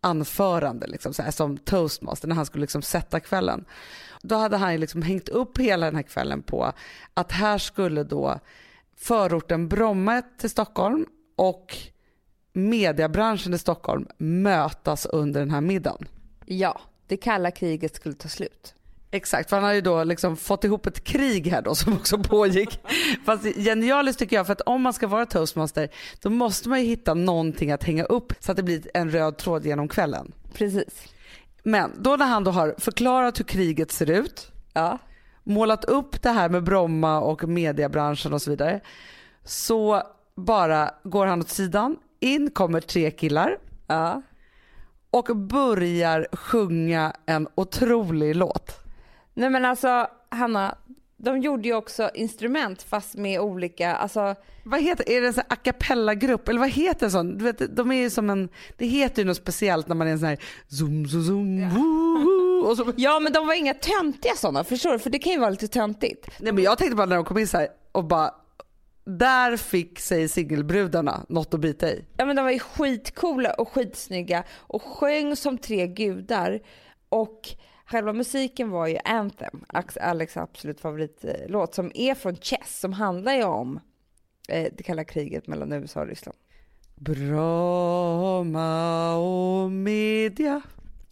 anförande 0.00 0.86
liksom 0.86 1.14
så 1.14 1.22
här, 1.22 1.30
som 1.30 1.58
toastmaster 1.58 2.28
när 2.28 2.36
han 2.36 2.46
skulle 2.46 2.62
liksom 2.62 2.82
sätta 2.82 3.20
kvällen. 3.20 3.64
Då 4.22 4.34
hade 4.34 4.56
han 4.56 4.76
liksom 4.76 5.02
hängt 5.02 5.28
upp 5.28 5.58
hela 5.58 5.86
den 5.86 5.96
här 5.96 6.02
kvällen 6.02 6.42
på 6.42 6.72
att 7.14 7.32
här 7.32 7.58
skulle 7.58 8.04
då 8.04 8.40
förorten 8.96 9.68
Bromma 9.68 10.22
till 10.38 10.50
Stockholm 10.50 11.06
och 11.36 11.76
mediebranschen 12.52 13.54
i 13.54 13.58
Stockholm 13.58 14.06
mötas 14.18 15.06
under 15.06 15.40
den 15.40 15.50
här 15.50 15.60
middagen. 15.60 16.08
Ja, 16.44 16.80
det 17.06 17.16
kalla 17.16 17.50
kriget 17.50 17.94
skulle 17.94 18.14
ta 18.14 18.28
slut. 18.28 18.74
Exakt, 19.10 19.48
för 19.48 19.56
han 19.56 19.64
har 19.64 19.72
ju 19.72 19.80
då 19.80 20.04
liksom 20.04 20.36
fått 20.36 20.64
ihop 20.64 20.86
ett 20.86 21.04
krig 21.04 21.46
här 21.46 21.62
då 21.62 21.74
som 21.74 21.92
också 21.92 22.18
pågick. 22.18 22.80
Fast 23.26 23.44
genialiskt 23.56 24.18
tycker 24.18 24.36
jag 24.36 24.46
för 24.46 24.52
att 24.52 24.60
om 24.60 24.82
man 24.82 24.92
ska 24.92 25.06
vara 25.06 25.26
toastmaster 25.26 25.88
då 26.22 26.30
måste 26.30 26.68
man 26.68 26.80
ju 26.80 26.86
hitta 26.86 27.14
någonting 27.14 27.72
att 27.72 27.84
hänga 27.84 28.04
upp 28.04 28.32
så 28.40 28.50
att 28.52 28.56
det 28.56 28.62
blir 28.62 28.90
en 28.94 29.10
röd 29.10 29.36
tråd 29.36 29.66
genom 29.66 29.88
kvällen. 29.88 30.32
Precis. 30.54 31.04
Men 31.62 31.92
då 31.98 32.16
när 32.16 32.26
han 32.26 32.44
då 32.44 32.50
har 32.50 32.74
förklarat 32.78 33.38
hur 33.40 33.44
kriget 33.44 33.92
ser 33.92 34.10
ut, 34.10 34.52
Ja. 34.72 34.98
målat 35.44 35.84
upp 35.84 36.22
det 36.22 36.30
här 36.30 36.48
med 36.48 36.62
Bromma 36.64 37.20
och 37.20 37.48
mediebranschen 37.48 38.32
och 38.32 38.42
så 38.42 38.50
vidare 38.50 38.80
så 39.44 40.02
bara 40.36 40.90
går 41.04 41.26
han 41.26 41.40
åt 41.40 41.48
sidan, 41.48 41.96
in 42.20 42.50
kommer 42.50 42.80
tre 42.80 43.10
killar 43.10 43.58
Ja. 43.86 44.22
och 45.10 45.36
börjar 45.36 46.26
sjunga 46.32 47.12
en 47.26 47.48
otrolig 47.54 48.36
låt. 48.36 48.84
Nej 49.38 49.50
men 49.50 49.64
alltså 49.64 50.06
Hanna, 50.28 50.74
de 51.16 51.40
gjorde 51.40 51.68
ju 51.68 51.74
också 51.74 52.10
instrument 52.14 52.82
fast 52.82 53.14
med 53.14 53.40
olika, 53.40 53.94
alltså 53.94 54.34
Vad 54.64 54.82
heter 54.82 55.10
Är 55.10 55.20
det 55.20 55.26
en 55.26 55.34
sån 55.34 55.44
a 55.48 55.56
cappella-grupp 55.56 56.48
eller 56.48 56.60
vad 56.60 56.70
heter 56.70 57.06
en 57.06 57.12
sån? 57.12 57.38
Du 57.38 57.44
vet, 57.44 57.76
de 57.76 57.92
är 57.92 57.96
ju 57.96 58.10
som 58.10 58.30
en, 58.30 58.48
det 58.76 58.86
heter 58.86 59.22
ju 59.22 59.28
något 59.28 59.36
speciellt 59.36 59.88
när 59.88 59.94
man 59.94 60.06
är 60.06 60.12
en 60.12 60.18
sån 60.18 60.28
här 60.28 60.38
zoom, 60.68 61.06
zoom, 61.06 61.24
zoom, 61.24 61.70
woo, 61.70 62.62
woo, 62.62 62.76
så. 62.76 62.92
Ja 62.96 63.20
men 63.20 63.32
de 63.32 63.46
var 63.46 63.54
inga 63.54 63.74
töntiga 63.74 64.34
sådana, 64.36 64.64
förstår 64.64 64.92
du? 64.92 64.98
För 64.98 65.10
det 65.10 65.18
kan 65.18 65.32
ju 65.32 65.38
vara 65.38 65.50
lite 65.50 65.68
töntigt. 65.68 66.30
Nej 66.40 66.52
men 66.52 66.64
jag 66.64 66.78
tänkte 66.78 66.96
bara 66.96 67.06
när 67.06 67.16
de 67.16 67.24
kom 67.24 67.38
in 67.38 67.48
så 67.48 67.58
här 67.58 67.68
och 67.92 68.04
bara, 68.04 68.30
där 69.04 69.56
fick 69.56 70.00
sig 70.00 70.28
singelbrudarna 70.28 71.24
något 71.28 71.54
att 71.54 71.60
bita 71.60 71.90
i. 71.90 72.04
Ja 72.16 72.24
men 72.24 72.36
de 72.36 72.42
var 72.42 72.52
ju 72.52 72.58
skitcoola 72.58 73.50
och 73.52 73.68
skitsnygga 73.68 74.44
och 74.56 74.82
sjöng 74.82 75.36
som 75.36 75.58
tre 75.58 75.86
gudar 75.86 76.60
och 77.08 77.48
själva 77.90 78.12
musiken 78.12 78.70
var 78.70 78.86
ju 78.86 78.98
Anthem, 79.04 79.64
Alex- 80.00 80.36
absolut 80.36 80.80
favoritlåt 80.80 81.74
som 81.74 81.90
är 81.94 82.14
från 82.14 82.36
Chess 82.36 82.80
som 82.80 82.92
handlar 82.92 83.32
ju 83.32 83.44
om 83.44 83.80
eh, 84.48 84.72
det 84.76 84.82
kalla 84.82 85.04
kriget 85.04 85.46
mellan 85.46 85.72
USA 85.72 86.00
och 86.00 86.06
Ryssland. 86.06 86.38
Bromma 86.94 89.14
och 89.16 89.70
media. 89.70 90.60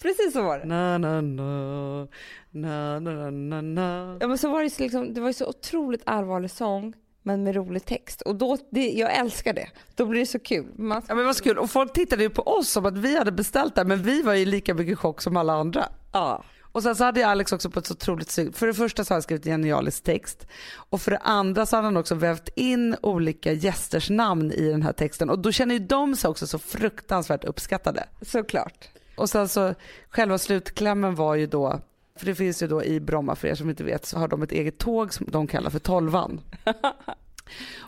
Precis 0.02 0.32
så 0.32 0.42
var 0.42 0.58
det. 0.58 0.64
Na, 0.64 0.98
na, 0.98 1.20
na, 1.20 2.08
na, 2.50 3.00
na, 3.00 3.30
na, 3.30 3.60
na. 3.62 4.18
Ja 4.20 4.28
men 4.28 4.38
så 4.38 4.50
var 4.50 4.62
det, 4.62 4.70
så 4.70 4.82
liksom, 4.82 5.14
det 5.14 5.20
var 5.20 5.28
ju 5.28 5.32
så 5.32 5.46
otroligt 5.46 6.02
allvarlig 6.04 6.50
sång 6.50 6.92
men 7.22 7.42
med 7.42 7.54
rolig 7.54 7.84
text 7.84 8.22
och 8.22 8.36
då, 8.36 8.58
det, 8.70 8.90
jag 8.90 9.14
älskar 9.16 9.52
det. 9.52 9.68
Då 9.94 10.06
blir 10.06 10.20
det 10.20 10.26
så 10.26 10.38
kul. 10.38 10.66
Man, 10.76 11.02
Ja 11.08 11.14
men 11.14 11.26
vad 11.26 11.36
så 11.36 11.44
kul 11.44 11.58
och 11.58 11.70
folk 11.70 11.92
tittade 11.92 12.22
ju 12.22 12.30
på 12.30 12.42
oss 12.42 12.70
som 12.70 12.86
att 12.86 12.98
vi 12.98 13.18
hade 13.18 13.32
beställt 13.32 13.74
det 13.74 13.84
men 13.84 14.02
vi 14.02 14.22
var 14.22 14.34
ju 14.34 14.44
lika 14.44 14.74
mycket 14.74 14.98
chock 14.98 15.22
som 15.22 15.36
alla 15.36 15.52
andra. 15.52 15.88
ja. 16.12 16.44
Och 16.76 16.82
sen 16.82 16.96
så 16.96 17.04
hade 17.04 17.20
jag 17.20 17.30
Alex 17.30 17.52
också 17.52 17.70
på 17.70 17.78
ett 17.78 17.86
så 17.86 17.94
otroligt 17.94 18.30
snyggt, 18.30 18.56
för 18.56 18.66
det 18.66 18.74
första 18.74 19.04
så 19.04 19.12
har 19.12 19.16
han 19.16 19.22
skrivit 19.22 19.46
en 19.46 19.52
genialisk 19.52 20.04
text 20.04 20.46
och 20.74 21.00
för 21.00 21.10
det 21.10 21.18
andra 21.18 21.66
så 21.66 21.76
har 21.76 21.82
han 21.82 21.96
också 21.96 22.14
vävt 22.14 22.48
in 22.56 22.96
olika 23.02 23.52
gästers 23.52 24.10
namn 24.10 24.52
i 24.52 24.68
den 24.68 24.82
här 24.82 24.92
texten 24.92 25.30
och 25.30 25.38
då 25.38 25.52
känner 25.52 25.74
ju 25.74 25.78
de 25.78 26.16
sig 26.16 26.30
också 26.30 26.46
så 26.46 26.58
fruktansvärt 26.58 27.44
uppskattade. 27.44 28.04
Såklart. 28.22 28.88
Och 29.16 29.30
sen 29.30 29.48
så 29.48 29.74
själva 30.08 30.38
slutklämmen 30.38 31.14
var 31.14 31.34
ju 31.34 31.46
då, 31.46 31.80
för 32.18 32.26
det 32.26 32.34
finns 32.34 32.62
ju 32.62 32.66
då 32.66 32.84
i 32.84 33.00
Bromma 33.00 33.36
för 33.36 33.48
er 33.48 33.54
som 33.54 33.70
inte 33.70 33.84
vet 33.84 34.06
så 34.06 34.18
har 34.18 34.28
de 34.28 34.42
ett 34.42 34.52
eget 34.52 34.78
tåg 34.78 35.14
som 35.14 35.26
de 35.30 35.46
kallar 35.46 35.70
för 35.70 35.78
Tolvan. 35.78 36.40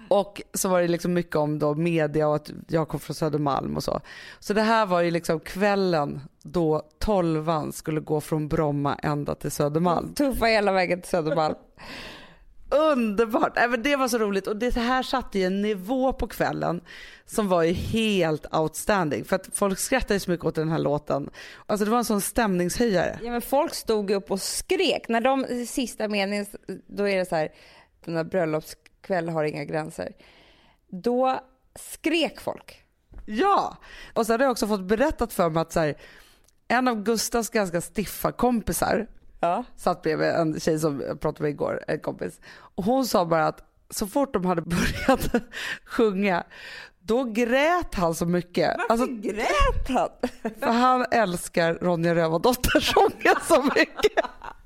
Och 0.09 0.43
så 0.55 0.69
var 0.69 0.83
det 0.83 0.89
liksom 0.89 1.13
mycket 1.13 1.37
om 1.37 1.59
då 1.59 1.75
media 1.75 2.29
och 2.29 2.37
att 2.37 2.51
jag 2.69 2.89
kom 2.89 3.01
från 3.01 3.15
Södermalm 3.15 3.77
och 3.77 3.85
så. 3.85 4.01
Så 4.39 4.53
det 4.53 4.63
här 4.63 4.87
var 4.87 5.01
ju 5.01 5.11
liksom 5.11 5.41
kvällen 5.41 6.21
då 6.43 6.83
Tolvan 6.99 7.73
skulle 7.73 8.01
gå 8.01 8.21
från 8.21 8.49
Bromma 8.49 8.95
ända 8.95 9.35
till 9.35 9.51
Södermalm. 9.51 10.15
Tuffa 10.15 10.47
hela 10.47 10.73
vägen 10.73 11.01
till 11.01 11.11
Södermalm. 11.11 11.55
Underbart! 12.71 13.53
Men 13.71 13.83
det 13.83 13.97
var 13.97 14.09
så 14.09 14.19
roligt 14.19 14.47
och 14.47 14.57
det 14.57 14.77
här 14.77 15.03
satte 15.03 15.39
ju 15.39 15.45
en 15.45 15.63
nivå 15.63 16.13
på 16.13 16.27
kvällen 16.27 16.81
som 17.27 17.49
var 17.49 17.63
ju 17.63 17.73
helt 17.73 18.55
outstanding 18.55 19.25
för 19.25 19.37
att 19.37 19.49
folk 19.53 19.79
skrattade 19.79 20.21
så 20.21 20.31
mycket 20.31 20.47
åt 20.47 20.55
den 20.55 20.69
här 20.69 20.79
låten. 20.79 21.31
Alltså 21.67 21.85
det 21.85 21.91
var 21.91 21.99
en 21.99 22.05
sån 22.05 22.21
stämningshöjare. 22.21 23.19
Ja 23.23 23.31
men 23.31 23.43
folk 23.43 23.75
stod 23.75 24.11
upp 24.11 24.31
och 24.31 24.41
skrek. 24.41 25.09
När 25.09 25.21
de 25.21 25.67
sista 25.67 26.09
meningen, 26.09 26.47
då 26.87 27.09
är 27.09 27.19
det 27.19 27.25
så 27.25 27.37
här, 27.37 27.49
den 28.05 28.17
här 28.17 28.25
bröllopskväll 29.03 29.29
har 29.29 29.45
inga 29.45 29.65
gränser. 29.65 30.13
Då 30.89 31.41
skrek 31.75 32.41
folk. 32.41 32.85
Ja! 33.27 33.77
Och 34.15 34.27
sen 34.27 34.41
har 34.41 34.45
jag 34.45 34.51
också 34.53 34.67
fått 34.67 34.85
berättat 34.89 35.33
för 35.33 35.51
mig 35.51 35.61
att 35.61 35.73
så 35.73 35.81
här, 35.81 35.95
en 36.69 36.89
av 36.89 37.03
Gustavs 37.03 37.51
ganska 37.51 37.81
stiffa 37.81 38.33
kompisar 38.33 39.07
Ja. 39.41 39.65
satt 39.77 40.03
bredvid 40.03 40.29
en 40.29 40.61
tjej 40.61 40.79
som 40.79 41.01
jag 41.01 41.21
pratade 41.21 41.43
med 41.43 41.51
igår, 41.51 41.85
en 41.89 42.01
kompis. 42.01 42.41
Och 42.77 42.85
hon 42.85 43.07
sa 43.07 43.25
bara 43.27 43.47
att 43.47 43.65
så 43.91 44.07
fort 44.07 44.33
de 44.33 44.45
hade 44.45 44.63
börjat 44.67 45.31
sjunga 45.85 46.45
då 47.01 47.25
grät 47.25 47.95
han 47.95 48.15
så 48.15 48.27
mycket. 48.27 48.77
Alltså, 48.89 49.07
grät 49.07 49.89
han? 49.89 50.09
för 50.61 50.73
han 50.73 51.07
älskar 51.11 51.75
Ronja 51.75 52.15
Rövardotter-sången 52.15 53.37
så 53.49 53.63
mycket. 53.63 54.25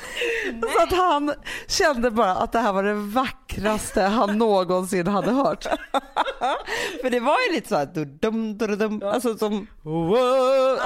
Så 0.76 0.82
att 0.82 0.92
han 0.92 1.34
kände 1.66 2.10
bara 2.10 2.34
att 2.34 2.52
det 2.52 2.58
här 2.58 2.72
var 2.72 2.82
det 2.82 2.94
vackraste 2.94 4.02
han 4.02 4.38
någonsin 4.38 5.06
hade 5.06 5.30
hört. 5.30 5.64
För 7.02 7.10
det 7.10 7.20
var 7.20 7.36
ju 7.48 7.54
lite 7.54 7.68
så 7.68 7.76
här, 7.76 7.86
dum, 7.86 8.58
dum, 8.58 8.78
dum, 8.78 9.02
alltså 9.04 9.38
som, 9.38 9.66
Wow. 9.82 10.78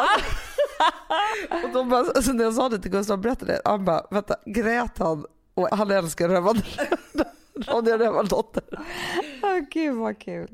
Och 1.64 1.70
då 1.72 1.85
bara, 1.85 2.01
alltså 2.01 2.33
när 2.33 2.44
jag 2.44 2.55
sa 2.55 2.68
det 2.68 2.79
till 2.79 2.90
Gustav 2.90 3.18
berättade 3.18 3.53
det, 3.53 3.61
han 3.64 3.85
bara, 3.85 4.07
vänta, 4.11 4.37
grät 4.46 4.98
han? 4.98 5.27
Och 5.55 5.68
han 5.72 5.90
älskar 5.90 6.29
Rövardotter. 6.29 6.88
Ronja 7.66 7.98
Rövardotter. 7.98 8.62
åh 9.42 9.59
gud 9.70 9.96
vad 9.96 10.18
kul. 10.18 10.48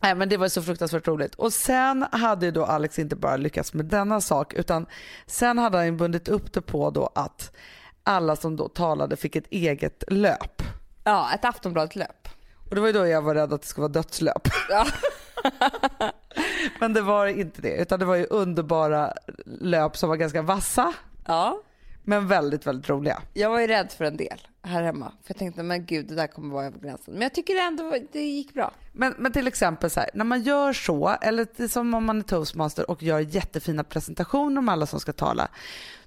Nej 0.00 0.14
men 0.14 0.28
det 0.28 0.36
var 0.36 0.48
så 0.48 0.62
fruktansvärt 0.62 1.08
roligt. 1.08 1.34
Och 1.34 1.52
sen 1.52 2.06
hade 2.12 2.46
ju 2.46 2.52
då 2.52 2.64
Alex 2.64 2.98
inte 2.98 3.16
bara 3.16 3.36
lyckats 3.36 3.74
med 3.74 3.84
denna 3.84 4.20
sak 4.20 4.54
utan 4.54 4.86
sen 5.26 5.58
hade 5.58 5.78
han 5.78 5.96
bundit 5.96 6.28
upp 6.28 6.52
det 6.52 6.60
på 6.60 6.90
då 6.90 7.10
att 7.14 7.56
alla 8.04 8.36
som 8.36 8.56
då 8.56 8.68
talade 8.68 9.16
fick 9.16 9.36
ett 9.36 9.46
eget 9.50 10.04
löp. 10.08 10.62
Ja, 11.04 11.34
ett 11.34 11.44
Aftonbladet-löp. 11.44 12.28
Och 12.68 12.74
det 12.74 12.80
var 12.80 12.88
ju 12.88 12.92
då 12.92 13.06
jag 13.06 13.22
var 13.22 13.34
rädd 13.34 13.52
att 13.52 13.62
det 13.62 13.68
skulle 13.68 13.82
vara 13.82 13.92
dödslöp. 13.92 14.48
Ja. 14.68 14.86
Men 16.80 16.92
det 16.92 17.00
var 17.00 17.26
inte 17.26 17.62
det 17.62 17.76
utan 17.76 17.98
det 17.98 18.04
var 18.04 18.16
ju 18.16 18.26
underbara 18.30 19.12
löp 19.46 19.96
som 19.96 20.08
var 20.08 20.16
ganska 20.16 20.42
vassa 20.42 20.94
ja. 21.26 21.62
men 22.02 22.28
väldigt 22.28 22.66
väldigt 22.66 22.90
roliga. 22.90 23.22
Jag 23.32 23.50
var 23.50 23.60
ju 23.60 23.66
rädd 23.66 23.92
för 23.92 24.04
en 24.04 24.16
del 24.16 24.38
här 24.62 24.82
hemma. 24.82 25.12
För 25.22 25.30
jag 25.30 25.36
tänkte, 25.36 25.62
men 25.62 25.86
gud 25.86 26.06
det 26.06 26.14
där 26.14 26.26
kommer 26.26 26.54
vara 26.54 26.66
över 26.66 26.78
gränsen. 26.78 27.14
Men 27.14 27.22
jag 27.22 27.34
tycker 27.34 27.56
ändå 27.56 27.98
det 28.12 28.20
gick 28.20 28.54
bra. 28.54 28.72
Men, 28.92 29.14
men 29.18 29.32
till 29.32 29.46
exempel 29.46 29.90
så 29.90 30.00
här, 30.00 30.10
när 30.14 30.24
man 30.24 30.42
gör 30.42 30.72
så, 30.72 31.08
eller 31.08 31.68
som 31.68 31.94
om 31.94 32.04
man 32.04 32.18
är 32.18 32.22
toastmaster 32.22 32.90
och 32.90 33.02
gör 33.02 33.18
jättefina 33.18 33.84
presentationer 33.84 34.58
om 34.58 34.68
alla 34.68 34.86
som 34.86 35.00
ska 35.00 35.12
tala, 35.12 35.48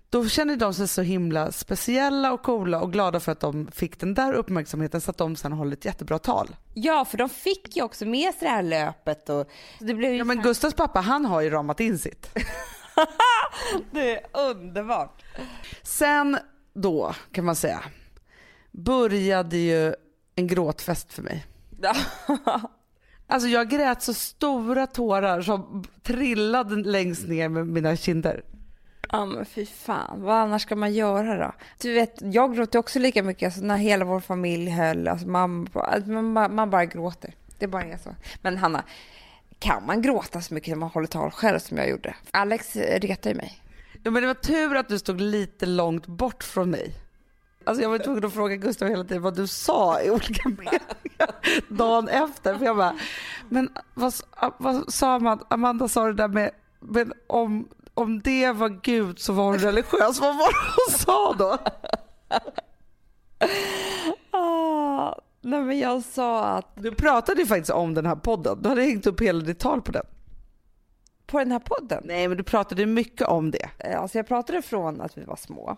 då 0.10 0.30
känner 0.30 0.56
de 0.56 0.74
sig 0.74 0.88
så 0.88 1.02
himla 1.02 1.52
speciella 1.52 2.34
och 2.34 2.44
coola 2.44 2.82
och 2.82 2.94
glada 2.94 3.20
för 3.20 3.32
att 3.32 3.40
de 3.40 3.68
fick 3.72 4.00
den 4.00 4.14
där 4.14 4.34
uppmärksamheten 4.34 5.02
så 5.02 5.12
att 5.12 5.18
de 5.18 5.36
sen 5.36 5.52
håller 5.52 5.74
ett 5.74 5.86
jättebra 5.86 6.20
tal. 6.20 6.56
Ja, 6.74 7.06
för 7.06 7.18
de 7.18 7.30
fick 7.30 7.76
ju 7.76 7.84
också 7.84 8.06
med 8.06 8.34
sig 8.34 8.48
det 8.48 8.54
här 8.54 8.64
löpet 8.64 9.30
och 9.30 9.50
det 9.80 9.94
blev 9.94 10.14
Ja 10.14 10.24
men 10.24 10.42
Gustavs 10.42 10.74
pappa 10.74 11.00
han 11.00 11.26
har 11.26 11.42
ju 11.42 11.50
ramat 11.50 11.80
in 11.80 12.00
sitt. 12.00 12.30
det 13.92 14.16
är 14.16 14.50
underbart. 14.50 15.24
Sen 15.84 16.38
då 16.74 17.16
kan 17.32 17.46
man 17.46 17.56
säga 17.56 17.84
började 18.72 19.58
ju 19.58 19.94
en 20.36 20.48
gråtfest 20.48 21.14
för 21.14 21.22
mig. 21.22 21.46
Alltså 23.28 23.50
jag 23.50 23.70
grät 23.70 24.02
så 24.02 24.14
stora 24.14 24.88
tårar 24.88 25.42
som 25.42 25.84
trillade 26.04 26.76
längst 26.76 27.28
ner 27.28 27.50
med 27.50 27.68
mina 27.68 27.96
kinder. 27.96 28.44
Ja 29.12 29.26
men 29.26 29.46
fy 29.46 29.66
fan, 29.66 30.22
vad 30.22 30.36
annars 30.36 30.62
ska 30.62 30.76
man 30.76 30.94
göra 30.94 31.38
då? 31.48 31.54
Du 31.82 31.94
vet, 31.94 32.16
jag 32.22 32.56
gråter 32.56 32.80
också 32.80 33.00
lika 33.00 33.24
mycket 33.24 33.46
alltså, 33.48 33.62
när 33.62 33.78
hela 33.78 34.06
vår 34.06 34.20
familj 34.20 34.70
höll, 34.70 35.08
alltså, 35.08 35.28
man, 35.28 35.68
alltså, 35.74 36.10
man, 36.10 36.34
bara- 36.34 36.48
man 36.50 36.70
bara 36.70 36.86
gråter. 36.86 37.34
Det 37.60 37.68
bara 37.68 37.84
är 37.84 37.98
så. 37.98 38.16
Men 38.42 38.58
Hanna, 38.58 38.84
kan 39.60 39.86
man 39.86 40.02
gråta 40.02 40.42
så 40.42 40.54
mycket 40.54 40.70
när 40.70 40.76
man 40.76 40.90
håller 40.90 41.08
tal 41.08 41.32
själv 41.32 41.60
som 41.60 41.78
jag 41.78 41.90
gjorde? 41.90 42.16
Alex 42.32 42.76
retar 42.76 43.30
ju 43.30 43.36
mig. 43.36 43.62
Ja, 44.04 44.12
men 44.12 44.22
det 44.22 44.28
var 44.28 44.34
tur 44.34 44.76
att 44.76 44.90
du 44.90 45.00
stod 45.00 45.22
lite 45.22 45.66
långt 45.66 46.08
bort 46.08 46.44
från 46.44 46.70
mig. 46.70 46.92
Alltså 47.64 47.82
jag 47.84 47.90
var 47.90 47.98
tvungen 48.00 48.26
att 48.26 48.34
fråga 48.34 48.56
Gustav 48.56 48.90
hela 48.90 49.04
tiden 49.04 49.22
vad 49.22 49.36
du 49.36 49.48
sa 49.48 50.02
i 50.02 50.10
olika 50.12 50.50
meningar 50.50 50.82
dagen 51.70 52.08
efter. 52.08 52.58
För 52.58 52.66
jag 52.66 52.78
bara, 52.78 52.96
men 53.50 53.70
vad, 53.94 54.14
vad 54.58 54.94
sa 54.94 55.20
man? 55.20 55.40
Amanda 55.48 55.88
sa 55.88 56.06
det 56.06 56.14
där 56.14 56.28
med, 56.28 56.52
men 56.80 57.14
om, 57.28 57.68
om 57.96 58.22
det 58.22 58.52
var 58.52 58.70
Gud 58.84 59.20
så 59.20 59.34
var 59.34 59.44
hon 59.44 59.58
religiös. 59.58 60.20
Vad 60.20 60.38
var 60.38 60.48
det 60.48 60.72
hon 60.76 61.00
sa 61.00 61.34
då? 61.34 61.58
Ah, 64.32 65.16
Nej 65.42 65.62
men 65.62 65.80
jag 65.80 66.04
sa 66.04 66.44
att 66.46 66.72
Du 66.76 66.92
pratade 66.96 67.42
ju 67.42 67.48
faktiskt 67.48 67.70
om 67.70 67.94
den 67.94 68.06
här 68.06 68.16
podden. 68.16 68.62
Du 68.62 68.70
hade 68.70 68.82
hängt 68.82 69.08
upp 69.08 69.22
hela 69.22 69.40
ditt 69.40 69.60
tal 69.60 69.82
på 69.82 69.92
den. 69.92 70.06
på 71.26 71.40
den 71.40 71.52
här 71.52 71.60
podden, 71.60 72.04
Nej, 72.06 72.28
men 72.28 72.38
du 72.38 72.44
pratade 72.44 72.86
mycket 72.86 73.28
om 73.28 73.52
det. 73.52 73.70
eh, 73.80 74.02
alltså 74.02 74.18
jag 74.18 74.28
pratade 74.28 74.62
från 74.62 75.02
att 75.02 75.18
vi 75.18 75.24
var 75.24 75.36
små. 75.36 75.70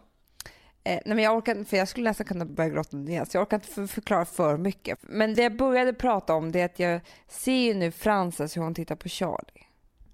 Eh, 0.84 1.00
nej 1.06 1.16
men 1.16 1.20
jag 1.20 1.38
orkar 1.38 1.64
för 1.64 1.78
jag 1.78 1.88
skulle 1.88 2.10
nästan 2.10 2.28
kunna 2.28 2.46
börja 2.46 2.70
gråta 2.70 2.98
igen, 2.98 3.26
så 3.26 3.38
jag 3.38 3.42
orkar 3.42 3.58
inte 3.58 3.68
för, 3.68 3.88
förklara 3.88 4.26
för 4.26 4.58
mycket. 4.58 5.00
Men 5.02 5.34
det 5.36 5.42
jag 5.44 5.58
började 5.58 5.94
prata 5.94 6.34
om 6.34 6.52
det 6.52 6.62
är 6.62 6.66
att 6.66 6.80
jag 6.80 7.02
ser 7.28 7.52
ju 7.54 7.74
nu 7.74 7.92
Frances 7.92 8.58
hur 8.58 8.62
hon 8.62 8.74
tittar 8.76 8.96
på 8.96 9.10
Charlie. 9.10 9.67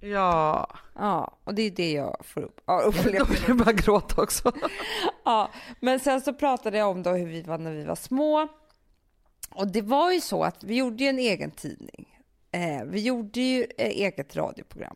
Ja, 0.03 0.69
Ja, 0.95 1.37
och 1.43 1.55
det 1.55 1.61
är 1.61 1.71
det 1.71 1.91
jag 1.91 2.17
får 2.25 2.41
upp. 2.41 2.61
Ja, 2.65 2.81
då 2.83 2.87
uppleva. 2.87 3.25
vill 3.25 3.41
jag 3.47 3.57
bara 3.57 3.71
gråta 3.71 4.21
också. 4.21 4.51
Ja, 5.25 5.49
men 5.79 5.99
sen 5.99 6.21
så 6.21 6.33
pratade 6.33 6.77
jag 6.77 6.89
om 6.89 7.03
då 7.03 7.09
hur 7.11 7.27
vi 7.27 7.41
var 7.41 7.57
när 7.57 7.71
vi 7.71 7.83
var 7.83 7.95
små. 7.95 8.47
Och 9.49 9.67
det 9.67 9.81
var 9.81 10.11
ju 10.11 10.21
så 10.21 10.43
att 10.43 10.63
vi 10.63 10.75
gjorde 10.75 11.03
ju 11.03 11.09
en 11.09 11.19
egen 11.19 11.51
tidning. 11.51 12.19
Eh, 12.51 12.83
vi 12.85 13.01
gjorde 13.01 13.41
ju 13.41 13.63
ett 13.63 13.91
eget 13.91 14.35
radioprogram 14.35 14.95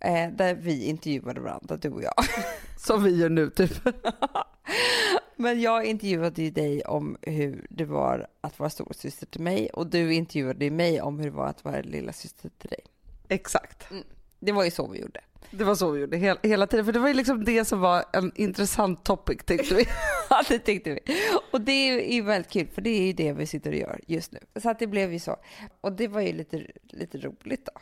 eh, 0.00 0.30
där 0.30 0.54
vi 0.54 0.84
intervjuade 0.84 1.40
varandra, 1.40 1.76
du 1.76 1.90
och 1.90 2.02
jag. 2.02 2.14
Som 2.78 3.02
vi 3.04 3.16
gör 3.16 3.28
nu 3.28 3.50
typ. 3.50 3.72
Men 5.36 5.60
jag 5.60 5.84
intervjuade 5.84 6.42
ju 6.42 6.50
dig 6.50 6.82
om 6.82 7.16
hur 7.22 7.66
det 7.70 7.84
var 7.84 8.26
att 8.40 8.58
vara 8.58 8.70
storasyster 8.70 9.26
till 9.26 9.40
mig 9.40 9.70
och 9.70 9.86
du 9.86 10.14
intervjuade 10.14 10.64
ju 10.64 10.70
mig 10.70 11.00
om 11.00 11.18
hur 11.18 11.24
det 11.30 11.36
var 11.36 11.46
att 11.46 11.64
vara 11.64 11.80
lilla 11.80 12.12
syster 12.12 12.50
till 12.58 12.70
dig. 12.70 12.80
Exakt. 13.28 13.86
Det 14.46 14.52
var 14.52 14.64
ju 14.64 14.70
så 14.70 14.86
vi 14.86 15.00
gjorde. 15.00 15.20
Det 15.50 15.64
var 15.64 15.74
så 15.74 15.90
vi 15.90 16.00
gjorde 16.00 16.16
hela, 16.16 16.40
hela 16.42 16.66
tiden. 16.66 16.84
För 16.84 16.92
det 16.92 16.98
var 16.98 17.08
ju 17.08 17.14
liksom 17.14 17.44
det 17.44 17.64
som 17.64 17.80
var 17.80 18.04
en 18.12 18.32
intressant 18.34 19.04
topic 19.04 19.38
tyckte 19.44 19.74
vi. 19.74 19.84
Ja, 20.30 20.42
det 20.48 20.58
tyckte 20.58 20.90
vi. 20.90 21.00
Och 21.52 21.60
det 21.60 21.72
är 21.72 22.12
ju 22.12 22.22
väldigt 22.22 22.52
kul, 22.52 22.66
för 22.74 22.82
det 22.82 22.90
är 22.90 23.02
ju 23.02 23.12
det 23.12 23.32
vi 23.32 23.46
sitter 23.46 23.70
och 23.70 23.76
gör 23.76 24.00
just 24.06 24.32
nu. 24.32 24.38
Så 24.62 24.70
att 24.70 24.78
det 24.78 24.86
blev 24.86 25.12
ju 25.12 25.18
så. 25.18 25.36
Och 25.80 25.92
det 25.92 26.08
var 26.08 26.20
ju 26.20 26.32
lite, 26.32 26.66
lite 26.82 27.18
roligt 27.18 27.68
då. 27.74 27.80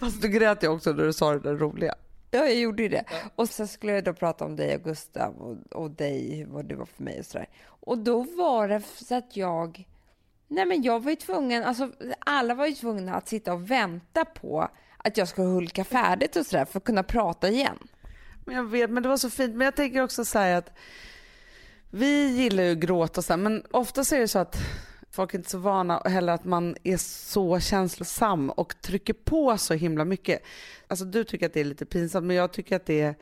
Fast 0.00 0.22
du 0.22 0.28
grät 0.28 0.62
ju 0.62 0.68
också 0.68 0.92
när 0.92 1.04
du 1.04 1.12
sa 1.12 1.32
det 1.32 1.40
där 1.40 1.54
roliga. 1.54 1.94
Ja, 2.30 2.38
jag 2.38 2.54
gjorde 2.56 2.82
ju 2.82 2.88
det. 2.88 3.04
Och 3.34 3.48
så 3.48 3.66
skulle 3.66 3.92
jag 3.92 4.04
då 4.04 4.12
prata 4.12 4.44
om 4.44 4.56
dig 4.56 4.76
och 4.76 4.82
Gustav 4.82 5.34
och, 5.36 5.82
och 5.82 5.90
dig, 5.90 6.46
vad 6.48 6.64
du 6.64 6.74
var 6.74 6.86
för 6.86 7.02
mig 7.02 7.18
och 7.18 7.26
sådär. 7.26 7.48
Och 7.66 7.98
då 7.98 8.22
var 8.22 8.68
det 8.68 8.82
så 8.82 9.14
att 9.14 9.36
jag... 9.36 9.86
Nej 10.48 10.66
men 10.66 10.82
jag 10.82 11.02
var 11.02 11.10
ju 11.10 11.16
tvungen, 11.16 11.64
alltså 11.64 11.92
alla 12.18 12.54
var 12.54 12.66
ju 12.66 12.74
tvungna 12.74 13.14
att 13.14 13.28
sitta 13.28 13.52
och 13.52 13.70
vänta 13.70 14.24
på 14.24 14.68
att 14.96 15.16
jag 15.16 15.28
skulle 15.28 15.46
hulka 15.46 15.84
färdigt 15.84 16.36
och 16.36 16.46
sådär 16.46 16.64
för 16.64 16.78
att 16.78 16.84
kunna 16.84 17.02
prata 17.02 17.48
igen. 17.48 17.78
Men 18.44 18.56
jag 18.56 18.64
vet, 18.64 18.90
men 18.90 19.02
det 19.02 19.08
var 19.08 19.16
så 19.16 19.30
fint. 19.30 19.56
Men 19.56 19.64
jag 19.64 19.76
tänker 19.76 20.02
också 20.02 20.24
så 20.24 20.38
att 20.38 20.70
vi 21.90 22.36
gillar 22.36 22.62
ju 22.62 22.72
att 22.72 22.78
gråta 22.78 23.20
och 23.20 23.24
så 23.24 23.32
här, 23.32 23.38
men 23.38 23.62
ofta 23.70 24.00
är 24.00 24.20
det 24.20 24.28
så 24.28 24.38
att 24.38 24.56
folk 25.10 25.34
är 25.34 25.38
inte 25.38 25.50
så 25.50 25.58
vana 25.58 26.02
heller 26.04 26.32
att 26.32 26.44
man 26.44 26.76
är 26.84 26.96
så 26.96 27.60
känslosam 27.60 28.50
och 28.50 28.80
trycker 28.80 29.12
på 29.12 29.58
så 29.58 29.74
himla 29.74 30.04
mycket. 30.04 30.42
Alltså 30.86 31.04
du 31.04 31.24
tycker 31.24 31.46
att 31.46 31.52
det 31.52 31.60
är 31.60 31.64
lite 31.64 31.86
pinsamt, 31.86 32.26
men 32.26 32.36
jag 32.36 32.52
tycker 32.52 32.76
att 32.76 32.86
det 32.86 33.00
är 33.00 33.14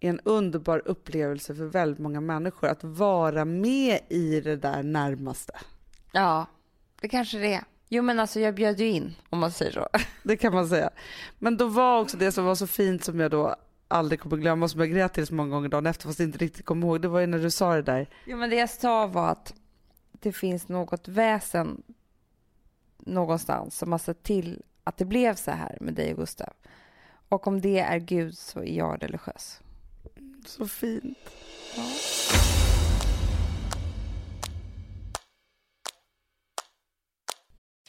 en 0.00 0.20
underbar 0.24 0.82
upplevelse 0.84 1.54
för 1.54 1.64
väldigt 1.64 1.98
många 1.98 2.20
människor 2.20 2.68
att 2.68 2.84
vara 2.84 3.44
med 3.44 4.00
i 4.08 4.40
det 4.40 4.56
där 4.56 4.82
närmaste. 4.82 5.52
Ja, 6.12 6.46
det 7.04 7.08
kanske 7.08 7.38
det 7.38 7.54
är. 7.54 7.64
Jo 7.88 8.02
men 8.02 8.20
alltså 8.20 8.40
jag 8.40 8.54
bjöd 8.54 8.80
ju 8.80 8.86
in, 8.88 9.14
om 9.30 9.38
man 9.38 9.52
säger 9.52 9.72
så. 9.72 9.88
Det 10.22 10.36
kan 10.36 10.54
man 10.54 10.68
säga. 10.68 10.90
Men 11.38 11.56
då 11.56 11.66
var 11.66 12.00
också 12.00 12.16
det 12.16 12.32
som 12.32 12.44
var 12.44 12.54
så 12.54 12.66
fint 12.66 13.04
som 13.04 13.20
jag 13.20 13.30
då 13.30 13.56
aldrig 13.88 14.20
kommer 14.20 14.36
glömma, 14.36 14.68
som 14.68 14.80
jag 14.80 14.90
grät 14.90 15.12
till 15.12 15.26
så 15.26 15.34
många 15.34 15.50
gånger 15.50 15.68
dagen 15.68 15.86
efter 15.86 16.06
fast 16.06 16.20
inte 16.20 16.38
riktigt 16.38 16.64
kom 16.64 16.82
ihåg, 16.82 17.00
det 17.00 17.08
var 17.08 17.20
ju 17.20 17.26
när 17.26 17.38
du 17.38 17.50
sa 17.50 17.74
det 17.74 17.82
där. 17.82 18.08
Jo 18.26 18.36
men 18.36 18.50
det 18.50 18.56
jag 18.56 18.70
sa 18.70 19.06
var 19.06 19.28
att 19.28 19.54
det 20.12 20.32
finns 20.32 20.68
något 20.68 21.08
väsen 21.08 21.82
någonstans 22.98 23.78
som 23.78 23.92
har 23.92 23.98
sett 23.98 24.22
till 24.22 24.62
att 24.84 24.96
det 24.96 25.04
blev 25.04 25.34
så 25.34 25.50
här 25.50 25.78
med 25.80 25.94
dig 25.94 26.12
och 26.12 26.18
Gustav. 26.18 26.52
Och 27.28 27.46
om 27.46 27.60
det 27.60 27.78
är 27.78 27.98
Gud 27.98 28.38
så 28.38 28.60
är 28.60 28.76
jag 28.76 29.02
religiös. 29.02 29.60
Så 30.46 30.68
fint. 30.68 31.18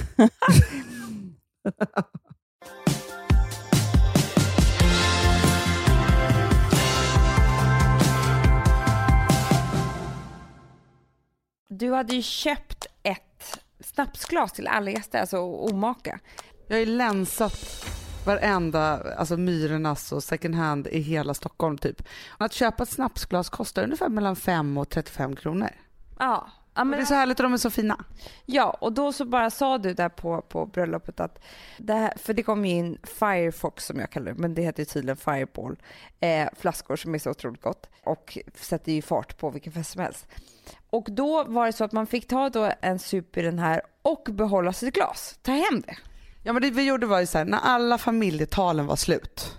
Du 11.78 11.92
hade 11.92 12.14
ju 12.14 12.22
köpt 12.22 12.86
ett 13.02 13.60
snapsglas 13.80 14.52
till 14.52 14.66
alla 14.66 14.90
gäster, 14.90 15.20
alltså 15.20 15.38
omaka. 15.38 16.18
Jag 16.66 16.76
har 16.76 16.80
ju 16.80 16.86
länsat 16.86 17.86
varenda, 18.26 19.14
alltså 19.16 19.36
Myrornas 19.36 20.12
och 20.12 20.22
second 20.22 20.54
hand 20.54 20.86
i 20.86 21.00
hela 21.00 21.34
Stockholm 21.34 21.78
typ. 21.78 22.02
Att 22.38 22.52
köpa 22.52 22.82
ett 22.82 22.88
snapsglas 22.88 23.50
kostar 23.50 23.82
ungefär 23.82 24.08
mellan 24.08 24.36
5 24.36 24.78
och 24.78 24.88
35 24.88 25.36
kronor. 25.36 25.70
Ja. 26.18 26.48
Men 26.74 26.90
det 26.90 26.96
är 26.96 27.04
så 27.04 27.14
härligt 27.14 27.40
och 27.40 27.42
de 27.42 27.52
är 27.52 27.56
så 27.56 27.70
fina. 27.70 28.04
ja, 28.46 28.70
och 28.80 28.92
då 28.92 29.12
så 29.12 29.24
bara 29.24 29.50
sa 29.50 29.78
du 29.78 29.94
där 29.94 30.08
på, 30.08 30.42
på 30.42 30.66
bröllopet 30.66 31.20
att 31.20 31.42
det 31.78 31.94
här, 31.94 32.12
för 32.16 32.34
det 32.34 32.42
kom 32.42 32.64
ju 32.64 32.72
in 32.72 32.98
Firefox 33.02 33.84
som 33.84 34.00
jag 34.00 34.10
kallar 34.10 34.32
det, 34.32 34.38
men 34.38 34.54
det 34.54 34.62
heter 34.62 34.80
ju 34.80 34.84
tydligen 34.84 35.16
Fireball, 35.16 35.76
eh, 36.20 36.48
flaskor 36.56 36.96
som 36.96 37.14
är 37.14 37.18
så 37.18 37.30
otroligt 37.30 37.62
gott 37.62 37.86
och 38.04 38.38
sätter 38.54 38.92
ju 38.92 39.02
fart 39.02 39.38
på 39.38 39.50
vilken 39.50 39.72
fest 39.72 39.92
som 39.92 40.02
helst. 40.02 40.26
Och 40.90 41.06
då 41.10 41.44
var 41.44 41.66
det 41.66 41.72
så 41.72 41.84
att 41.84 41.92
man 41.92 42.06
fick 42.06 42.28
ta 42.28 42.48
då 42.48 42.72
en 42.80 42.98
sup 42.98 43.36
i 43.36 43.42
den 43.42 43.58
här 43.58 43.82
och 44.02 44.28
behålla 44.30 44.72
sitt 44.72 44.94
glas, 44.94 45.38
ta 45.42 45.52
hem 45.52 45.80
det. 45.80 45.96
Ja 46.42 46.52
men 46.52 46.62
det 46.62 46.70
vi 46.70 46.82
gjorde 46.82 47.06
var 47.06 47.20
ju 47.20 47.26
så 47.26 47.38
här, 47.38 47.44
när 47.44 47.58
alla 47.58 47.98
familjetalen 47.98 48.86
var 48.86 48.96
slut. 48.96 49.56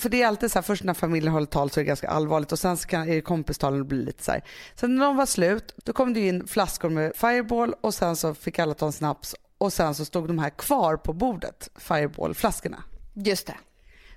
För 0.00 0.08
det 0.08 0.22
är 0.22 0.26
alltid 0.26 0.52
så 0.52 0.58
här, 0.58 0.62
först 0.62 0.84
när 0.84 0.94
familjen 0.94 1.32
håller 1.32 1.46
tal 1.46 1.70
så 1.70 1.80
är 1.80 1.84
det 1.84 1.88
ganska 1.88 2.08
allvarligt 2.08 2.52
och 2.52 2.58
sen 2.58 2.76
så 2.76 2.88
kan, 2.88 3.08
är 3.08 3.14
det 3.14 3.20
kompistalen 3.20 3.88
blir 3.88 4.02
lite 4.02 4.24
så 4.24 4.32
här. 4.32 4.44
Sen 4.74 4.96
när 4.96 5.06
de 5.06 5.16
var 5.16 5.26
slut, 5.26 5.74
då 5.84 5.92
kom 5.92 6.14
det 6.14 6.20
in 6.20 6.46
flaskor 6.46 6.88
med 6.88 7.12
Fireball 7.16 7.74
och 7.80 7.94
sen 7.94 8.16
så 8.16 8.34
fick 8.34 8.58
alla 8.58 8.74
ta 8.74 8.86
en 8.86 8.92
snaps 8.92 9.34
och 9.58 9.72
sen 9.72 9.94
så 9.94 10.04
stod 10.04 10.28
de 10.28 10.38
här 10.38 10.50
kvar 10.50 10.96
på 10.96 11.12
bordet, 11.12 11.68
Fireball-flaskorna. 11.78 12.82
Just 13.14 13.46
det. 13.46 13.56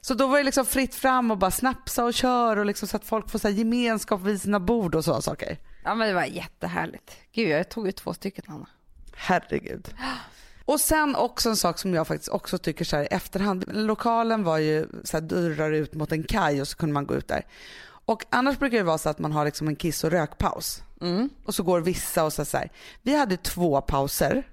Så 0.01 0.13
då 0.13 0.27
var 0.27 0.37
det 0.37 0.43
liksom 0.43 0.65
fritt 0.65 0.95
fram 0.95 1.31
och 1.31 1.37
bara 1.37 1.51
snapsa 1.51 2.05
och 2.05 2.13
köra 2.13 2.59
och 2.59 2.65
liksom 2.65 2.87
så 2.87 2.97
att 2.97 3.05
folk 3.05 3.29
får 3.29 3.39
så 3.39 3.49
gemenskap 3.49 4.21
vid 4.21 4.41
sina 4.41 4.59
bord 4.59 4.95
och 4.95 5.05
sådana 5.05 5.21
saker. 5.21 5.57
Ja 5.83 5.95
men 5.95 6.07
det 6.07 6.13
var 6.13 6.25
jättehärligt. 6.25 7.17
Gud 7.33 7.49
jag 7.49 7.69
tog 7.69 7.85
ju 7.85 7.91
två 7.91 8.13
stycken 8.13 8.43
Hanna. 8.47 8.67
Herregud. 9.15 9.87
Och 10.69 10.79
sen 10.79 11.15
också 11.15 11.49
en 11.49 11.55
sak 11.55 11.79
som 11.79 11.93
jag 11.93 12.07
faktiskt 12.07 12.29
också 12.29 12.57
tycker 12.57 12.85
så 12.85 12.95
här 12.95 13.03
i 13.03 13.07
efterhand. 13.07 13.65
Lokalen 13.67 14.43
var 14.43 14.57
ju 14.57 14.87
så 15.03 15.17
här 15.17 15.21
dörrar 15.21 15.71
ut 15.71 15.93
mot 15.93 16.11
en 16.11 16.23
kaj 16.23 16.61
och 16.61 16.67
så 16.67 16.77
kunde 16.77 16.93
man 16.93 17.05
gå 17.05 17.15
ut 17.15 17.27
där. 17.27 17.45
Och 18.05 18.25
annars 18.29 18.59
brukar 18.59 18.77
det 18.77 18.83
vara 18.83 18.97
så 18.97 19.09
att 19.09 19.19
man 19.19 19.31
har 19.31 19.45
liksom 19.45 19.67
en 19.67 19.75
kiss 19.75 20.03
och 20.03 20.11
rökpaus. 20.11 20.83
Och 21.45 21.55
så 21.55 21.63
går 21.63 21.81
vissa 21.81 22.23
och 22.23 22.33
så, 22.33 22.45
så 22.45 22.57
här. 22.57 22.71
Vi 23.01 23.15
hade 23.15 23.37
två 23.37 23.81
pauser 23.81 24.47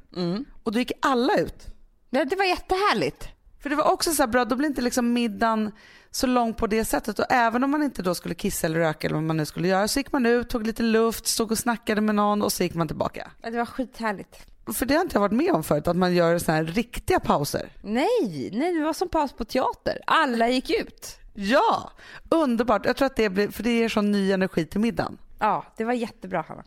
och 0.62 0.72
då 0.72 0.78
gick 0.78 0.92
alla 1.02 1.38
ut. 1.38 1.66
Ja, 2.10 2.24
det 2.24 2.36
var 2.36 2.44
jättehärligt. 2.44 3.28
För 3.60 3.70
det 3.70 3.76
var 3.76 3.92
också 3.92 4.12
så 4.12 4.22
här 4.22 4.28
bra, 4.28 4.44
då 4.44 4.56
blir 4.56 4.68
inte 4.68 4.82
liksom 4.82 5.12
middagen 5.12 5.72
så 6.10 6.26
lång 6.26 6.54
på 6.54 6.66
det 6.66 6.84
sättet. 6.84 7.18
Och 7.18 7.26
även 7.30 7.64
om 7.64 7.70
man 7.70 7.82
inte 7.82 8.02
då 8.02 8.14
skulle 8.14 8.34
kissa 8.34 8.66
eller 8.66 8.78
röka 8.78 9.06
eller 9.06 9.14
vad 9.14 9.24
man 9.24 9.36
nu 9.36 9.46
skulle 9.46 9.68
göra 9.68 9.88
så 9.88 9.98
gick 9.98 10.12
man 10.12 10.26
ut, 10.26 10.48
tog 10.48 10.66
lite 10.66 10.82
luft, 10.82 11.26
stod 11.26 11.52
och 11.52 11.58
snackade 11.58 12.00
med 12.00 12.14
någon 12.14 12.42
och 12.42 12.52
så 12.52 12.62
gick 12.62 12.74
man 12.74 12.88
tillbaka. 12.88 13.30
Ja, 13.42 13.50
det 13.50 13.58
var 13.58 13.66
skithärligt. 13.66 14.46
För 14.74 14.86
det 14.86 14.94
har 14.94 15.02
inte 15.02 15.16
jag 15.16 15.20
varit 15.20 15.32
med 15.32 15.52
om 15.52 15.62
förut, 15.64 15.88
att 15.88 15.96
man 15.96 16.14
gör 16.14 16.38
såna 16.38 16.56
här 16.56 16.64
riktiga 16.64 17.20
pauser. 17.20 17.68
Nej, 17.82 18.50
nej 18.52 18.74
det 18.74 18.84
var 18.84 18.92
som 18.92 19.08
paus 19.08 19.32
på 19.32 19.44
teater. 19.44 19.98
Alla 20.06 20.48
gick 20.48 20.70
ut. 20.70 21.18
Ja, 21.34 21.90
underbart. 22.28 22.86
Jag 22.86 22.96
tror 22.96 23.06
att 23.06 23.16
det 23.16 23.28
blir, 23.28 23.48
för 23.48 23.62
det 23.62 23.70
ger 23.78 23.88
sån 23.88 24.10
ny 24.10 24.32
energi 24.32 24.66
till 24.66 24.80
middagen. 24.80 25.18
Ja, 25.38 25.64
det 25.76 25.84
var 25.84 25.92
jättebra 25.92 26.44
Hanna. 26.48 26.64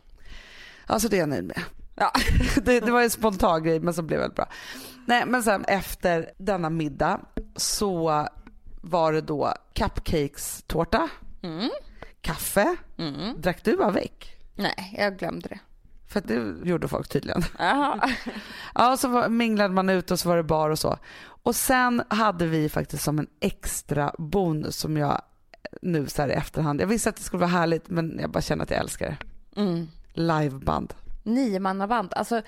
Alltså 0.86 1.08
det 1.08 1.16
är 1.16 1.20
jag 1.20 1.28
nöjd 1.28 1.44
med. 1.44 1.62
Ja. 1.94 2.12
Det, 2.62 2.80
det 2.80 2.90
var 2.90 3.02
en 3.02 3.10
spontan 3.10 3.62
grej 3.62 3.80
men 3.80 3.94
så 3.94 4.02
blev 4.02 4.20
väldigt 4.20 4.36
bra. 4.36 4.48
Nej 5.06 5.24
men 5.26 5.42
sen 5.42 5.64
efter 5.64 6.30
denna 6.36 6.70
middag 6.70 7.20
så 7.56 8.26
var 8.82 9.12
det 9.12 9.20
då 9.20 9.54
cupcakes-tårta, 9.74 11.08
kaffe. 12.20 12.76
Drack 13.36 13.64
du 13.64 13.82
avec? 13.82 14.36
Nej, 14.54 14.96
jag 14.98 15.18
glömde 15.18 15.48
det. 15.48 15.58
För 16.10 16.20
det 16.20 16.68
gjorde 16.68 16.88
folk 16.88 17.08
tydligen. 17.08 17.42
Jaha. 17.58 18.10
Ja, 18.74 18.92
och 18.92 18.98
så 18.98 19.08
var, 19.08 19.28
minglade 19.28 19.74
man 19.74 19.90
ut 19.90 20.10
och 20.10 20.18
så 20.18 20.28
var 20.28 20.36
det 20.36 20.42
bar 20.42 20.70
och 20.70 20.78
så. 20.78 20.98
Och 21.42 21.56
sen 21.56 22.02
hade 22.08 22.46
vi 22.46 22.68
faktiskt 22.68 23.04
som 23.04 23.18
en 23.18 23.26
extra 23.40 24.14
bonus 24.18 24.76
som 24.76 24.96
jag 24.96 25.22
nu 25.82 26.06
så 26.06 26.22
här 26.22 26.28
i 26.28 26.32
efterhand, 26.32 26.80
jag 26.80 26.86
visste 26.86 27.08
att 27.08 27.16
det 27.16 27.22
skulle 27.22 27.40
vara 27.40 27.50
härligt 27.50 27.90
men 27.90 28.18
jag 28.20 28.30
bara 28.30 28.40
känner 28.40 28.64
att 28.64 28.70
jag 28.70 28.80
älskar 28.80 29.06
det. 29.06 29.16
Mm. 29.60 29.88
Liveband. 30.12 30.94
Niomannaband. 31.22 32.12
Alltså, 32.16 32.42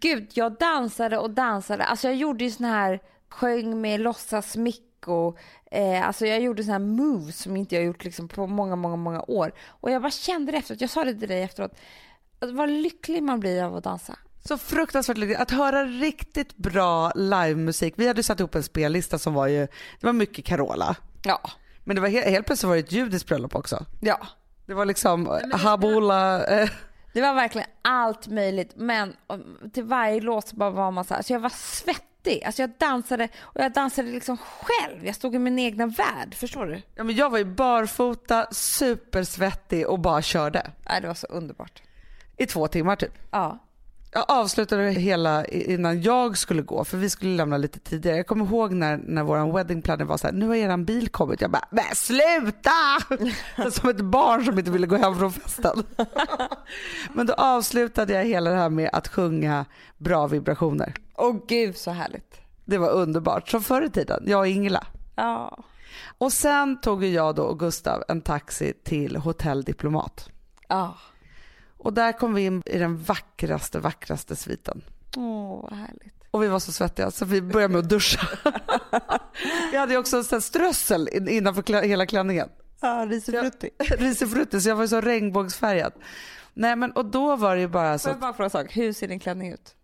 gud, 0.00 0.30
jag 0.32 0.58
dansade 0.58 1.18
och 1.18 1.30
dansade. 1.30 1.84
Alltså 1.84 2.08
jag 2.08 2.16
gjorde 2.16 2.44
ju 2.44 2.50
sån 2.50 2.66
här, 2.66 3.00
sjöng 3.28 3.80
med 3.80 4.00
låtsas 4.00 4.56
Mikko. 4.56 5.36
Eh, 5.70 6.06
alltså 6.06 6.26
jag 6.26 6.40
gjorde 6.40 6.62
såna 6.62 6.72
här 6.72 6.78
moves 6.78 7.38
som 7.38 7.56
inte 7.56 7.74
jag 7.74 7.84
gjort 7.84 8.04
liksom 8.04 8.28
på 8.28 8.46
många, 8.46 8.76
många, 8.76 8.96
många 8.96 9.22
år. 9.22 9.52
Och 9.66 9.90
jag 9.90 10.02
bara 10.02 10.10
kände 10.10 10.52
det 10.52 10.58
efteråt, 10.58 10.80
jag 10.80 10.90
sa 10.90 11.04
det 11.04 11.14
till 11.14 11.28
dig 11.28 11.42
efteråt, 11.42 11.72
vad 12.40 12.70
lycklig 12.70 13.22
man 13.22 13.40
blir 13.40 13.62
av 13.62 13.76
att 13.76 13.84
dansa. 13.84 14.16
Så 14.44 14.58
fruktansvärt 14.58 15.16
lyckligt. 15.16 15.40
Att 15.40 15.50
höra 15.50 15.84
riktigt 15.84 16.56
bra 16.56 17.12
livemusik. 17.14 17.94
Vi 17.96 18.06
hade 18.06 18.22
satt 18.22 18.40
ihop 18.40 18.54
en 18.54 18.62
spellista 18.62 19.18
som 19.18 19.34
var 19.34 19.46
ju, 19.46 19.60
det 20.00 20.06
var 20.06 20.12
mycket 20.12 20.44
Carola. 20.44 20.96
Ja. 21.24 21.40
Men 21.84 21.96
det 21.96 22.02
var 22.02 22.08
helt, 22.08 22.26
helt 22.26 22.46
plötsligt 22.46 22.68
var 22.68 22.74
det 22.74 22.80
ett 22.80 22.92
judiskt 22.92 23.28
bröllop 23.28 23.54
också. 23.54 23.84
Ja. 24.00 24.26
Det 24.66 24.74
var 24.74 24.84
liksom 24.84 25.40
Habola, 25.52 26.46
eh, 26.46 26.70
Det 27.12 27.20
var 27.20 27.34
verkligen 27.34 27.68
allt 27.82 28.26
möjligt, 28.28 28.72
men 28.76 29.16
till 29.72 29.84
varje 29.84 30.20
låt 30.20 30.48
så 30.48 30.56
bara 30.56 30.70
var 30.70 30.90
man 30.90 31.04
så 31.04 31.14
här, 31.14 31.22
så 31.22 31.32
jag 31.32 31.40
var 31.40 31.52
svettig. 31.54 32.42
Alltså 32.44 32.62
jag 32.62 32.70
dansade 32.78 33.28
och 33.40 33.60
jag 33.60 33.72
dansade 33.72 34.08
liksom 34.08 34.36
själv. 34.36 35.06
Jag 35.06 35.14
stod 35.14 35.34
i 35.34 35.38
min 35.38 35.58
egna 35.58 35.86
värld, 35.86 36.34
förstår 36.34 36.66
du? 36.66 36.82
ja, 36.94 37.04
men 37.04 37.14
jag 37.14 37.30
var 37.30 37.38
ju 37.38 37.44
barfota, 37.44 38.46
supersvettig 38.50 39.86
och 39.88 39.98
bara 39.98 40.22
körde. 40.22 40.70
Nej, 40.88 41.00
det 41.00 41.06
var 41.06 41.14
så 41.14 41.26
underbart. 41.26 41.82
I 42.36 42.46
två 42.46 42.68
timmar 42.68 42.96
typ. 42.96 43.12
Ja. 43.30 43.58
Jag 44.12 44.24
avslutade 44.28 44.90
hela 44.90 45.44
innan 45.44 46.02
jag 46.02 46.38
skulle 46.38 46.62
gå 46.62 46.84
för 46.84 46.96
vi 46.96 47.10
skulle 47.10 47.36
lämna 47.36 47.56
lite 47.56 47.78
tidigare. 47.78 48.16
Jag 48.16 48.26
kommer 48.26 48.44
ihåg 48.44 48.72
när, 48.72 48.96
när 48.96 49.22
vår 49.22 49.52
wedding 49.52 49.82
planner 49.82 50.04
var 50.04 50.16
så 50.16 50.26
här, 50.26 50.34
nu 50.34 50.46
har 50.46 50.54
eran 50.54 50.84
bil 50.84 51.08
kommit. 51.08 51.40
Jag 51.40 51.50
bara, 51.50 51.68
men 51.70 51.84
sluta! 51.94 52.70
Som 53.70 53.90
ett 53.90 54.00
barn 54.00 54.44
som 54.44 54.58
inte 54.58 54.70
ville 54.70 54.86
gå 54.86 54.96
hem 54.96 55.18
från 55.18 55.32
festen. 55.32 55.82
men 57.12 57.26
då 57.26 57.32
avslutade 57.32 58.12
jag 58.12 58.24
hela 58.24 58.50
det 58.50 58.56
här 58.56 58.70
med 58.70 58.90
att 58.92 59.08
sjunga 59.08 59.64
bra 59.96 60.26
vibrationer. 60.26 60.94
Åh 61.14 61.36
gud 61.48 61.76
så 61.76 61.90
härligt. 61.90 62.40
Det 62.64 62.78
var 62.78 62.90
underbart, 62.90 63.48
som 63.48 63.62
förr 63.62 63.82
i 63.82 63.90
tiden, 63.90 64.24
jag 64.26 64.40
och 64.40 64.46
Ingela. 64.46 64.86
Ja. 65.14 65.64
Och 66.18 66.32
sen 66.32 66.80
tog 66.80 67.04
jag 67.04 67.34
då 67.34 67.42
och 67.42 67.58
Gustav 67.58 68.02
en 68.08 68.20
taxi 68.20 68.72
till 68.84 69.16
Hotell 69.16 69.62
Diplomat. 69.62 70.28
Ja. 70.68 70.96
Och 71.78 71.92
där 71.92 72.12
kom 72.12 72.34
vi 72.34 72.44
in 72.44 72.62
i 72.66 72.78
den 72.78 73.02
vackraste, 73.02 73.78
vackraste 73.78 74.36
sviten. 74.36 74.82
Åh 75.16 75.62
vad 75.62 75.72
härligt. 75.78 76.14
Och 76.30 76.42
vi 76.42 76.48
var 76.48 76.58
så 76.58 76.72
svettiga 76.72 77.10
så 77.10 77.24
vi 77.24 77.42
började 77.42 77.72
med 77.72 77.78
att 77.78 77.88
duscha. 77.88 78.28
vi 79.72 79.76
hade 79.78 79.92
ju 79.92 79.98
också 79.98 80.34
en 80.34 80.42
strössel 80.42 81.08
in- 81.12 81.28
innanför 81.28 81.62
klä- 81.62 81.82
hela 81.86 82.06
klänningen. 82.06 82.48
Ja, 82.80 83.06
risifrutti. 83.08 83.70
Risifrutti, 83.78 84.60
så 84.60 84.68
jag 84.68 84.76
var 84.76 84.86
så 84.86 85.00
regnbågsfärgad. 85.00 85.92
Nej 86.54 86.76
men 86.76 86.92
och 86.92 87.04
då 87.04 87.36
var 87.36 87.54
det 87.54 87.60
ju 87.60 87.68
bara 87.68 87.98
så 87.98 88.02
Får 88.02 88.12
jag 88.12 88.20
bara 88.20 88.32
fråga 88.32 88.44
en 88.44 88.50
sak, 88.50 88.76
hur 88.76 88.92
ser 88.92 89.08
din 89.08 89.20
klänning 89.20 89.52
ut? 89.52 89.74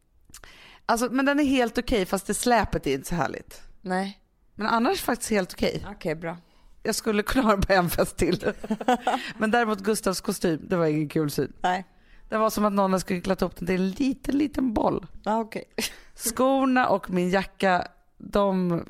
Alltså, 0.87 1.09
men 1.13 1.25
den 1.27 1.41
är 1.41 1.45
helt 1.45 1.79
okej 1.79 2.07
fast 2.07 2.27
det 2.27 2.35
släpet 2.35 2.87
är 2.87 2.95
inte 2.95 3.09
så 3.09 3.15
härligt. 3.15 3.63
Nej. 3.81 4.19
Men 4.55 4.67
annars 4.67 5.01
faktiskt 5.03 5.31
helt 5.31 5.53
okej. 5.53 5.87
Okej, 5.91 6.15
bra. 6.15 6.37
Jag 6.83 6.95
skulle 6.95 7.23
kunna 7.23 7.45
ha 7.45 7.51
den 7.51 7.61
på 7.61 7.73
en 7.73 7.91
fest 7.91 8.17
till. 8.17 8.53
men 9.39 9.51
däremot 9.51 9.81
Gustavs 9.81 10.21
kostym, 10.21 10.61
det 10.69 10.77
var 10.77 10.87
ingen 10.87 11.09
kul 11.09 11.31
syn. 11.31 11.53
Nej. 11.61 11.87
Det 12.29 12.39
var 12.39 12.51
som 12.51 12.65
att 12.65 12.73
någon 12.73 12.93
hade 12.93 13.01
skrycklat 13.01 13.43
upp 13.43 13.57
den 13.57 13.67
till 13.67 13.81
en 13.81 13.91
liten, 13.91 14.39
liten 14.39 14.73
boll. 14.73 15.07
Ja, 15.25 15.41
okej. 15.41 15.65
Skorna 16.15 16.89
och 16.89 17.11
min 17.11 17.31
jacka, 17.31 17.89
de 18.19 18.83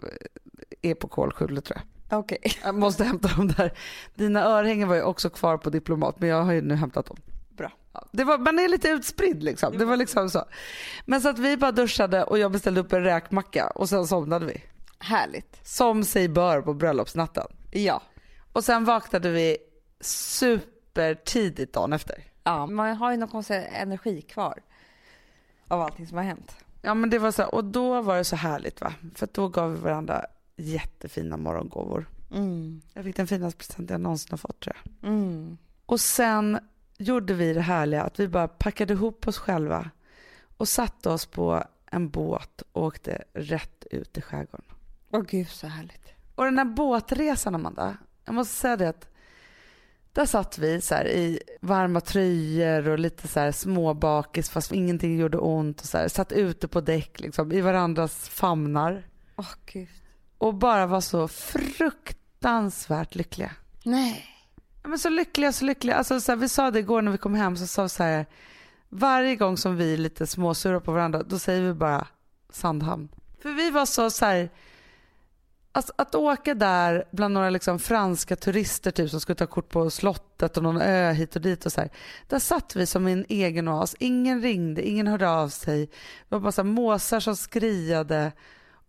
är 0.83 0.95
på 0.95 1.09
kolskjulet 1.09 1.65
tror 1.65 1.79
jag. 1.79 2.19
Okej. 2.19 2.39
Jag 2.65 2.75
måste 2.75 3.05
hämta 3.05 3.29
dem 3.29 3.49
där. 3.49 3.73
Dina 4.15 4.45
örhängen 4.45 4.89
var 4.89 4.95
ju 4.95 5.03
också 5.03 5.31
kvar 5.31 5.57
på 5.57 5.71
Diplomat 5.71 6.21
men 6.21 6.29
jag 6.29 6.43
har 6.43 6.53
ju 6.53 6.63
nu 6.63 6.75
hämtat 6.75 7.07
dem. 7.07 7.17
Bra. 7.57 7.73
Det 8.13 8.25
var, 8.25 8.39
man 8.39 8.59
är 8.59 8.69
lite 8.69 8.89
utspridd 8.89 9.43
liksom. 9.43 9.79
Det 9.79 9.85
var 9.85 9.97
liksom 9.97 10.31
så. 10.31 10.45
Men 11.07 11.21
så 11.21 11.29
att 11.29 11.39
vi 11.39 11.57
bara 11.57 11.73
duschade 11.73 12.25
och 12.25 12.39
jag 12.39 12.53
beställde 12.53 12.81
upp 12.81 12.93
en 12.93 13.03
räkmacka 13.03 13.67
och 13.67 13.89
sen 13.89 14.07
somnade 14.07 14.47
vi. 14.47 14.65
Härligt. 14.99 15.61
Som 15.63 16.05
sig 16.05 16.29
bör 16.29 16.63
på 16.63 16.75
bröllopsnatten. 16.75 17.47
Ja. 17.73 18.03
Och 18.53 18.65
sen 18.65 18.85
vaknade 18.85 19.31
vi 19.31 19.57
supertidigt 20.01 21.73
dagen 21.73 21.93
efter. 21.93 22.25
Ja, 22.45 22.67
man 22.67 22.97
har 22.97 23.11
ju 23.11 23.17
någon 23.17 23.29
konstig 23.29 23.67
energi 23.73 24.23
kvar 24.23 24.63
av 25.69 25.81
allting 25.81 26.07
som 26.07 26.17
har 26.17 26.25
hänt. 26.25 26.57
Ja 26.83 26.95
men 26.95 27.11
det 27.11 27.19
var 27.19 27.33
så 27.33 27.45
och 27.45 27.65
då 27.65 28.03
var 28.03 28.17
det 28.17 28.25
så 28.25 28.37
härligt 28.37 28.81
va. 28.81 28.95
För 29.15 29.29
då 29.33 29.49
gav 29.49 29.73
vi 29.73 29.81
varandra 29.81 30.27
jättefina 30.57 31.37
morgongåvor. 31.37 32.07
Mm. 32.33 32.83
Jag 32.93 33.05
fick 33.05 33.17
den 33.17 33.27
finaste 33.27 33.59
present 33.59 33.91
jag 33.91 34.01
någonsin 34.01 34.29
har 34.31 34.39
fått 34.39 34.61
tror 34.61 34.77
jag. 34.77 35.11
Mm. 35.11 35.59
Och 35.87 36.01
sen 36.01 36.59
gjorde 36.99 37.35
vi 37.35 37.53
det 37.53 37.61
härliga 37.61 38.03
att 38.03 38.21
vi 38.21 38.29
bara 38.29 38.49
packade 38.49 38.93
ihop 38.93 39.29
oss 39.29 39.39
själva 39.39 39.91
och 40.57 40.69
satte 40.69 41.11
oss 41.11 41.27
på 41.27 41.65
en 41.87 42.11
båt 42.11 42.63
och 42.73 42.83
åkte 42.83 43.25
rätt 43.33 43.87
ut 43.91 44.19
i 44.19 44.21
skärgården. 44.21 44.65
Åh 45.11 45.23
gud 45.23 45.49
så 45.49 45.67
härligt. 45.67 46.02
Och 46.35 46.45
den 46.45 46.59
här 46.59 46.65
båtresan 46.65 47.55
Amanda, 47.55 47.97
jag 48.25 48.35
måste 48.35 48.55
säga 48.55 48.77
det 48.77 48.89
att 48.89 49.09
där 50.13 50.27
satt 50.27 50.59
vi 50.59 50.81
så 50.81 50.95
här 50.95 51.09
i 51.09 51.41
varma 51.61 52.01
tröjor 52.01 52.89
och 52.89 52.99
lite 52.99 53.29
så 53.29 53.41
här 53.41 53.53
småbakis 53.53 54.51
fast 54.51 54.73
ingenting 54.73 55.19
gjorde 55.19 55.39
ont 55.39 55.81
och 55.81 55.87
så 55.87 55.99
här, 55.99 56.09
satt 56.09 56.33
ute 56.33 56.69
på 56.69 56.81
däck 56.81 57.21
liksom 57.21 57.53
i 57.53 57.61
varandras 57.61 58.29
famnar 58.29 59.07
Åh 59.37 59.47
gud. 59.67 59.89
och 60.39 60.55
bara 60.55 60.87
var 60.87 61.01
så 61.01 61.29
fruktansvärt 61.29 63.15
lyckliga. 63.15 63.51
Nej. 63.85 64.27
Ja, 64.83 64.89
men 64.89 64.99
så 64.99 65.09
lyckliga, 65.09 65.53
så 65.53 65.65
lyckliga. 65.65 65.97
Alltså, 65.97 66.21
så 66.21 66.33
här, 66.33 66.37
vi 66.37 66.49
sa 66.49 66.71
det 66.71 66.79
igår 66.79 67.03
när 67.03 67.13
vi 67.13 67.19
kom 67.19 67.35
hem, 67.35 67.57
så 67.57 67.67
sa 67.67 67.83
vi 67.83 67.89
så 67.89 68.03
här, 68.03 68.27
varje 68.89 69.37
gång 69.37 69.57
som 69.57 69.77
vi 69.77 69.93
är 69.93 69.99
lite 69.99 70.27
småsura 70.27 70.81
på 70.81 70.93
varandra, 70.93 71.23
då 71.23 71.39
säger 71.39 71.63
vi 71.63 71.73
bara 71.73 72.07
Sandhamn. 72.51 73.09
För 73.43 73.51
vi 73.53 73.71
var 73.71 73.87
så, 73.87 74.11
så 74.11 74.25
här, 74.25 74.51
alltså, 75.73 75.93
att 75.97 76.15
åka 76.15 76.55
där 76.55 77.05
bland 77.11 77.35
några 77.35 77.51
liksom 77.51 77.79
franska 77.79 78.37
turister 78.37 78.91
typ, 78.91 79.11
som 79.11 79.21
skulle 79.21 79.37
ta 79.37 79.47
kort 79.47 79.69
på 79.69 79.91
slottet 79.91 80.57
och 80.57 80.63
någon 80.63 80.81
ö 80.81 81.13
hit 81.13 81.37
och 81.37 81.43
dit 81.43 81.67
och 81.67 81.73
så 81.73 81.81
här. 81.81 81.91
Där 82.29 82.39
satt 82.39 82.77
vi 82.77 82.87
som 82.87 83.09
i 83.09 83.13
en 83.13 83.27
egen 83.29 83.69
oas. 83.69 83.97
Ingen 83.99 84.43
ringde, 84.43 84.89
ingen 84.89 85.07
hörde 85.07 85.31
av 85.31 85.49
sig. 85.49 85.87
Det 85.87 85.93
var 86.29 86.41
bara 86.41 86.53
så 86.53 86.63
här, 86.63 86.69
måsar 86.69 87.21
som 87.21 87.37
skriade 87.37 88.33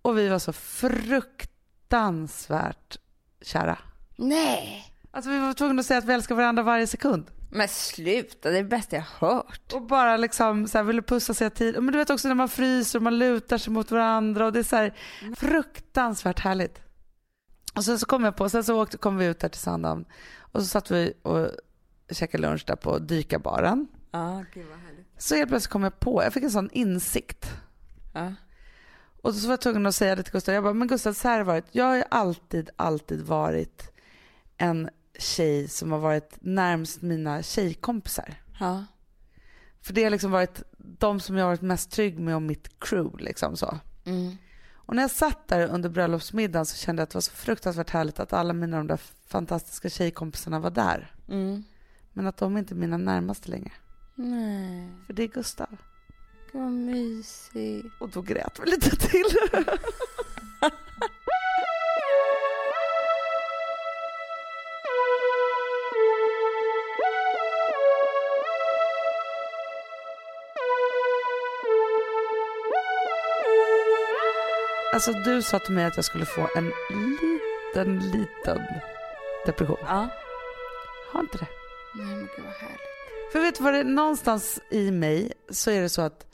och 0.01 0.17
vi 0.17 0.27
var 0.27 0.39
så 0.39 0.53
fruktansvärt 0.53 2.97
kära. 3.41 3.77
Nej. 4.15 4.93
Alltså 5.11 5.31
vi 5.31 5.39
var 5.39 5.53
tvungna 5.53 5.79
att 5.79 5.85
säga 5.85 5.97
att 5.97 6.05
vi 6.05 6.13
älskar 6.13 6.35
varandra 6.35 6.63
varje 6.63 6.87
sekund. 6.87 7.25
Men 7.55 7.67
sluta, 7.67 8.49
det 8.49 8.57
är 8.57 8.63
det 8.63 8.69
bästa 8.69 8.95
jag 8.95 9.03
hört. 9.03 9.73
Och 9.73 9.81
bara 9.81 10.17
liksom 10.17 10.67
så 10.67 10.77
här, 10.77 10.85
ville 10.85 11.01
pussa 11.01 11.33
sig 11.33 11.49
tid. 11.49 11.75
Men 11.75 11.91
du 11.91 11.97
vet 11.97 12.09
också 12.09 12.27
när 12.27 12.35
man 12.35 12.49
fryser 12.49 12.99
och 12.99 13.03
man 13.03 13.17
lutar 13.17 13.57
sig 13.57 13.73
mot 13.73 13.91
varandra 13.91 14.45
och 14.45 14.53
det 14.53 14.59
är 14.59 14.63
så 14.63 14.75
här 14.75 14.93
fruktansvärt 15.35 16.39
härligt. 16.39 16.81
Och 17.75 17.85
sen 17.85 17.99
så 17.99 18.05
kom 18.05 18.23
jag 18.23 18.35
på, 18.35 18.49
sen 18.49 18.63
så 18.63 18.81
åkte, 18.81 18.97
kom 18.97 19.17
vi 19.17 19.25
ut 19.25 19.39
där 19.39 19.49
till 19.49 19.61
Sandhamn 19.61 20.05
och 20.39 20.61
så 20.61 20.67
satt 20.67 20.91
vi 20.91 21.13
och 21.21 21.47
käkade 22.09 22.41
lunch 22.41 22.63
där 22.67 22.75
på 22.75 22.99
dykarbaren. 22.99 23.87
Ja, 24.11 24.45
gud 24.53 24.65
vad 24.69 24.79
härligt. 24.79 25.21
Så 25.21 25.35
helt 25.35 25.49
plötsligt 25.49 25.71
kom 25.71 25.83
jag 25.83 25.99
på, 25.99 26.23
jag 26.23 26.33
fick 26.33 26.43
en 26.43 26.51
sån 26.51 26.69
insikt. 26.71 27.51
Ja. 28.13 28.33
Och 29.21 29.35
så 29.35 29.47
var 29.47 29.53
jag 29.53 29.61
tvungen 29.61 29.85
att 29.85 29.95
säga 29.95 30.15
det 30.15 30.23
till 30.23 30.33
Gustav. 30.33 30.55
Jag 30.55 30.63
bara, 30.63 30.73
men 30.73 30.87
Gustav 30.87 31.13
så 31.13 31.27
här 31.27 31.33
har 31.33 31.39
det 31.39 31.45
varit. 31.45 31.65
Jag 31.71 31.85
har 31.85 31.95
ju 31.95 32.03
alltid, 32.09 32.69
alltid 32.75 33.21
varit 33.21 33.91
en 34.57 34.89
tjej 35.19 35.67
som 35.67 35.91
har 35.91 35.99
varit 35.99 36.37
närmst 36.41 37.01
mina 37.01 37.43
tjejkompisar. 37.43 38.35
Ja. 38.59 38.85
För 39.81 39.93
det 39.93 40.03
har 40.03 40.09
liksom 40.09 40.31
varit 40.31 40.63
de 40.77 41.19
som 41.19 41.37
jag 41.37 41.45
har 41.45 41.49
varit 41.51 41.61
mest 41.61 41.91
trygg 41.91 42.19
med 42.19 42.35
och 42.35 42.41
mitt 42.41 42.79
crew 42.79 43.23
liksom 43.23 43.57
så. 43.57 43.79
Mm. 44.05 44.35
Och 44.85 44.95
när 44.95 45.03
jag 45.03 45.11
satt 45.11 45.47
där 45.47 45.67
under 45.67 45.89
bröllopsmiddagen 45.89 46.65
så 46.65 46.75
kände 46.77 46.99
jag 46.99 47.03
att 47.03 47.09
det 47.09 47.15
var 47.15 47.21
så 47.21 47.31
fruktansvärt 47.31 47.89
härligt 47.89 48.19
att 48.19 48.33
alla 48.33 48.53
mina 48.53 48.77
de 48.77 48.87
där 48.87 48.99
fantastiska 49.27 49.89
tjejkompisarna 49.89 50.59
var 50.59 50.69
där. 50.71 51.15
Mm. 51.29 51.63
Men 52.13 52.27
att 52.27 52.37
de 52.37 52.57
inte 52.57 52.73
är 52.73 52.75
mina 52.75 52.97
närmaste 52.97 53.49
längre. 53.49 53.71
Nej, 54.15 54.89
För 55.05 55.13
det 55.13 55.23
är 55.23 55.27
Gustav. 55.27 55.69
gud 56.51 56.61
vad 56.61 56.71
mysigt. 56.71 57.87
Och 57.99 58.09
då 58.09 58.21
grät 58.21 58.59
vi 58.63 58.71
lite 58.71 58.95
till. 58.95 59.25
Alltså 74.93 75.11
du 75.11 75.41
sa 75.41 75.59
till 75.59 75.73
mig 75.73 75.85
att 75.85 75.95
jag 75.95 76.05
skulle 76.05 76.25
få 76.25 76.49
en 76.55 76.71
liten, 76.89 77.99
liten 77.99 78.61
depression. 79.45 79.77
Ja. 79.81 80.07
Har 81.11 81.19
inte 81.19 81.37
det. 81.37 81.47
Nej 81.95 82.05
men 82.05 82.19
gud 82.19 82.45
vad 82.45 82.53
härligt. 82.53 82.79
För 83.31 83.39
vet 83.39 83.57
du 83.57 83.63
vad 83.63 83.73
det 83.73 83.79
är? 83.79 83.83
Någonstans 83.83 84.59
i 84.71 84.91
mig 84.91 85.33
så 85.49 85.71
är 85.71 85.81
det 85.81 85.89
så 85.89 86.01
att 86.01 86.27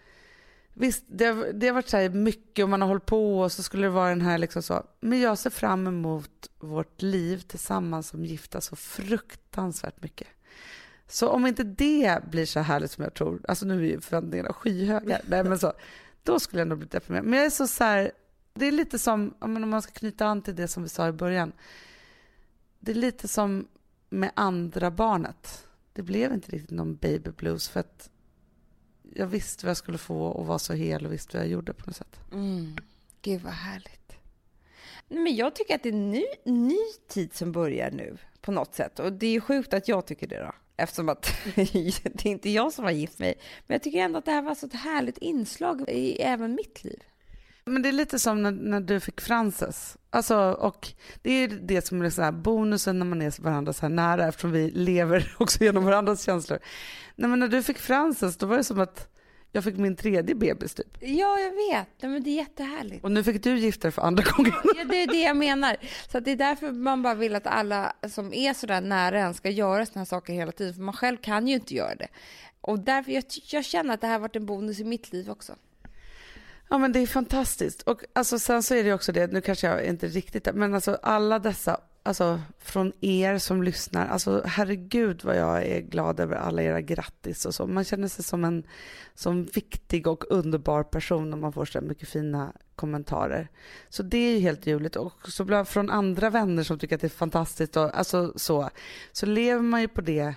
visst, 0.74 1.04
det 1.08 1.26
har, 1.26 1.54
det 1.54 1.68
har 1.68 1.74
varit 1.74 1.90
så 1.90 1.98
här 1.98 2.10
mycket 2.10 2.64
och 2.64 2.70
man 2.70 2.82
har 2.82 2.88
hållit 2.88 3.06
på 3.06 3.40
och 3.40 3.52
så 3.52 3.64
skulle 3.64 3.84
det 3.84 3.92
vara 3.92 4.10
den 4.10 4.22
här 4.22 4.38
liksom 4.38 4.64
så. 4.64 4.84
Men 5.00 5.20
jag 5.20 5.38
ser 5.38 5.50
fram 5.50 5.88
emot 5.88 6.50
vårt 6.60 7.02
liv 7.02 7.38
tillsammans 7.38 8.08
som 8.08 8.26
gifta 8.26 8.62
så 8.62 8.76
fruktansvärt 8.76 10.04
mycket. 10.04 10.28
Så 11.08 11.30
om 11.30 11.48
inte 11.48 11.64
det 11.64 12.20
blir 12.32 12.46
så 12.46 12.60
härligt 12.60 12.92
som 12.92 13.04
jag 13.04 13.14
tror, 13.14 13.42
alltså 13.48 13.66
nu 13.66 13.86
är 13.86 13.90
ju 13.90 14.02
förväntningarna 14.02 14.54
skyhöga, 14.54 15.20
nej 15.28 15.44
men 15.44 15.60
så, 15.60 15.74
då 16.24 16.40
skulle 16.40 16.62
jag 16.62 16.68
nog 16.68 16.78
bli 16.78 16.88
deprimerad. 16.88 17.26
Men 17.26 17.34
jag 17.40 17.46
är 17.46 17.50
så, 17.50 17.68
så 17.68 17.84
här, 17.84 18.12
det 18.60 18.68
är 18.68 18.72
lite 18.72 19.00
som, 19.00 19.34
om 19.40 19.70
man 19.70 19.82
ska 19.82 19.92
knyta 19.92 20.26
an 20.26 20.42
till 20.42 20.56
det 20.56 20.68
som 20.68 20.84
vi 20.84 20.90
sa 20.90 21.08
i 21.08 21.12
början, 21.12 21.52
det 22.80 22.92
är 22.92 22.96
lite 22.96 23.28
som 23.28 23.68
med 24.10 24.32
andra 24.36 24.92
barnet. 24.92 25.68
Det 25.94 26.02
blev 26.02 26.34
inte 26.34 26.52
riktigt 26.52 26.72
någon 26.72 26.96
baby 26.96 27.30
blues 27.30 27.70
för 27.70 27.80
att 27.80 28.10
jag 29.14 29.28
visste 29.28 29.66
vad 29.66 29.70
jag 29.70 29.78
skulle 29.78 29.98
få 29.98 30.26
och 30.26 30.48
var 30.48 30.58
så 30.58 30.74
hel 30.74 31.06
och 31.06 31.14
visste 31.14 31.38
vad 31.38 31.46
jag 31.46 31.52
gjorde 31.52 31.74
på 31.74 31.86
något 31.86 31.96
sätt. 31.96 32.20
Mm. 32.32 32.78
Gud 33.22 33.42
vad 33.42 33.54
härligt. 33.54 34.14
Men 35.08 35.36
jag 35.36 35.56
tycker 35.56 35.76
att 35.76 35.84
det 35.84 35.90
är 35.90 35.94
en 35.94 36.12
ny, 36.12 36.26
ny 36.46 36.78
tid 37.08 37.34
som 37.34 37.52
börjar 37.52 37.92
nu 37.92 38.18
på 38.42 38.52
något 38.52 38.76
sätt. 38.76 39.00
Och 39.00 39.14
det 39.14 39.28
är 39.28 39.40
sjukt 39.40 39.74
att 39.74 39.88
jag 39.88 40.06
tycker 40.06 40.28
det 40.28 40.40
då. 40.40 40.52
Eftersom 40.78 41.10
att 41.10 41.34
det 41.56 42.26
är 42.26 42.28
inte 42.28 42.50
jag 42.50 42.74
som 42.74 42.86
har 42.86 42.92
gift 42.92 43.20
mig. 43.20 43.34
Men 43.68 43.76
jag 43.76 43.84
tycker 43.84 44.00
ändå 44.00 44.20
att 44.20 44.26
det 44.26 44.32
här 44.32 44.42
var 44.42 44.56
så 44.56 44.66
ett 44.66 44.74
härligt 44.74 45.18
inslag 45.18 45.90
i 45.90 46.22
även 46.22 46.56
mitt 46.56 46.84
liv. 46.84 47.04
Men 47.70 47.82
det 47.82 47.90
är 47.90 47.94
lite 47.94 48.20
som 48.20 48.44
när, 48.44 48.52
när 48.52 48.80
du 48.80 49.00
fick 49.00 49.22
Frances. 49.22 49.98
Alltså, 50.10 50.38
och 50.38 50.88
det 51.22 51.32
är 51.32 51.48
det 51.48 51.88
som 51.88 52.02
är 52.02 52.10
så 52.10 52.22
här 52.22 52.32
bonusen 52.32 53.00
när 53.00 53.06
man 53.06 53.22
är 53.22 53.42
varandra 53.42 53.74
så 53.74 53.82
här 53.82 53.90
nära 53.90 54.28
eftersom 54.28 54.52
vi 54.52 54.72
lever 54.72 55.36
också 55.40 55.64
genom 55.64 55.86
varandras 55.86 56.24
känslor. 56.24 56.60
Nej, 57.16 57.30
men 57.30 57.40
när 57.40 57.48
du 57.48 57.64
fick 57.64 57.78
Frances 57.78 58.38
då 58.38 58.46
var 58.46 58.58
det 58.58 58.64
som 58.64 58.80
att 58.80 59.08
jag 59.52 59.64
fick 59.64 59.78
min 59.78 59.96
tredje 59.96 60.36
bebis 60.36 60.74
typ. 60.74 60.98
Ja, 61.00 61.40
jag 61.40 61.52
vet. 61.52 61.88
Nej, 62.02 62.12
men 62.12 62.24
det 62.24 62.30
är 62.30 62.36
jättehärligt. 62.36 63.04
Och 63.04 63.12
nu 63.12 63.24
fick 63.24 63.44
du 63.44 63.58
gifta 63.58 63.82
dig 63.82 63.92
för 63.92 64.02
andra 64.02 64.24
gången. 64.24 64.54
Ja, 64.64 64.84
det 64.84 65.04
är 65.04 65.08
det 65.08 65.22
jag 65.22 65.38
menar. 65.38 65.78
Så 66.12 66.20
det 66.20 66.32
är 66.32 66.36
därför 66.36 66.72
man 66.72 67.04
bara 67.04 67.16
vill 67.16 67.36
att 67.36 67.48
alla 67.48 67.94
som 68.10 68.34
är 68.34 68.54
sådär 68.54 68.82
nära 68.82 69.20
en 69.20 69.34
ska 69.34 69.50
göra 69.50 69.86
sådana 69.86 70.00
här 70.02 70.06
saker 70.06 70.34
hela 70.34 70.52
tiden. 70.52 70.74
För 70.74 70.82
man 70.82 70.94
själv 70.94 71.18
kan 71.18 71.48
ju 71.48 71.54
inte 71.56 71.76
göra 71.76 71.96
det. 71.96 72.08
Och 72.62 72.80
därför, 72.80 73.12
jag, 73.12 73.24
jag 73.52 73.66
känner 73.66 73.94
att 73.94 74.02
det 74.02 74.08
här 74.08 74.14
har 74.14 74.20
varit 74.20 74.36
en 74.36 74.46
bonus 74.46 74.80
i 74.80 74.84
mitt 74.84 75.12
liv 75.12 75.30
också. 75.30 75.56
Ja 76.70 76.78
men 76.78 76.92
det 76.92 77.00
är 77.00 77.08
fantastiskt. 77.08 77.82
Och 77.82 78.04
alltså, 78.14 78.40
sen 78.40 78.64
så 78.64 78.76
är 78.76 78.84
det 78.84 78.94
också 78.94 79.12
det, 79.12 79.32
nu 79.32 79.42
kanske 79.42 79.68
jag 79.68 79.86
inte 79.86 80.08
riktigt 80.08 80.48
men 80.54 80.74
alltså 80.74 81.00
alla 81.04 81.40
dessa, 81.40 81.82
alltså 82.04 82.42
från 82.60 82.94
er 83.02 83.38
som 83.38 83.64
lyssnar, 83.64 84.08
alltså 84.08 84.44
herregud 84.46 85.24
vad 85.24 85.38
jag 85.38 85.66
är 85.66 85.80
glad 85.80 86.20
över 86.20 86.36
alla 86.36 86.62
era 86.64 86.82
grattis 86.82 87.46
och 87.46 87.56
så. 87.56 87.68
Man 87.68 87.84
känner 87.84 88.08
sig 88.08 88.24
som 88.24 88.44
en 88.44 88.64
som 89.16 89.46
viktig 89.46 90.08
och 90.08 90.32
underbar 90.32 90.84
person 90.84 91.30
när 91.30 91.38
man 91.38 91.54
får 91.54 91.66
så 91.66 91.82
mycket 91.82 92.10
fina 92.10 92.54
kommentarer. 92.76 93.48
Så 93.90 94.04
det 94.04 94.18
är 94.18 94.34
ju 94.36 94.40
helt 94.40 94.68
ljuvligt 94.68 94.96
och 94.96 95.14
så 95.28 95.44
bland- 95.44 95.68
från 95.68 95.90
andra 95.90 96.30
vänner 96.30 96.64
som 96.64 96.80
tycker 96.80 96.96
att 96.96 97.02
det 97.02 97.08
är 97.08 97.10
fantastiskt 97.10 97.78
och 97.78 97.98
alltså 97.98 98.34
så, 98.36 98.70
så 99.12 99.26
lever 99.26 99.62
man 99.62 99.82
ju 99.82 99.88
på 99.88 100.02
det 100.02 100.34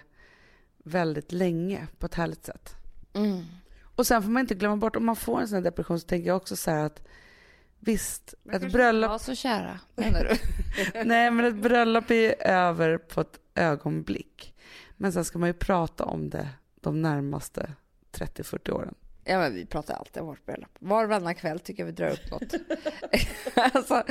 väldigt 0.84 1.32
länge 1.32 1.86
på 1.98 2.06
ett 2.06 2.14
härligt 2.14 2.44
sätt. 2.44 2.76
Mm. 3.12 3.44
Och 4.02 4.06
sen 4.06 4.22
får 4.22 4.30
man 4.30 4.40
inte 4.40 4.54
glömma 4.54 4.76
bort, 4.76 4.96
om 4.96 5.04
man 5.04 5.16
får 5.16 5.40
en 5.40 5.48
sån 5.48 5.56
här 5.56 5.62
depression 5.62 6.00
så 6.00 6.06
tänker 6.06 6.26
jag 6.26 6.36
också 6.36 6.56
så 6.56 6.70
att 6.70 7.02
visst, 7.78 8.34
ett 8.52 8.72
bröllop, 8.72 9.10
Ja, 9.10 9.18
så 9.18 9.34
kära, 9.34 9.80
menar 9.94 10.24
du? 10.24 10.36
nej 11.04 11.30
men 11.30 11.44
ett 11.44 11.62
bröllop 11.62 12.10
är 12.10 12.14
ju 12.14 12.32
över 12.40 12.98
på 12.98 13.20
ett 13.20 13.40
ögonblick. 13.54 14.54
Men 14.96 15.12
sen 15.12 15.24
ska 15.24 15.38
man 15.38 15.48
ju 15.48 15.52
prata 15.52 16.04
om 16.04 16.30
det 16.30 16.48
de 16.80 17.02
närmaste 17.02 17.72
30-40 18.12 18.70
åren. 18.70 18.94
Ja, 19.24 19.38
men 19.38 19.54
vi 19.54 19.66
pratar 19.66 19.94
alltid 19.94 20.20
om 20.20 20.26
vårt 20.26 20.46
bröllop. 20.46 20.70
Var 20.78 21.04
och 21.04 21.10
varannan 21.10 21.34
kväll 21.34 21.60
tycker 21.60 21.82
jag 21.82 21.86
vi 21.86 21.92
drar 21.92 22.10
upp 22.10 22.30
något. 22.30 22.54
alltså, 23.74 24.02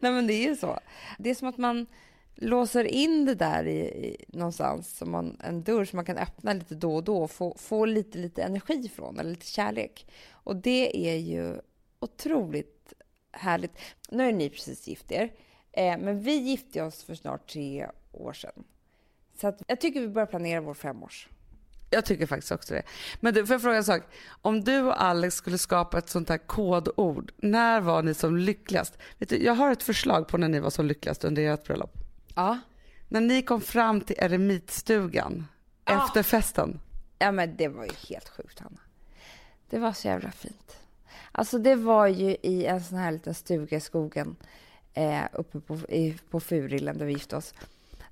nej 0.00 0.12
men 0.12 0.26
det 0.26 0.34
är 0.34 0.48
ju 0.48 0.56
så. 0.56 0.78
Det 1.18 1.30
är 1.30 1.34
som 1.34 1.48
att 1.48 1.58
man 1.58 1.86
låser 2.34 2.84
in 2.84 3.24
det 3.24 3.34
där 3.34 3.64
i, 3.64 3.80
i 3.80 4.24
någonstans, 4.28 4.96
som 4.96 5.10
man, 5.10 5.36
en 5.44 5.62
dörr 5.62 5.84
som 5.84 5.96
man 5.96 6.04
kan 6.04 6.18
öppna 6.18 6.52
lite 6.52 6.74
då 6.74 6.94
och 6.94 7.04
då 7.04 7.22
och 7.22 7.30
få, 7.30 7.56
få 7.58 7.84
lite, 7.84 8.18
lite 8.18 8.42
energi 8.42 8.90
från, 8.94 9.18
eller 9.18 9.30
lite 9.30 9.46
kärlek. 9.46 10.06
Och 10.30 10.56
det 10.56 11.08
är 11.10 11.16
ju 11.16 11.60
otroligt 12.00 12.92
härligt. 13.32 13.78
Nu 14.08 14.28
är 14.28 14.32
ni 14.32 14.50
precis 14.50 14.88
gift 14.88 15.12
er, 15.12 15.32
eh, 15.72 15.98
men 15.98 16.20
vi 16.20 16.34
gifte 16.34 16.82
oss 16.82 17.02
för 17.02 17.14
snart 17.14 17.52
tre 17.52 17.86
år 18.12 18.32
sedan. 18.32 18.64
Så 19.40 19.48
att 19.48 19.62
jag 19.66 19.80
tycker 19.80 20.00
vi 20.00 20.08
börjar 20.08 20.26
planera 20.26 20.60
vår 20.60 20.74
femårs. 20.74 21.28
Jag 21.90 22.04
tycker 22.04 22.26
faktiskt 22.26 22.52
också 22.52 22.74
det. 22.74 22.82
Men 23.20 23.34
du, 23.34 23.46
får 23.46 23.54
jag 23.54 23.62
fråga 23.62 23.76
en 23.76 23.84
sak? 23.84 24.02
Om 24.42 24.64
du 24.64 24.80
och 24.80 25.02
Alex 25.02 25.34
skulle 25.34 25.58
skapa 25.58 25.98
ett 25.98 26.08
sånt 26.08 26.28
här 26.28 26.38
kodord, 26.38 27.32
när 27.36 27.80
var 27.80 28.02
ni 28.02 28.14
som 28.14 28.36
lyckligast? 28.36 28.98
Vet 29.18 29.28
du, 29.28 29.44
jag 29.44 29.54
har 29.54 29.72
ett 29.72 29.82
förslag 29.82 30.28
på 30.28 30.38
när 30.38 30.48
ni 30.48 30.60
var 30.60 30.70
som 30.70 30.86
lyckligast 30.86 31.24
under 31.24 31.42
ert 31.42 31.64
bröllop. 31.64 32.09
Ja. 32.40 32.58
När 33.08 33.20
ni 33.20 33.42
kom 33.42 33.60
fram 33.60 34.00
till 34.00 34.16
eremitstugan 34.18 35.46
Ah. 35.84 36.06
efter 36.06 36.22
festen. 36.22 36.80
Ja 37.18 37.32
men 37.32 37.56
det 37.56 37.68
var 37.68 37.84
ju 37.84 37.90
helt 38.08 38.28
sjukt 38.28 38.58
Hanna. 38.58 38.80
Det 39.70 39.78
var 39.78 39.92
så 39.92 40.08
jävla 40.08 40.30
fint. 40.30 40.76
Alltså 41.32 41.58
det 41.58 41.74
var 41.74 42.06
ju 42.06 42.36
i 42.42 42.66
en 42.66 42.84
sån 42.84 42.98
här 42.98 43.12
liten 43.12 43.34
stuga 43.34 43.76
i 43.76 43.80
skogen 43.80 44.36
eh, 44.94 45.22
uppe 45.32 45.60
på, 45.60 45.74
i, 45.74 46.18
på 46.30 46.40
Furillen 46.40 46.98
där 46.98 47.06
vi 47.06 47.12
gifte 47.12 47.36
oss. 47.36 47.54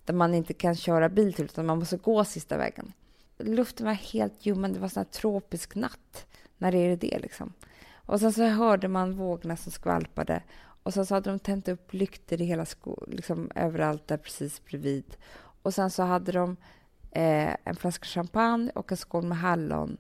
Där 0.04 0.14
man 0.14 0.34
inte 0.34 0.54
kan 0.54 0.76
köra 0.76 1.08
bil 1.08 1.32
till 1.34 1.44
utan 1.44 1.66
man 1.66 1.78
måste 1.78 1.96
gå 1.96 2.24
sista 2.24 2.56
vägen. 2.56 2.92
Luften 3.38 3.86
var 3.86 3.92
helt 3.92 4.46
ljummen, 4.46 4.72
det 4.72 4.78
var 4.80 4.88
sån 4.88 5.00
här 5.00 5.10
tropisk 5.20 5.74
natt. 5.74 6.26
När 6.58 6.74
är 6.74 6.88
det 6.88 6.96
det 6.96 7.18
liksom? 7.18 7.52
Och 7.94 8.20
sen 8.20 8.32
så 8.32 8.44
hörde 8.44 8.88
man 8.88 9.12
vågorna 9.12 9.56
som 9.56 9.72
skvalpade. 9.72 10.42
Och 10.82 10.94
sen 10.94 11.06
så 11.06 11.14
hade 11.14 11.30
de 11.30 11.38
tänt 11.38 11.68
upp 11.68 11.92
lyktor 11.92 12.40
i 12.40 12.44
hela 12.44 12.64
sko- 12.64 13.04
liksom 13.06 13.50
överallt 13.54 14.08
där 14.08 14.16
precis 14.16 14.64
bredvid. 14.64 15.16
Och 15.62 15.74
sen 15.74 15.90
så 15.90 16.02
hade 16.02 16.32
de 16.32 16.56
eh, 17.10 17.56
en 17.64 17.76
flaska 17.76 18.04
champagne 18.04 18.70
och 18.74 18.92
en 18.92 18.96
skål 18.96 19.24
med 19.24 19.38
hallon. 19.38 19.96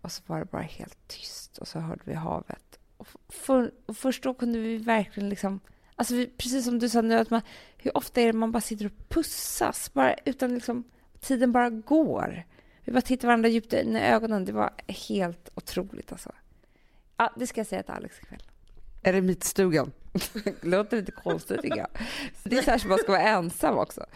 Och 0.00 0.12
så 0.12 0.22
var 0.26 0.38
det 0.38 0.44
bara 0.44 0.62
helt 0.62 1.08
tyst 1.08 1.58
och 1.58 1.68
så 1.68 1.78
hörde 1.78 2.02
vi 2.04 2.14
havet. 2.14 2.78
Och, 2.96 3.06
för, 3.28 3.72
och 3.86 3.96
först 3.96 4.22
då 4.22 4.34
kunde 4.34 4.58
vi 4.58 4.78
verkligen 4.78 5.28
liksom... 5.28 5.60
Alltså 5.96 6.14
vi, 6.14 6.26
precis 6.26 6.64
som 6.64 6.78
du 6.78 6.88
sa 6.88 7.02
nu, 7.02 7.14
att 7.14 7.30
man, 7.30 7.42
hur 7.76 7.96
ofta 7.96 8.20
är 8.20 8.26
det 8.26 8.32
man 8.32 8.52
bara 8.52 8.60
sitter 8.60 8.86
och 8.86 9.08
pussas? 9.08 9.92
Bara 9.92 10.14
utan 10.24 10.54
liksom, 10.54 10.84
tiden 11.20 11.52
bara 11.52 11.70
går. 11.70 12.44
Vi 12.84 12.92
bara 12.92 13.00
tittar 13.00 13.28
varandra 13.28 13.48
djupt 13.48 13.72
in 13.72 13.96
i 13.96 14.00
ögonen. 14.00 14.44
Det 14.44 14.52
var 14.52 14.70
helt 14.86 15.50
otroligt 15.54 16.12
alltså. 16.12 16.32
Ja, 17.16 17.32
det 17.36 17.46
ska 17.46 17.60
jag 17.60 17.66
säga 17.66 17.82
till 17.82 17.94
Alex 17.94 18.18
ikväll. 18.18 18.42
Eremitstugan. 19.02 19.86
Det 19.86 19.99
låter 20.60 20.96
lite 20.96 21.12
konstigt 21.12 21.62
tycker 21.62 21.76
jag. 21.76 21.88
Det 22.42 22.58
är 22.58 22.62
så 22.62 22.78
som 22.78 22.88
man 22.88 22.98
ska 22.98 23.12
vara 23.12 23.22
ensam 23.22 23.78
också. 23.78 24.06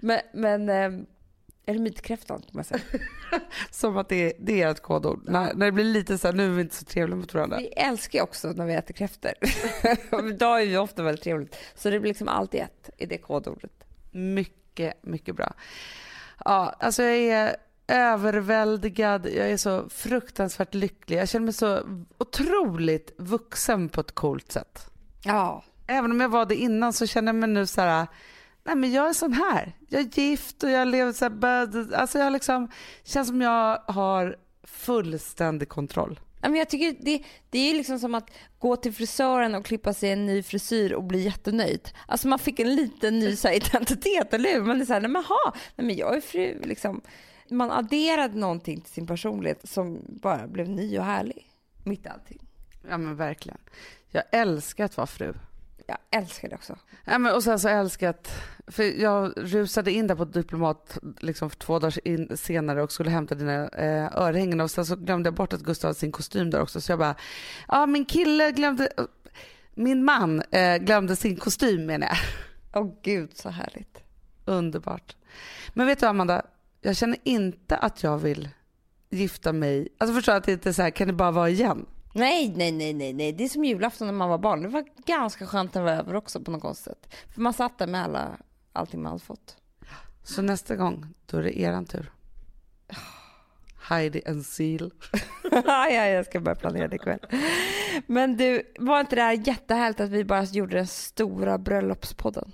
Men, 0.00 0.20
men 0.32 0.68
eh, 0.68 0.90
eremitkräftan 1.66 2.40
kan 2.40 2.50
man 2.52 2.64
säga. 2.64 2.80
Som 3.70 3.96
att 3.96 4.08
det, 4.08 4.32
det 4.38 4.62
är 4.62 4.70
ett 4.70 4.82
kodord. 4.82 5.20
När, 5.24 5.54
när 5.54 5.66
det 5.66 5.72
blir 5.72 5.84
lite 5.84 6.18
så 6.18 6.28
här, 6.28 6.34
nu 6.34 6.44
är 6.44 6.50
vi 6.50 6.60
inte 6.60 6.76
så 6.76 6.84
trevliga 6.84 7.16
mot 7.16 7.34
varandra. 7.34 7.58
Vi 7.58 7.66
älskar 7.66 8.18
ju 8.18 8.22
också 8.22 8.48
när 8.48 8.66
vi 8.66 8.74
äter 8.74 8.94
kräftor. 8.94 9.32
Idag 10.28 10.62
är 10.62 10.66
vi 10.66 10.76
ofta 10.76 11.02
väldigt 11.02 11.24
trevligt. 11.24 11.56
Så 11.74 11.90
det 11.90 12.00
blir 12.00 12.10
liksom 12.10 12.28
alltid 12.28 12.60
ett 12.60 12.90
i 12.96 13.06
det 13.06 13.18
kodordet. 13.18 13.84
Mycket, 14.10 14.94
mycket 15.02 15.36
bra. 15.36 15.52
Ja, 16.44 16.76
alltså 16.78 17.02
jag 17.02 17.16
är 17.16 17.56
överväldigad. 17.88 19.26
Jag 19.26 19.50
är 19.50 19.56
så 19.56 19.88
fruktansvärt 19.88 20.74
lycklig. 20.74 21.18
Jag 21.18 21.28
känner 21.28 21.44
mig 21.44 21.54
så 21.54 21.80
otroligt 22.18 23.14
vuxen 23.18 23.88
på 23.88 24.00
ett 24.00 24.12
coolt 24.12 24.52
sätt. 24.52 24.89
Ja. 25.24 25.64
Även 25.86 26.10
om 26.10 26.20
jag 26.20 26.28
var 26.28 26.46
det 26.46 26.56
innan 26.56 26.92
så 26.92 27.06
känner 27.06 27.28
jag 27.32 27.40
mig 27.40 27.48
nu 27.48 27.66
så 27.66 27.80
här, 27.80 28.06
nej 28.64 28.76
men 28.76 28.92
jag 28.92 29.08
är 29.08 29.12
sån 29.12 29.32
här. 29.32 29.72
Jag 29.88 30.00
är 30.00 30.18
gift 30.20 30.62
och 30.62 30.70
jag 30.70 30.88
lever 30.88 31.12
så 31.12 31.24
här, 31.24 31.30
bad- 31.30 31.94
alltså 31.94 32.18
jag 32.18 32.32
liksom, 32.32 32.68
känns 33.04 33.28
som 33.28 33.40
jag 33.40 33.82
har 33.86 34.36
fullständig 34.62 35.68
kontroll. 35.68 36.20
Ja, 36.42 36.48
Men 36.48 36.58
jag 36.58 36.68
tycker 36.68 37.04
det, 37.04 37.22
det 37.50 37.58
är 37.70 37.74
liksom 37.74 37.98
som 37.98 38.14
att 38.14 38.30
gå 38.58 38.76
till 38.76 38.92
frisören 38.92 39.54
och 39.54 39.64
klippa 39.64 39.94
sig 39.94 40.10
en 40.10 40.26
ny 40.26 40.42
frisyr 40.42 40.92
och 40.92 41.04
bli 41.04 41.20
jättenöjd. 41.20 41.88
Alltså 42.06 42.28
man 42.28 42.38
fick 42.38 42.60
en 42.60 42.74
liten 42.74 43.18
ny 43.18 43.36
så 43.36 43.48
här, 43.48 43.54
identitet, 43.54 44.34
eller 44.34 44.54
hur? 44.54 44.62
Man 44.62 44.80
är 44.80 44.84
såhär, 44.84 45.00
nej 45.00 45.10
men 45.10 45.24
ha, 45.24 45.54
nej 45.76 45.86
men 45.86 45.96
jag 45.96 46.16
är 46.16 46.20
fru 46.20 46.60
liksom. 46.64 47.00
Man 47.50 47.70
adderade 47.70 48.38
någonting 48.38 48.80
till 48.80 48.92
sin 48.92 49.06
personlighet 49.06 49.68
som 49.68 49.98
bara 50.22 50.46
blev 50.46 50.68
ny 50.68 50.98
och 50.98 51.04
härlig. 51.04 51.46
Mitt 51.84 52.06
i 52.06 52.08
allting. 52.08 52.38
Ja 52.88 52.98
men 52.98 53.16
verkligen. 53.16 53.58
Jag 54.08 54.22
älskar 54.32 54.84
att 54.84 54.96
vara 54.96 55.06
fru. 55.06 55.34
Jag 55.86 55.98
älskar 56.10 56.48
det 56.48 56.54
också. 56.54 56.78
Ja, 57.04 57.18
men, 57.18 57.34
och 57.34 57.42
sen 57.42 57.58
så 57.58 57.68
älskar 57.68 58.06
jag 58.06 58.14
att, 58.14 58.32
för 58.66 58.82
jag 58.82 59.32
rusade 59.36 59.92
in 59.92 60.06
där 60.06 60.14
på 60.14 60.24
Diplomat 60.24 60.98
liksom 61.20 61.50
för 61.50 61.56
två 61.56 61.78
dagar 61.78 62.08
in, 62.08 62.36
senare 62.36 62.82
och 62.82 62.92
skulle 62.92 63.10
hämta 63.10 63.34
dina 63.34 63.68
eh, 63.68 64.16
örhängen 64.16 64.60
och 64.60 64.70
sen 64.70 64.86
så 64.86 64.96
glömde 64.96 65.26
jag 65.26 65.34
bort 65.34 65.52
att 65.52 65.60
Gustav 65.60 65.88
hade 65.88 65.98
sin 65.98 66.12
kostym 66.12 66.50
där 66.50 66.60
också 66.62 66.80
så 66.80 66.92
jag 66.92 66.98
bara, 66.98 67.14
ja 67.68 67.86
min 67.86 68.04
kille 68.04 68.52
glömde, 68.52 68.88
min 69.74 70.04
man 70.04 70.42
eh, 70.50 70.76
glömde 70.76 71.16
sin 71.16 71.36
kostym 71.36 71.86
menar 71.86 72.06
jag. 72.06 72.16
Åh 72.82 72.92
gud 73.02 73.36
så 73.36 73.48
härligt. 73.48 74.02
Underbart. 74.44 75.16
Men 75.74 75.86
vet 75.86 76.00
du 76.00 76.06
Amanda, 76.06 76.42
jag 76.80 76.96
känner 76.96 77.18
inte 77.22 77.76
att 77.76 78.02
jag 78.02 78.18
vill 78.18 78.48
gifta 79.10 79.52
mig, 79.52 79.88
alltså 79.98 80.14
förstår 80.14 80.32
att 80.32 80.44
det 80.44 80.52
inte 80.52 80.68
är 80.68 80.72
så 80.72 80.82
här, 80.82 80.90
kan 80.90 81.06
det 81.06 81.12
bara 81.12 81.30
vara 81.30 81.48
igen? 81.48 81.86
Nej, 82.12 82.52
nej, 82.56 82.72
nej, 82.72 82.92
nej, 82.92 83.12
nej. 83.12 83.32
Det 83.32 83.44
är 83.44 83.48
som 83.48 83.64
julafton 83.64 84.06
när 84.06 84.14
man 84.14 84.28
var 84.28 84.38
barn. 84.38 84.62
Det 84.62 84.68
var 84.68 84.84
ganska 85.06 85.46
skönt 85.46 85.74
när 85.74 85.82
det 85.82 85.90
var 85.90 85.98
över 85.98 86.14
också 86.14 86.40
på 86.40 86.50
något 86.50 86.62
konstigt 86.62 86.84
sätt. 86.84 87.14
För 87.34 87.40
man 87.40 87.52
satt 87.52 87.78
där 87.78 87.86
med 87.86 88.04
alla, 88.04 88.36
allting 88.72 89.02
man 89.02 89.12
hade 89.12 89.24
fått. 89.24 89.56
Så 90.22 90.42
nästa 90.42 90.76
gång, 90.76 91.06
då 91.26 91.36
är 91.36 91.42
det 91.42 91.60
eran 91.60 91.86
tur. 91.86 92.12
Heidi 93.88 94.22
and 94.26 94.46
Seal. 94.46 94.92
ja, 95.50 95.88
jag 95.90 96.26
ska 96.26 96.40
börja 96.40 96.56
planera 96.56 96.88
det 96.88 96.96
ikväll. 96.96 97.20
Men 98.06 98.36
du, 98.36 98.62
var 98.78 99.00
inte 99.00 99.16
det 99.16 99.22
här 99.22 99.48
jättehärligt 99.48 100.00
att 100.00 100.10
vi 100.10 100.24
bara 100.24 100.44
gjorde 100.44 100.76
den 100.76 100.86
stora 100.86 101.58
bröllopspodden? 101.58 102.52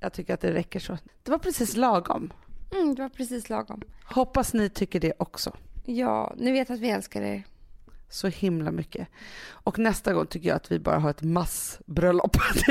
Jag 0.00 0.12
tycker 0.12 0.34
att 0.34 0.40
det 0.40 0.52
räcker 0.52 0.80
så. 0.80 0.98
Det 1.22 1.30
var 1.30 1.38
precis 1.38 1.76
lagom. 1.76 2.32
Mm, 2.72 2.94
det 2.94 3.02
var 3.02 3.08
precis 3.08 3.48
lagom. 3.48 3.82
Hoppas 4.04 4.54
ni 4.54 4.68
tycker 4.68 5.00
det 5.00 5.12
också. 5.18 5.56
Ja, 5.84 6.34
ni 6.36 6.52
vet 6.52 6.70
att 6.70 6.80
vi 6.80 6.90
älskar 6.90 7.22
er. 7.22 7.42
Så 8.10 8.28
himla 8.28 8.70
mycket. 8.70 9.08
Och 9.50 9.78
nästa 9.78 10.12
gång 10.12 10.26
tycker 10.26 10.48
jag 10.48 10.56
att 10.56 10.72
vi 10.72 10.78
bara 10.78 10.98
har 10.98 11.10
ett 11.10 11.22
massbröllop. 11.22 12.36